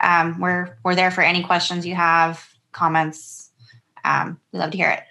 um, 0.00 0.40
we're 0.40 0.76
we're 0.82 0.94
there 0.94 1.10
for 1.10 1.22
any 1.22 1.42
questions 1.42 1.86
you 1.86 1.94
have, 1.94 2.46
comments. 2.72 3.50
Um, 4.04 4.40
we 4.52 4.58
love 4.58 4.70
to 4.70 4.76
hear 4.76 4.90
it. 4.90 5.02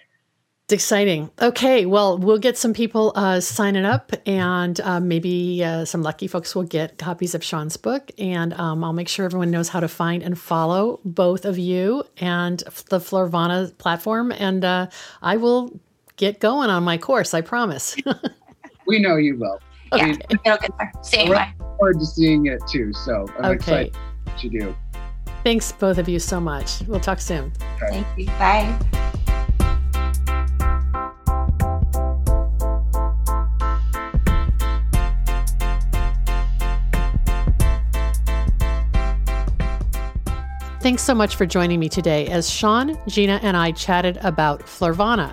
It's 0.70 0.84
exciting. 0.84 1.28
Okay, 1.42 1.84
well, 1.84 2.16
we'll 2.16 2.38
get 2.38 2.56
some 2.56 2.72
people 2.72 3.10
uh, 3.16 3.40
signing 3.40 3.84
up, 3.84 4.12
and 4.24 4.80
uh, 4.82 5.00
maybe 5.00 5.64
uh, 5.64 5.84
some 5.84 6.00
lucky 6.04 6.28
folks 6.28 6.54
will 6.54 6.62
get 6.62 6.96
copies 6.96 7.34
of 7.34 7.42
Sean's 7.42 7.76
book. 7.76 8.12
And 8.18 8.54
um, 8.54 8.84
I'll 8.84 8.92
make 8.92 9.08
sure 9.08 9.24
everyone 9.24 9.50
knows 9.50 9.68
how 9.68 9.80
to 9.80 9.88
find 9.88 10.22
and 10.22 10.38
follow 10.38 11.00
both 11.04 11.44
of 11.44 11.58
you 11.58 12.04
and 12.18 12.60
the 12.88 13.00
Florvana 13.00 13.76
platform. 13.78 14.30
And 14.30 14.64
uh, 14.64 14.86
I 15.22 15.38
will 15.38 15.76
get 16.14 16.38
going 16.38 16.70
on 16.70 16.84
my 16.84 16.98
course. 16.98 17.34
I 17.34 17.40
promise. 17.40 17.96
We 18.86 19.00
know 19.00 19.16
you 19.16 19.38
will. 19.38 19.58
I 19.90 19.96
Yeah, 19.96 20.06
mean, 20.06 20.18
it'll 20.44 20.58
get 20.58 20.70
there. 20.78 20.92
Same 21.02 21.28
We're- 21.30 21.40
way. 21.40 21.54
forward 21.78 21.98
to 21.98 22.06
seeing 22.06 22.46
it 22.46 22.60
too. 22.68 22.92
So 22.92 23.26
I'm 23.40 23.44
okay. 23.46 23.54
excited 23.86 23.96
what 24.24 24.44
you 24.44 24.50
do. 24.50 24.76
Thanks, 25.42 25.72
both 25.72 25.98
of 25.98 26.08
you, 26.08 26.20
so 26.20 26.38
much. 26.40 26.80
We'll 26.86 27.00
talk 27.00 27.20
soon. 27.20 27.52
Thank 27.80 28.06
you. 28.16 28.26
Bye. 28.26 29.10
Thanks 40.80 41.02
so 41.02 41.14
much 41.14 41.36
for 41.36 41.44
joining 41.44 41.78
me 41.78 41.90
today 41.90 42.26
as 42.28 42.48
Sean, 42.48 42.98
Gina, 43.06 43.38
and 43.42 43.54
I 43.54 43.72
chatted 43.72 44.16
about 44.22 44.62
Florvana 44.62 45.30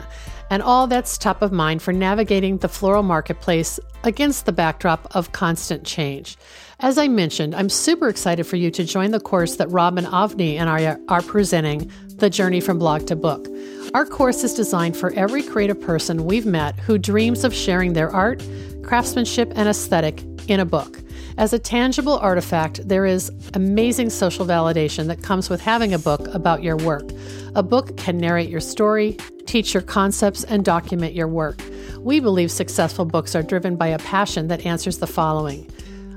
and 0.49 0.61
all 0.61 0.87
that's 0.87 1.17
top 1.17 1.41
of 1.41 1.53
mind 1.53 1.81
for 1.81 1.93
navigating 1.93 2.57
the 2.57 2.67
floral 2.67 3.01
marketplace 3.01 3.79
against 4.03 4.45
the 4.45 4.51
backdrop 4.51 5.07
of 5.15 5.31
constant 5.31 5.85
change. 5.85 6.37
As 6.81 6.97
I 6.97 7.07
mentioned, 7.07 7.55
I'm 7.55 7.69
super 7.69 8.09
excited 8.09 8.43
for 8.43 8.57
you 8.57 8.69
to 8.71 8.83
join 8.83 9.11
the 9.11 9.21
course 9.21 9.55
that 9.55 9.71
Robin 9.71 10.03
Avni 10.03 10.55
and 10.55 10.69
I 10.69 10.97
are 11.07 11.21
presenting, 11.21 11.89
The 12.07 12.29
Journey 12.29 12.59
from 12.59 12.77
Blog 12.77 13.07
to 13.07 13.15
Book. 13.15 13.47
Our 13.93 14.05
course 14.05 14.43
is 14.43 14.53
designed 14.53 14.97
for 14.97 15.13
every 15.13 15.43
creative 15.43 15.79
person 15.79 16.25
we've 16.25 16.45
met 16.45 16.77
who 16.81 16.97
dreams 16.97 17.45
of 17.45 17.53
sharing 17.53 17.93
their 17.93 18.09
art, 18.09 18.45
craftsmanship, 18.83 19.53
and 19.55 19.69
aesthetic 19.69 20.21
in 20.49 20.59
a 20.59 20.65
book. 20.65 21.01
As 21.37 21.53
a 21.53 21.59
tangible 21.59 22.17
artifact, 22.17 22.87
there 22.87 23.05
is 23.05 23.31
amazing 23.53 24.09
social 24.09 24.43
validation 24.43 25.05
that 25.05 25.21
comes 25.21 25.51
with 25.51 25.61
having 25.61 25.93
a 25.93 25.99
book 25.99 26.27
about 26.33 26.63
your 26.63 26.77
work. 26.77 27.11
A 27.53 27.61
book 27.61 27.95
can 27.95 28.17
narrate 28.17 28.49
your 28.49 28.59
story, 28.59 29.17
teach 29.45 29.71
your 29.71 29.83
concepts, 29.83 30.43
and 30.45 30.65
document 30.65 31.13
your 31.13 31.27
work. 31.27 31.61
We 31.99 32.19
believe 32.19 32.49
successful 32.49 33.05
books 33.05 33.35
are 33.35 33.43
driven 33.43 33.75
by 33.75 33.89
a 33.89 33.99
passion 33.99 34.47
that 34.47 34.65
answers 34.65 34.97
the 34.97 35.05
following 35.05 35.69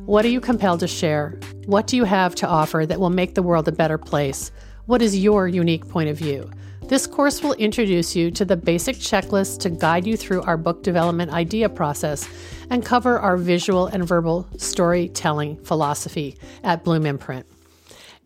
What 0.06 0.24
are 0.24 0.30
you 0.30 0.40
compelled 0.40 0.80
to 0.80 0.88
share? 0.88 1.38
What 1.66 1.86
do 1.86 1.98
you 1.98 2.04
have 2.04 2.34
to 2.36 2.48
offer 2.48 2.86
that 2.86 2.98
will 2.98 3.10
make 3.10 3.34
the 3.34 3.42
world 3.42 3.68
a 3.68 3.72
better 3.72 3.98
place? 3.98 4.50
What 4.86 5.02
is 5.02 5.18
your 5.18 5.46
unique 5.46 5.86
point 5.86 6.08
of 6.08 6.16
view? 6.16 6.50
This 6.90 7.06
course 7.06 7.40
will 7.40 7.52
introduce 7.52 8.16
you 8.16 8.32
to 8.32 8.44
the 8.44 8.56
basic 8.56 8.96
checklist 8.96 9.60
to 9.60 9.70
guide 9.70 10.08
you 10.08 10.16
through 10.16 10.42
our 10.42 10.56
book 10.56 10.82
development 10.82 11.30
idea 11.30 11.68
process 11.68 12.28
and 12.68 12.84
cover 12.84 13.20
our 13.20 13.36
visual 13.36 13.86
and 13.86 14.04
verbal 14.04 14.48
storytelling 14.56 15.58
philosophy 15.58 16.36
at 16.64 16.82
Bloom 16.82 17.06
Imprint. 17.06 17.46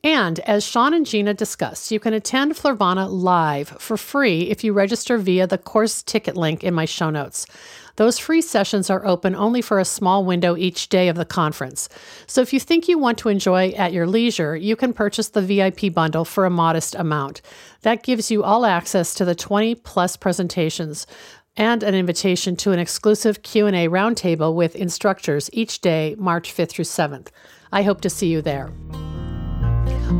And 0.02 0.40
as 0.40 0.64
Sean 0.64 0.94
and 0.94 1.04
Gina 1.04 1.34
discussed, 1.34 1.90
you 1.90 2.00
can 2.00 2.14
attend 2.14 2.54
Florvana 2.54 3.06
live 3.10 3.68
for 3.68 3.98
free 3.98 4.44
if 4.44 4.64
you 4.64 4.72
register 4.72 5.18
via 5.18 5.46
the 5.46 5.58
course 5.58 6.02
ticket 6.02 6.34
link 6.34 6.64
in 6.64 6.72
my 6.72 6.86
show 6.86 7.10
notes. 7.10 7.46
Those 7.96 8.18
free 8.18 8.42
sessions 8.42 8.90
are 8.90 9.06
open 9.06 9.34
only 9.34 9.62
for 9.62 9.78
a 9.78 9.84
small 9.84 10.24
window 10.24 10.56
each 10.56 10.88
day 10.88 11.08
of 11.08 11.16
the 11.16 11.24
conference. 11.24 11.88
So 12.26 12.40
if 12.40 12.52
you 12.52 12.60
think 12.60 12.88
you 12.88 12.98
want 12.98 13.18
to 13.18 13.28
enjoy 13.28 13.70
at 13.70 13.92
your 13.92 14.06
leisure, 14.06 14.56
you 14.56 14.76
can 14.76 14.92
purchase 14.92 15.28
the 15.28 15.42
VIP 15.42 15.92
bundle 15.92 16.24
for 16.24 16.44
a 16.44 16.50
modest 16.50 16.94
amount. 16.94 17.40
That 17.82 18.02
gives 18.02 18.30
you 18.30 18.42
all 18.42 18.66
access 18.66 19.14
to 19.14 19.24
the 19.24 19.34
20 19.34 19.76
plus 19.76 20.16
presentations 20.16 21.06
and 21.56 21.82
an 21.84 21.94
invitation 21.94 22.56
to 22.56 22.72
an 22.72 22.80
exclusive 22.80 23.42
Q&A 23.42 23.88
roundtable 23.88 24.54
with 24.54 24.74
instructors 24.74 25.48
each 25.52 25.80
day, 25.80 26.16
March 26.18 26.52
5th 26.52 26.70
through 26.70 26.84
7th. 26.84 27.28
I 27.70 27.82
hope 27.82 28.00
to 28.00 28.10
see 28.10 28.26
you 28.26 28.42
there. 28.42 28.72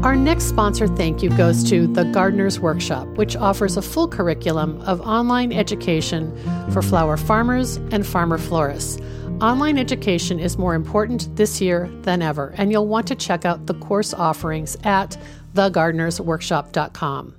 Our 0.03 0.16
next 0.16 0.45
sponsor 0.45 0.87
thank 0.87 1.22
you 1.22 1.30
goes 1.30 1.62
to 1.70 1.87
The 1.87 2.05
Gardener's 2.05 2.59
Workshop, 2.59 3.07
which 3.16 3.37
offers 3.37 3.76
a 3.76 3.82
full 3.82 4.09
curriculum 4.09 4.80
of 4.82 5.01
online 5.03 5.53
education 5.53 6.35
for 6.72 6.82
flower 6.82 7.16
farmers 7.16 7.76
and 7.91 8.07
farmer 8.07 8.39
florists. 8.39 9.01
Online 9.41 9.78
education 9.78 10.39
is 10.39 10.57
more 10.57 10.74
important 10.74 11.35
this 11.37 11.61
year 11.61 11.91
than 12.03 12.22
ever, 12.22 12.55
and 12.57 12.70
you'll 12.70 12.87
want 12.87 13.07
to 13.09 13.14
check 13.14 13.45
out 13.45 13.66
the 13.66 13.74
course 13.74 14.14
offerings 14.14 14.76
at 14.85 15.18
thegardenersworkshop.com. 15.55 17.35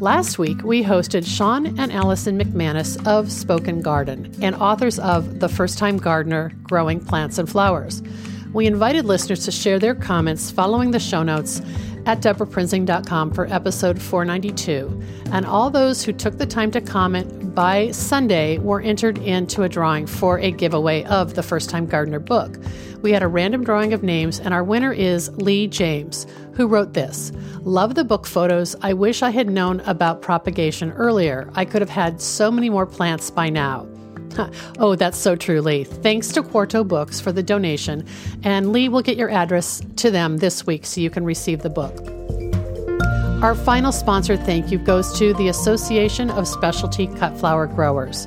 Last 0.00 0.38
week, 0.38 0.62
we 0.62 0.82
hosted 0.82 1.26
Sean 1.26 1.78
and 1.78 1.92
Allison 1.92 2.38
McManus 2.38 3.04
of 3.06 3.32
Spoken 3.32 3.82
Garden 3.82 4.34
and 4.40 4.54
authors 4.54 4.98
of 4.98 5.40
The 5.40 5.48
First 5.48 5.76
Time 5.76 5.96
Gardener 5.96 6.52
Growing 6.62 7.04
Plants 7.04 7.38
and 7.38 7.48
Flowers. 7.48 8.02
We 8.52 8.66
invited 8.66 9.04
listeners 9.04 9.44
to 9.44 9.50
share 9.50 9.78
their 9.78 9.94
comments 9.94 10.50
following 10.50 10.90
the 10.90 10.98
show 10.98 11.22
notes 11.22 11.60
at 12.06 12.22
debraprinzing.com 12.22 13.32
for 13.32 13.46
episode 13.52 14.00
492. 14.00 15.02
And 15.30 15.44
all 15.44 15.68
those 15.68 16.02
who 16.02 16.14
took 16.14 16.38
the 16.38 16.46
time 16.46 16.70
to 16.70 16.80
comment 16.80 17.54
by 17.54 17.90
Sunday 17.90 18.56
were 18.58 18.80
entered 18.80 19.18
into 19.18 19.64
a 19.64 19.68
drawing 19.68 20.06
for 20.06 20.38
a 20.38 20.50
giveaway 20.50 21.04
of 21.04 21.34
the 21.34 21.42
First 21.42 21.68
Time 21.68 21.84
Gardener 21.84 22.20
book. 22.20 22.56
We 23.02 23.12
had 23.12 23.22
a 23.22 23.28
random 23.28 23.64
drawing 23.64 23.92
of 23.92 24.02
names, 24.02 24.40
and 24.40 24.54
our 24.54 24.64
winner 24.64 24.92
is 24.92 25.28
Lee 25.36 25.66
James, 25.66 26.26
who 26.54 26.66
wrote 26.66 26.94
this 26.94 27.30
Love 27.62 27.96
the 27.96 28.04
book 28.04 28.26
photos. 28.26 28.74
I 28.80 28.94
wish 28.94 29.22
I 29.22 29.30
had 29.30 29.50
known 29.50 29.80
about 29.80 30.22
propagation 30.22 30.92
earlier. 30.92 31.50
I 31.54 31.66
could 31.66 31.82
have 31.82 31.90
had 31.90 32.20
so 32.22 32.50
many 32.50 32.70
more 32.70 32.86
plants 32.86 33.30
by 33.30 33.50
now. 33.50 33.86
Oh, 34.78 34.94
that's 34.94 35.18
so 35.18 35.34
true, 35.34 35.60
Lee. 35.60 35.84
Thanks 35.84 36.28
to 36.28 36.42
Quarto 36.42 36.84
Books 36.84 37.20
for 37.20 37.32
the 37.32 37.42
donation, 37.42 38.06
and 38.44 38.72
Lee 38.72 38.88
will 38.88 39.02
get 39.02 39.16
your 39.16 39.30
address 39.30 39.82
to 39.96 40.10
them 40.10 40.38
this 40.38 40.66
week 40.66 40.86
so 40.86 41.00
you 41.00 41.10
can 41.10 41.24
receive 41.24 41.62
the 41.62 41.70
book. 41.70 41.92
Our 43.42 43.54
final 43.54 43.92
sponsor 43.92 44.36
thank 44.36 44.70
you 44.70 44.78
goes 44.78 45.16
to 45.18 45.32
the 45.34 45.48
Association 45.48 46.30
of 46.30 46.46
Specialty 46.46 47.06
Cut 47.06 47.36
Flower 47.38 47.66
Growers. 47.66 48.26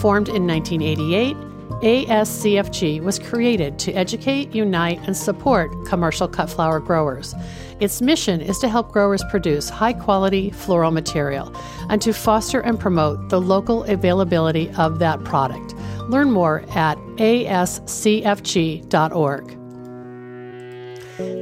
Formed 0.00 0.28
in 0.28 0.46
1988, 0.46 1.36
ASCFG 1.82 3.00
was 3.00 3.20
created 3.20 3.78
to 3.78 3.92
educate, 3.92 4.52
unite, 4.52 4.98
and 5.06 5.16
support 5.16 5.70
commercial 5.86 6.26
cut 6.26 6.50
flower 6.50 6.80
growers. 6.80 7.36
Its 7.78 8.02
mission 8.02 8.40
is 8.40 8.58
to 8.58 8.68
help 8.68 8.90
growers 8.90 9.22
produce 9.30 9.68
high 9.68 9.92
quality 9.92 10.50
floral 10.50 10.90
material 10.90 11.54
and 11.88 12.02
to 12.02 12.12
foster 12.12 12.58
and 12.58 12.80
promote 12.80 13.28
the 13.28 13.40
local 13.40 13.84
availability 13.84 14.68
of 14.70 14.98
that 14.98 15.22
product. 15.22 15.76
Learn 16.08 16.32
more 16.32 16.64
at 16.70 16.98
ascfg.org. 17.18 17.98